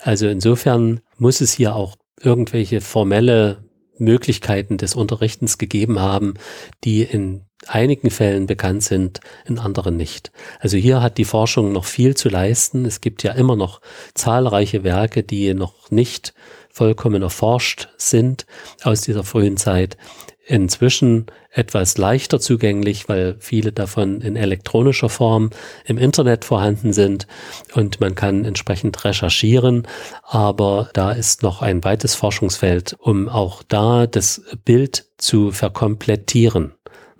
[0.00, 3.62] Also insofern muss es hier auch irgendwelche formelle
[3.96, 6.34] Möglichkeiten des Unterrichtens gegeben haben,
[6.82, 10.32] die in einigen Fällen bekannt sind, in anderen nicht.
[10.58, 12.84] Also hier hat die Forschung noch viel zu leisten.
[12.86, 13.80] Es gibt ja immer noch
[14.14, 16.34] zahlreiche Werke, die noch nicht
[16.70, 18.46] vollkommen erforscht sind
[18.82, 19.96] aus dieser frühen Zeit
[20.44, 25.50] inzwischen etwas leichter zugänglich, weil viele davon in elektronischer Form
[25.84, 27.26] im Internet vorhanden sind
[27.74, 29.86] und man kann entsprechend recherchieren.
[30.22, 36.72] Aber da ist noch ein weites Forschungsfeld, um auch da das Bild zu verkomplettieren.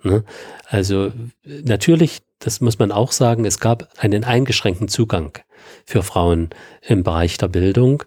[0.03, 0.23] Ne?
[0.67, 1.11] Also
[1.45, 5.37] natürlich, das muss man auch sagen, es gab einen eingeschränkten Zugang
[5.85, 6.49] für Frauen
[6.81, 8.03] im Bereich der Bildung,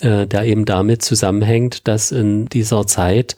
[0.00, 3.36] äh, der eben damit zusammenhängt, dass in dieser Zeit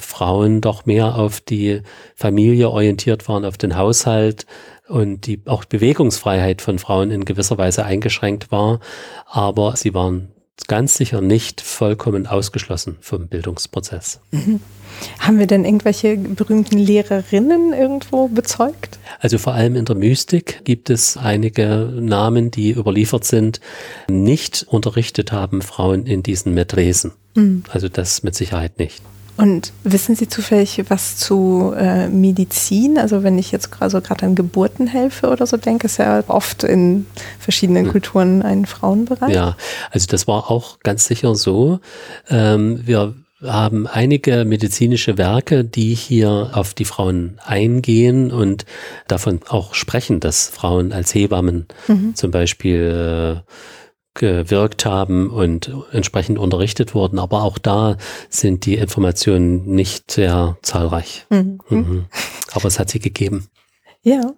[0.00, 1.82] Frauen doch mehr auf die
[2.14, 4.46] Familie orientiert waren, auf den Haushalt
[4.88, 8.80] und die auch Bewegungsfreiheit von Frauen in gewisser Weise eingeschränkt war,
[9.26, 10.32] aber sie waren
[10.68, 14.20] ganz sicher nicht vollkommen ausgeschlossen vom Bildungsprozess.
[14.30, 14.60] Mhm.
[15.18, 18.98] Haben wir denn irgendwelche berühmten Lehrerinnen irgendwo bezeugt?
[19.20, 23.60] Also vor allem in der Mystik gibt es einige Namen, die überliefert sind,
[24.08, 27.12] nicht unterrichtet haben Frauen in diesen Medresen.
[27.34, 27.64] Mhm.
[27.70, 29.02] Also das mit Sicherheit nicht.
[29.36, 32.98] Und wissen Sie zufällig was zu äh, Medizin?
[32.98, 36.64] Also wenn ich jetzt also gerade an Geburten helfe oder so denke, ist ja oft
[36.64, 37.06] in
[37.38, 37.92] verschiedenen hm.
[37.92, 39.34] Kulturen ein Frauenbereich.
[39.34, 39.56] Ja,
[39.90, 41.80] also das war auch ganz sicher so.
[42.28, 48.64] Ähm, wir haben einige medizinische Werke, die hier auf die Frauen eingehen und
[49.08, 52.14] davon auch sprechen, dass Frauen als Hebammen mhm.
[52.14, 53.52] zum Beispiel äh,
[54.14, 57.18] gewirkt haben und entsprechend unterrichtet wurden.
[57.18, 57.96] Aber auch da
[58.28, 61.26] sind die Informationen nicht sehr zahlreich.
[61.30, 61.58] Mhm.
[61.68, 62.04] Mhm.
[62.52, 63.48] Aber es hat sie gegeben.
[64.02, 64.34] Ja.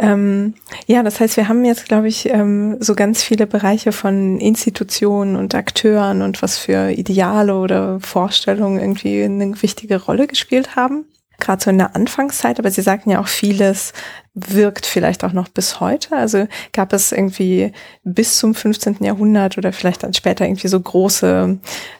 [0.00, 0.54] Ähm,
[0.86, 5.36] ja, das heißt, wir haben jetzt, glaube ich, ähm, so ganz viele Bereiche von Institutionen
[5.36, 11.06] und Akteuren und was für Ideale oder Vorstellungen irgendwie eine wichtige Rolle gespielt haben
[11.38, 13.92] gerade so in der Anfangszeit, aber Sie sagten ja auch vieles
[14.34, 16.16] wirkt vielleicht auch noch bis heute.
[16.16, 18.98] Also gab es irgendwie bis zum 15.
[19.00, 21.58] Jahrhundert oder vielleicht dann später irgendwie so große,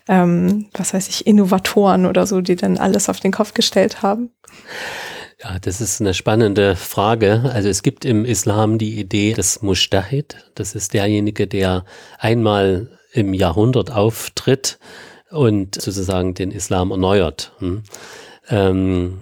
[0.08, 4.30] ähm, was weiß ich, Innovatoren oder so, die dann alles auf den Kopf gestellt haben?
[5.42, 7.50] Ja, das ist eine spannende Frage.
[7.52, 10.36] Also es gibt im Islam die Idee des Mujtahid.
[10.56, 11.84] Das ist derjenige, der
[12.18, 14.78] einmal im Jahrhundert auftritt
[15.30, 17.52] und sozusagen den Islam erneuert.
[17.58, 17.84] Hm.
[18.48, 19.20] Ähm,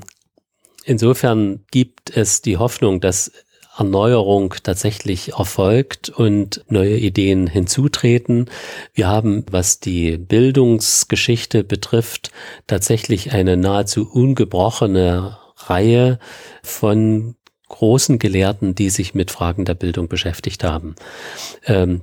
[0.85, 3.33] insofern gibt es die Hoffnung, dass
[3.77, 8.51] Erneuerung tatsächlich erfolgt und neue Ideen hinzutreten.
[8.93, 12.33] Wir haben, was die Bildungsgeschichte betrifft,
[12.67, 16.19] tatsächlich eine nahezu ungebrochene Reihe
[16.63, 17.37] von
[17.69, 20.95] großen Gelehrten, die sich mit Fragen der Bildung beschäftigt haben.
[21.65, 22.03] Ähm,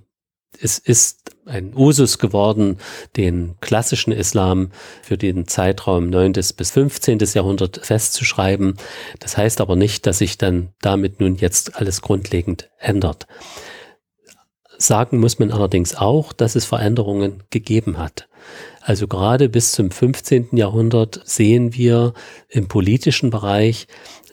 [0.62, 2.78] es ist ein Usus geworden,
[3.18, 4.72] den klassischen Islam
[5.02, 6.34] für den Zeitraum 9.
[6.34, 7.20] bis 15.
[7.34, 8.76] Jahrhundert festzuschreiben.
[9.20, 13.28] Das heißt aber nicht, dass sich dann damit nun jetzt alles grundlegend ändert.
[14.78, 18.30] Sagen muss man allerdings auch, dass es Veränderungen gegeben hat.
[18.82, 20.50] Also gerade bis zum 15.
[20.54, 22.14] Jahrhundert sehen wir
[22.48, 23.88] im politischen Bereich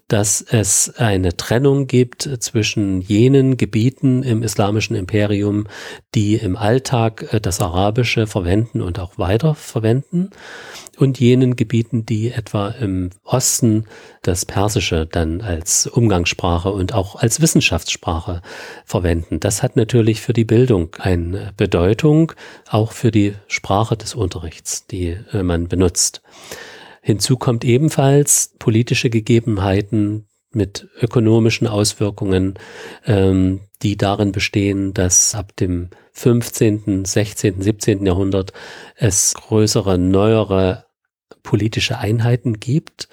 [0.09, 5.67] dass es eine Trennung gibt zwischen jenen Gebieten im islamischen Imperium,
[6.15, 10.31] die im Alltag äh, das Arabische verwenden und auch weiter verwenden
[10.97, 13.85] und jenen Gebieten, die etwa im Osten
[14.23, 18.43] das Persische dann als Umgangssprache und auch als Wissenschaftssprache
[18.85, 19.41] verwenden.
[19.41, 22.33] Das hat natürlich für die Bildung eine Bedeutung,
[22.69, 26.23] auch für die Sprache des Unterrichts, die äh, man benutzt.
[27.07, 32.59] Hinzu kommt ebenfalls politische Gegebenheiten mit ökonomischen Auswirkungen,
[33.07, 38.05] ähm, die darin bestehen, dass ab dem 15., 16., 17.
[38.05, 38.53] Jahrhundert
[38.97, 40.87] es größere, neuere
[41.45, 43.09] politische Einheiten gibt.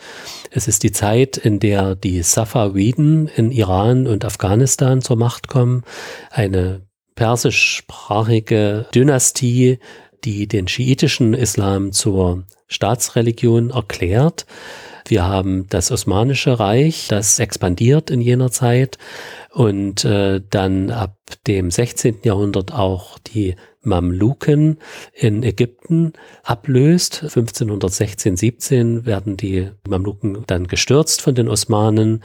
[0.49, 5.83] Es ist die Zeit, in der die Safawiden in Iran und Afghanistan zur Macht kommen,
[6.31, 6.81] eine
[7.13, 9.77] persischsprachige Dynastie,
[10.23, 14.45] die den schiitischen Islam zur Staatsreligion erklärt.
[15.05, 18.97] Wir haben das Osmanische Reich, das expandiert in jener Zeit
[19.51, 22.19] und äh, dann ab dem 16.
[22.23, 24.79] Jahrhundert auch die Mamluken
[25.13, 26.13] in Ägypten
[26.43, 27.23] ablöst.
[27.23, 32.23] 1516, 17 werden die Mamluken dann gestürzt von den Osmanen.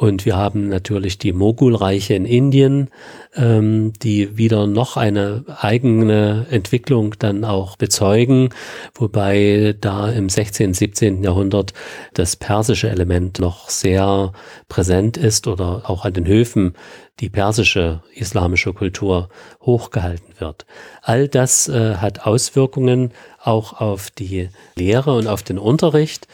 [0.00, 2.88] Und wir haben natürlich die Mogulreiche in Indien,
[3.36, 8.48] ähm, die wieder noch eine eigene Entwicklung dann auch bezeugen,
[8.94, 11.22] wobei da im 16., 17.
[11.22, 11.74] Jahrhundert
[12.14, 14.32] das persische Element noch sehr
[14.70, 16.72] präsent ist oder auch an den Höfen
[17.20, 19.28] die persische islamische Kultur
[19.60, 20.64] hochgehalten wird.
[21.02, 23.12] All das äh, hat Auswirkungen
[23.42, 26.26] auch auf die Lehre und auf den Unterricht.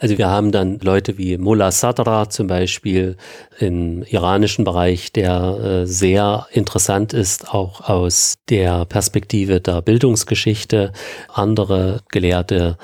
[0.00, 3.16] Also wir haben dann Leute wie Mullah Sadra zum Beispiel
[3.60, 10.92] im iranischen Bereich, der äh, sehr interessant ist, auch aus der Perspektive der Bildungsgeschichte.
[11.28, 12.78] Andere Gelehrte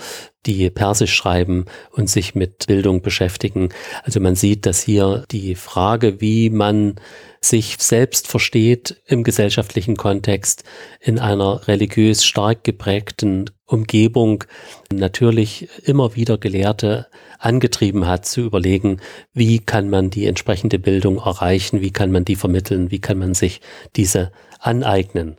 [0.44, 3.70] die Persisch schreiben und sich mit Bildung beschäftigen.
[4.05, 6.97] Also man sieht, dass hier die Frage, wie man
[7.40, 10.65] sich selbst versteht im gesellschaftlichen Kontext
[11.01, 14.44] in einer religiös stark geprägten Umgebung
[14.93, 17.07] natürlich immer wieder Gelehrte
[17.47, 19.01] angetrieben hat zu überlegen,
[19.32, 23.35] wie kann man die entsprechende Bildung erreichen, wie kann man die vermitteln, wie kann man
[23.35, 23.60] sich
[23.94, 25.36] diese aneignen.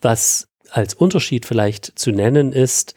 [0.00, 2.94] Was als Unterschied vielleicht zu nennen ist,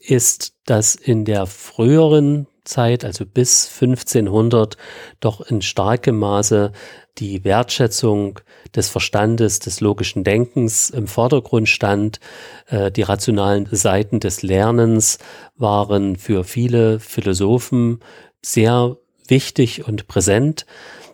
[0.00, 4.76] ist, dass in der früheren Zeit, also bis 1500,
[5.20, 6.72] doch in starkem Maße
[7.18, 8.40] die Wertschätzung
[8.74, 12.20] des Verstandes, des logischen Denkens im Vordergrund stand.
[12.66, 15.18] Äh, die rationalen Seiten des Lernens
[15.56, 18.00] waren für viele Philosophen
[18.42, 18.96] sehr
[19.28, 20.66] wichtig und präsent.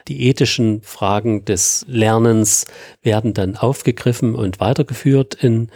[0.09, 2.67] Die ethischen Fragen des Lernens
[3.03, 5.71] werden dann aufgegriffen und weitergeführt in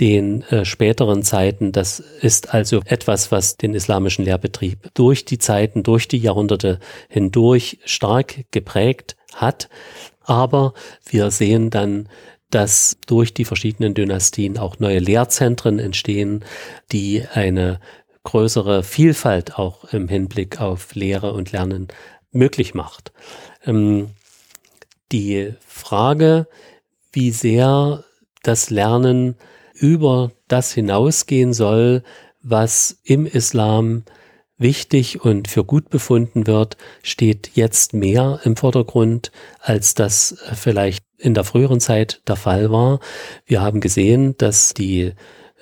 [0.00, 1.72] den äh, späteren Zeiten.
[1.72, 7.78] Das ist also etwas, was den islamischen Lehrbetrieb durch die Zeiten, durch die Jahrhunderte hindurch
[7.84, 9.68] stark geprägt hat.
[10.22, 10.72] Aber
[11.06, 12.08] wir sehen dann,
[12.50, 16.44] dass durch die verschiedenen Dynastien auch neue Lehrzentren entstehen,
[16.90, 17.78] die eine
[18.24, 21.88] größere Vielfalt auch im Hinblick auf Lehre und Lernen
[22.32, 23.12] möglich macht.
[23.64, 24.10] Ähm,
[25.12, 26.46] die Frage,
[27.12, 28.04] wie sehr
[28.42, 29.36] das Lernen
[29.80, 32.02] über das hinausgehen soll,
[32.42, 34.04] was im Islam
[34.58, 41.32] wichtig und für gut befunden wird, steht jetzt mehr im Vordergrund, als das vielleicht in
[41.34, 43.00] der früheren Zeit der Fall war.
[43.46, 45.12] Wir haben gesehen, dass die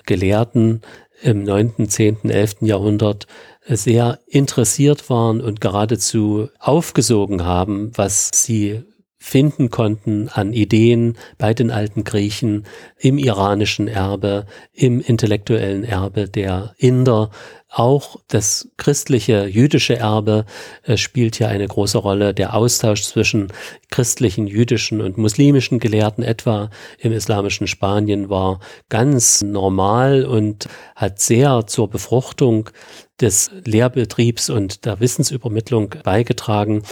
[0.05, 0.81] Gelehrten
[1.21, 2.57] im 9., 10., 11.
[2.61, 3.27] Jahrhundert
[3.65, 8.83] sehr interessiert waren und geradezu aufgesogen haben, was sie
[9.19, 12.65] finden konnten an Ideen bei den alten Griechen,
[12.97, 17.29] im iranischen Erbe, im intellektuellen Erbe der Inder.
[17.71, 20.45] Auch das christliche, jüdische Erbe
[20.83, 22.33] äh, spielt hier eine große Rolle.
[22.33, 23.49] Der Austausch zwischen
[23.91, 31.67] christlichen, jüdischen und muslimischen Gelehrten, etwa im islamischen Spanien, war ganz normal und hat sehr
[31.67, 32.71] zur Befruchtung
[33.21, 36.83] des Lehrbetriebs und der Wissensübermittlung beigetragen.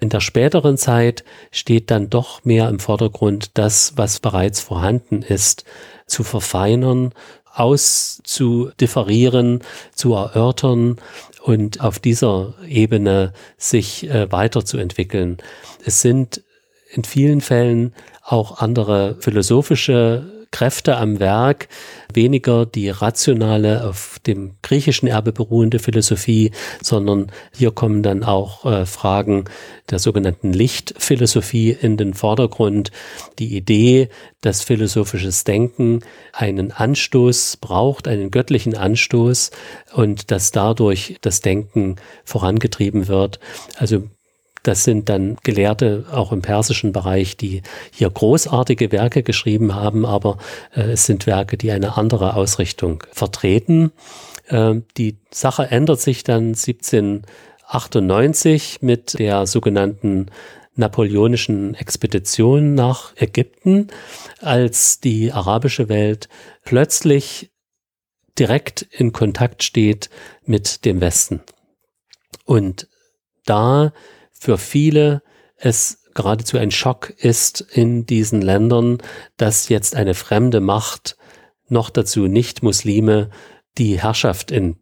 [0.00, 5.64] In der späteren Zeit steht dann doch mehr im Vordergrund, das, was bereits vorhanden ist,
[6.06, 7.12] zu verfeinern,
[7.54, 9.60] auszudiferieren,
[9.94, 10.96] zu erörtern
[11.42, 15.38] und auf dieser Ebene sich äh, weiterzuentwickeln.
[15.84, 16.42] Es sind
[16.90, 21.68] in vielen Fällen auch andere philosophische Kräfte am Werk,
[22.12, 28.86] weniger die rationale, auf dem griechischen Erbe beruhende Philosophie, sondern hier kommen dann auch äh,
[28.86, 29.46] Fragen
[29.90, 32.92] der sogenannten Lichtphilosophie in den Vordergrund.
[33.40, 34.08] Die Idee,
[34.40, 36.00] dass philosophisches Denken
[36.32, 39.50] einen Anstoß braucht, einen göttlichen Anstoß
[39.94, 43.40] und dass dadurch das Denken vorangetrieben wird.
[43.76, 44.04] Also
[44.62, 50.38] das sind dann Gelehrte auch im persischen Bereich, die hier großartige Werke geschrieben haben, aber
[50.74, 53.92] äh, es sind Werke, die eine andere Ausrichtung vertreten.
[54.46, 60.26] Äh, die Sache ändert sich dann 1798 mit der sogenannten
[60.74, 63.88] napoleonischen Expedition nach Ägypten,
[64.40, 66.28] als die arabische Welt
[66.64, 67.50] plötzlich
[68.38, 70.10] direkt in Kontakt steht
[70.44, 71.40] mit dem Westen.
[72.44, 72.88] Und
[73.44, 73.92] da
[74.42, 75.22] für viele
[75.56, 78.98] es geradezu ein Schock ist in diesen Ländern,
[79.36, 81.16] dass jetzt eine fremde Macht,
[81.68, 83.30] noch dazu nicht Muslime,
[83.78, 84.78] die Herrschaft in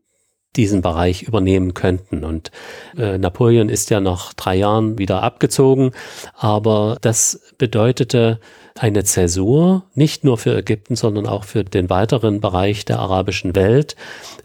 [0.57, 2.25] diesen Bereich übernehmen könnten.
[2.25, 2.51] Und
[2.97, 5.91] äh, Napoleon ist ja nach drei Jahren wieder abgezogen,
[6.35, 8.41] aber das bedeutete
[8.81, 13.95] eine Zäsur, nicht nur für Ägypten, sondern auch für den weiteren Bereich der arabischen Welt.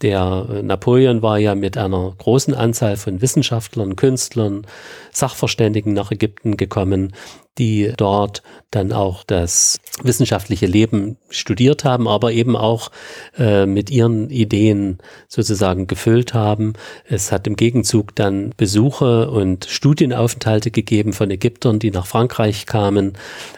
[0.01, 4.67] Der äh, Napoleon war ja mit einer großen Anzahl von Wissenschaftlern, Künstlern,
[5.11, 7.13] Sachverständigen nach Ägypten gekommen,
[7.57, 12.91] die dort dann auch das wissenschaftliche Leben studiert haben, aber eben auch
[13.37, 14.97] äh, mit ihren Ideen
[15.29, 16.73] sozusagen gefüllt haben.
[17.07, 23.13] Es hat im Gegenzug dann Besuche und Studienaufenthalte gegeben von Ägyptern, die nach Frankreich kamen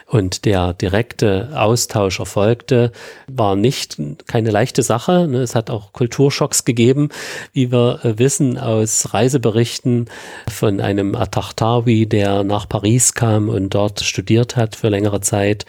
[0.06, 2.92] und der direkte Austausch erfolgte,
[3.26, 5.26] war nicht keine leichte Sache.
[5.28, 5.38] Ne?
[5.38, 7.08] Es hat auch Kulturschocks gegeben,
[7.52, 10.06] wie wir äh, wissen aus Reiseberichten
[10.48, 15.64] von einem Atachtawi, der nach Paris kam und dort dort studiert hat für längere Zeit,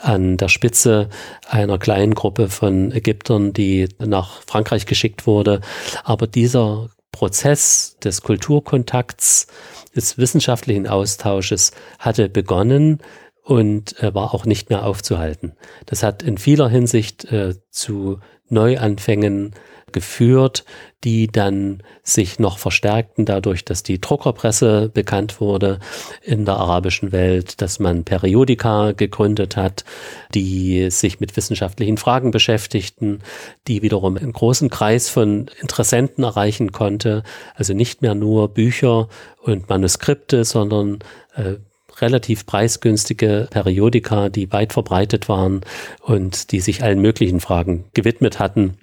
[0.00, 1.08] an der Spitze
[1.48, 5.60] einer kleinen Gruppe von Ägyptern, die nach Frankreich geschickt wurde.
[6.04, 9.48] Aber dieser Prozess des Kulturkontakts,
[9.94, 13.00] des wissenschaftlichen Austausches hatte begonnen
[13.42, 15.54] und äh, war auch nicht mehr aufzuhalten.
[15.86, 19.54] Das hat in vieler Hinsicht äh, zu Neuanfängen
[19.96, 20.66] geführt,
[21.04, 25.80] die dann sich noch verstärkten dadurch, dass die Druckerpresse bekannt wurde
[26.20, 29.86] in der arabischen Welt, dass man Periodika gegründet hat,
[30.34, 33.20] die sich mit wissenschaftlichen Fragen beschäftigten,
[33.68, 37.22] die wiederum einen großen Kreis von Interessenten erreichen konnte,
[37.54, 39.08] also nicht mehr nur Bücher
[39.40, 40.98] und Manuskripte, sondern
[41.36, 41.54] äh,
[42.02, 45.62] relativ preisgünstige Periodika, die weit verbreitet waren
[46.02, 48.76] und die sich allen möglichen Fragen gewidmet hatten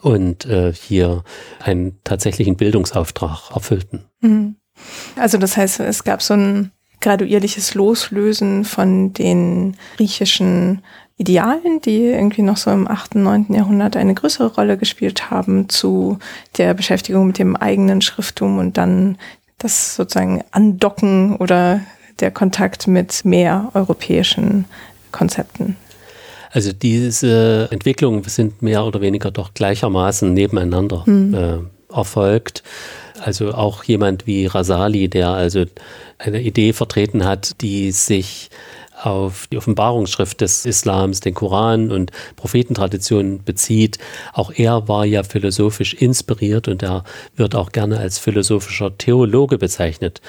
[0.00, 1.24] und äh, hier
[1.60, 4.04] einen tatsächlichen Bildungsauftrag erfüllten.
[4.20, 4.56] Mhm.
[5.16, 10.82] Also das heißt, es gab so ein graduierliches Loslösen von den griechischen
[11.16, 13.46] Idealen, die irgendwie noch so im 8., 9.
[13.50, 16.18] Jahrhundert eine größere Rolle gespielt haben, zu
[16.56, 19.18] der Beschäftigung mit dem eigenen Schrifttum und dann
[19.58, 21.80] das sozusagen Andocken oder
[22.20, 24.64] der Kontakt mit mehr europäischen
[25.12, 25.76] Konzepten.
[26.50, 31.34] Also diese Entwicklungen sind mehr oder weniger doch gleichermaßen nebeneinander hm.
[31.34, 31.58] äh,
[31.94, 32.62] erfolgt.
[33.22, 35.64] Also auch jemand wie Rasali, der also
[36.18, 38.50] eine Idee vertreten hat, die sich
[39.02, 43.98] auf die Offenbarungsschrift des Islams, den Koran und Prophetentraditionen bezieht.
[44.32, 47.04] Auch er war ja philosophisch inspiriert und er
[47.36, 50.20] wird auch gerne als philosophischer Theologe bezeichnet,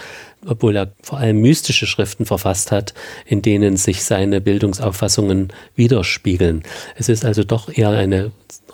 [0.45, 2.93] obwohl er vor allem mystische Schriften verfasst hat,
[3.25, 6.63] in denen sich seine Bildungsauffassungen widerspiegeln.
[6.95, 8.31] Es ist also doch eher eine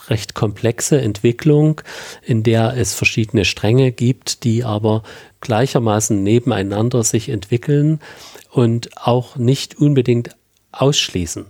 [0.10, 1.82] recht komplexe Entwicklung,
[2.24, 5.04] in der es verschiedene Stränge gibt, die aber
[5.42, 8.00] gleichermaßen nebeneinander sich entwickeln
[8.52, 10.30] und auch nicht unbedingt
[10.72, 11.46] ausschließen.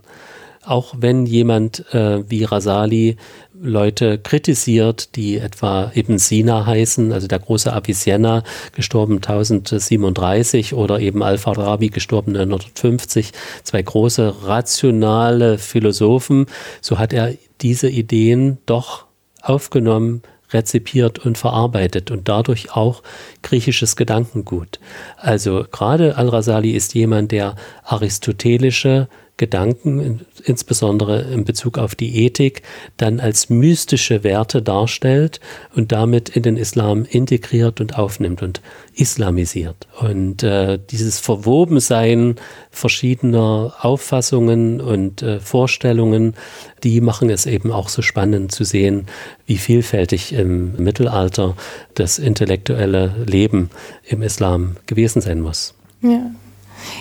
[0.68, 3.15] Auch wenn jemand äh, wie Rasali
[3.53, 8.44] Leute kritisiert, die etwa Ibn Sina heißen, also der große Avicenna,
[8.76, 13.31] gestorben 1037 oder eben Al-Farabi, gestorben 950,
[13.64, 16.48] zwei große rationale Philosophen,
[16.81, 19.06] so hat er diese Ideen doch
[19.41, 20.22] aufgenommen,
[20.52, 23.03] rezipiert und verarbeitet und dadurch auch
[23.41, 24.80] griechisches Gedankengut.
[25.15, 29.07] Also gerade Al-Rasali ist jemand, der aristotelische
[29.38, 32.64] Gedanken, insbesondere in Bezug auf die Ethik,
[32.97, 35.39] dann als mystische Werte darstellt
[35.76, 38.61] und damit in den Islam integriert und aufnimmt und
[38.95, 39.88] islamisiert.
[39.99, 42.35] Und äh, dieses Verwobensein
[42.72, 46.34] verschiedener Auffassungen und äh, Vorstellungen,
[46.84, 49.05] die machen es eben auch so spannend zu sehen,
[49.45, 51.55] wie vielfältig im Mittelalter
[51.93, 53.69] das intellektuelle Leben
[54.03, 55.76] im Islam gewesen sein muss.
[56.01, 56.31] Ja.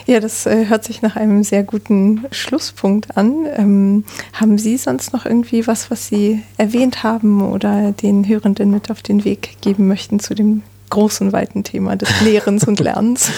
[0.06, 3.46] Ja, das äh, hört sich nach einem sehr guten Schlusspunkt an.
[3.56, 8.90] Ähm, haben Sie sonst noch irgendwie was, was Sie erwähnt haben oder den Hörenden mit
[8.90, 13.30] auf den Weg geben möchten zu dem großen, weiten Thema des Lehrens und Lernens?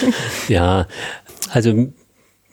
[0.48, 0.86] ja,
[1.50, 1.88] also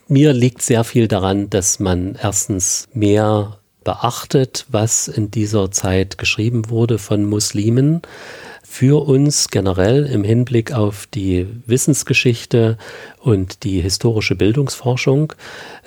[0.08, 6.70] mir liegt sehr viel daran, dass man erstens mehr beachtet, was in dieser Zeit geschrieben
[6.70, 8.02] wurde von Muslimen
[8.76, 12.76] für uns generell im Hinblick auf die Wissensgeschichte
[13.18, 15.32] und die historische Bildungsforschung.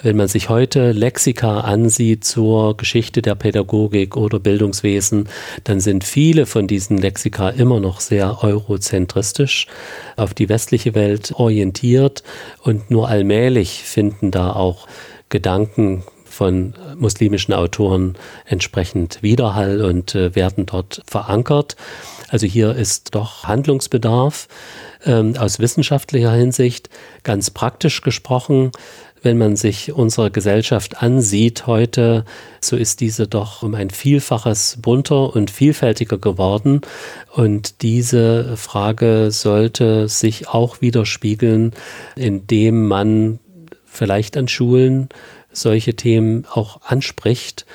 [0.01, 5.29] Wenn man sich heute Lexika ansieht zur Geschichte der Pädagogik oder Bildungswesen,
[5.65, 9.67] dann sind viele von diesen Lexika immer noch sehr eurozentristisch
[10.15, 12.23] auf die westliche Welt orientiert
[12.63, 14.87] und nur allmählich finden da auch
[15.29, 21.75] Gedanken von muslimischen Autoren entsprechend Widerhall und äh, werden dort verankert.
[22.29, 24.47] Also hier ist doch Handlungsbedarf
[25.05, 26.89] ähm, aus wissenschaftlicher Hinsicht.
[27.23, 28.71] Ganz praktisch gesprochen,
[29.21, 32.23] wenn man sich unsere Gesellschaft ansieht heute,
[32.61, 36.81] so ist diese doch um ein Vielfaches bunter und vielfältiger geworden.
[37.33, 41.73] Und diese Frage sollte sich auch widerspiegeln,
[42.15, 43.39] indem man
[43.85, 45.09] vielleicht an Schulen
[45.51, 47.65] solche Themen auch anspricht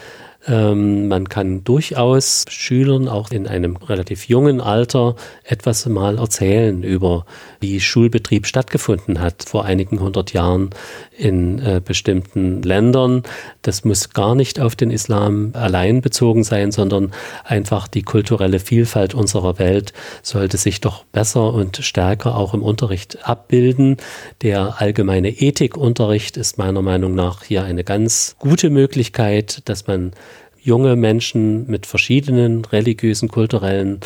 [0.46, 7.24] ähm, man kann durchaus Schülern auch in einem relativ jungen Alter etwas mal erzählen über,
[7.60, 10.70] wie Schulbetrieb stattgefunden hat vor einigen hundert Jahren
[11.16, 13.22] in äh, bestimmten Ländern.
[13.62, 17.12] Das muss gar nicht auf den Islam allein bezogen sein, sondern
[17.44, 19.92] einfach die kulturelle Vielfalt unserer Welt
[20.22, 23.96] sollte sich doch besser und stärker auch im Unterricht abbilden.
[24.42, 30.12] Der allgemeine Ethikunterricht ist meiner Meinung nach hier eine ganz gute Möglichkeit, dass man
[30.64, 34.00] junge Menschen mit verschiedenen religiösen, kulturellen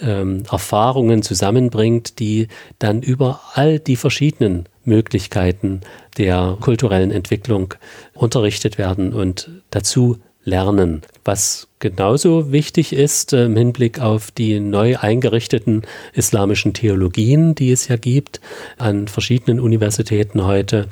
[0.00, 2.48] ähm, Erfahrungen zusammenbringt, die
[2.78, 5.80] dann über all die verschiedenen Möglichkeiten
[6.18, 7.74] der kulturellen Entwicklung
[8.12, 11.02] unterrichtet werden und dazu lernen.
[11.24, 15.82] Was genauso wichtig ist äh, im Hinblick auf die neu eingerichteten
[16.12, 18.40] islamischen Theologien, die es ja gibt
[18.76, 20.88] an verschiedenen Universitäten heute,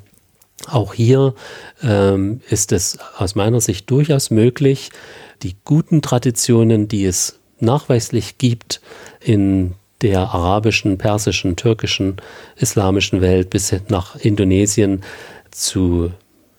[0.69, 1.35] auch hier
[1.83, 4.91] ähm, ist es aus meiner Sicht durchaus möglich,
[5.43, 8.81] die guten Traditionen, die es nachweislich gibt
[9.21, 12.17] in der arabischen, persischen, türkischen,
[12.57, 15.03] islamischen Welt bis nach Indonesien
[15.51, 16.13] zu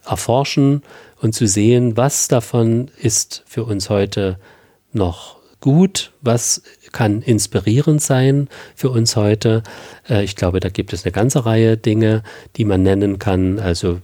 [0.06, 0.84] erforschen
[1.22, 4.38] und zu sehen, was davon ist für uns heute
[4.94, 9.64] noch gut, was kann inspirierend sein für uns heute.
[10.10, 12.24] Äh, ich glaube, da gibt es eine ganze Reihe Dinge,
[12.58, 13.60] die man nennen kann.
[13.60, 14.00] Also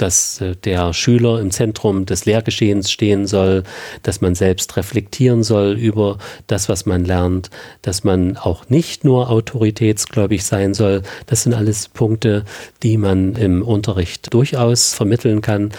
[0.00, 3.64] dass äh, der Schüler im Zentrum des Lehrgeschehens stehen soll,
[4.02, 7.50] dass man selbst reflektieren soll über das, was man lernt,
[7.82, 11.02] dass man auch nicht nur autoritätsgläubig sein soll.
[11.26, 12.44] Das sind alles Punkte,
[12.82, 15.70] die man im Unterricht durchaus vermitteln kann.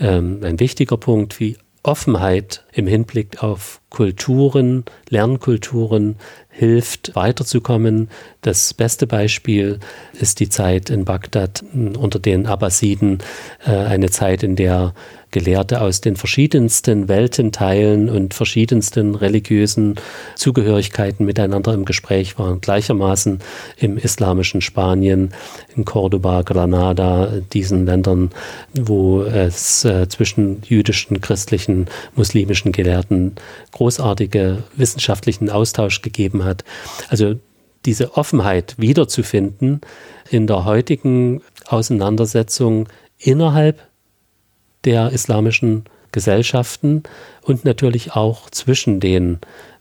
[0.00, 1.56] Ähm, ein wichtiger Punkt wie
[1.86, 6.16] Offenheit im Hinblick auf Kulturen, Lernkulturen
[6.48, 8.08] hilft, weiterzukommen.
[8.40, 9.78] Das beste Beispiel
[10.12, 13.18] ist die Zeit in Bagdad unter den Abbasiden,
[13.64, 14.94] äh, eine Zeit, in der
[15.30, 19.96] Gelehrte aus den verschiedensten Weltenteilen und verschiedensten religiösen
[20.34, 22.60] Zugehörigkeiten miteinander im Gespräch waren.
[22.60, 23.40] Gleichermaßen
[23.76, 25.32] im islamischen Spanien,
[25.74, 28.30] in Cordoba, Granada, diesen Ländern,
[28.74, 33.34] wo es äh, zwischen jüdischen, christlichen, muslimischen Gelehrten
[33.72, 36.64] großartige wissenschaftlichen Austausch gegeben hat.
[37.08, 37.34] Also
[37.84, 39.80] diese Offenheit wiederzufinden
[40.30, 42.88] in der heutigen Auseinandersetzung
[43.18, 43.85] innerhalb
[44.86, 47.02] der islamischen Gesellschaften
[47.42, 49.38] und natürlich auch zwischen den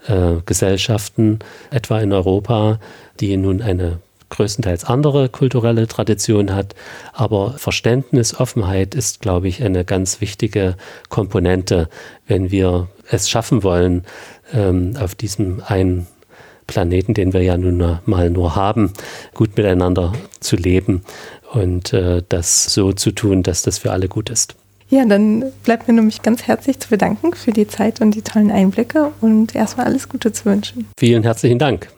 [0.08, 1.40] äh, Gesellschaften,
[1.72, 2.80] etwa in Europa,
[3.20, 4.00] die nun eine
[4.30, 6.76] größtenteils andere kulturelle Tradition hat.
[7.14, 10.76] Aber Verständnis, Offenheit ist, glaube ich, eine ganz wichtige
[11.10, 11.90] Komponente,
[12.28, 14.04] wenn wir es schaffen wollen,
[14.54, 16.08] ähm, auf diesem einen
[16.68, 18.92] Planeten, den wir ja nun mal nur haben,
[19.34, 21.04] gut miteinander zu leben
[21.54, 24.56] und äh, das so zu tun, dass das für alle gut ist.
[24.90, 28.22] Ja, dann bleibt mir nur mich ganz herzlich zu bedanken für die Zeit und die
[28.22, 30.88] tollen Einblicke und erstmal alles Gute zu wünschen.
[31.00, 31.90] Vielen herzlichen Dank.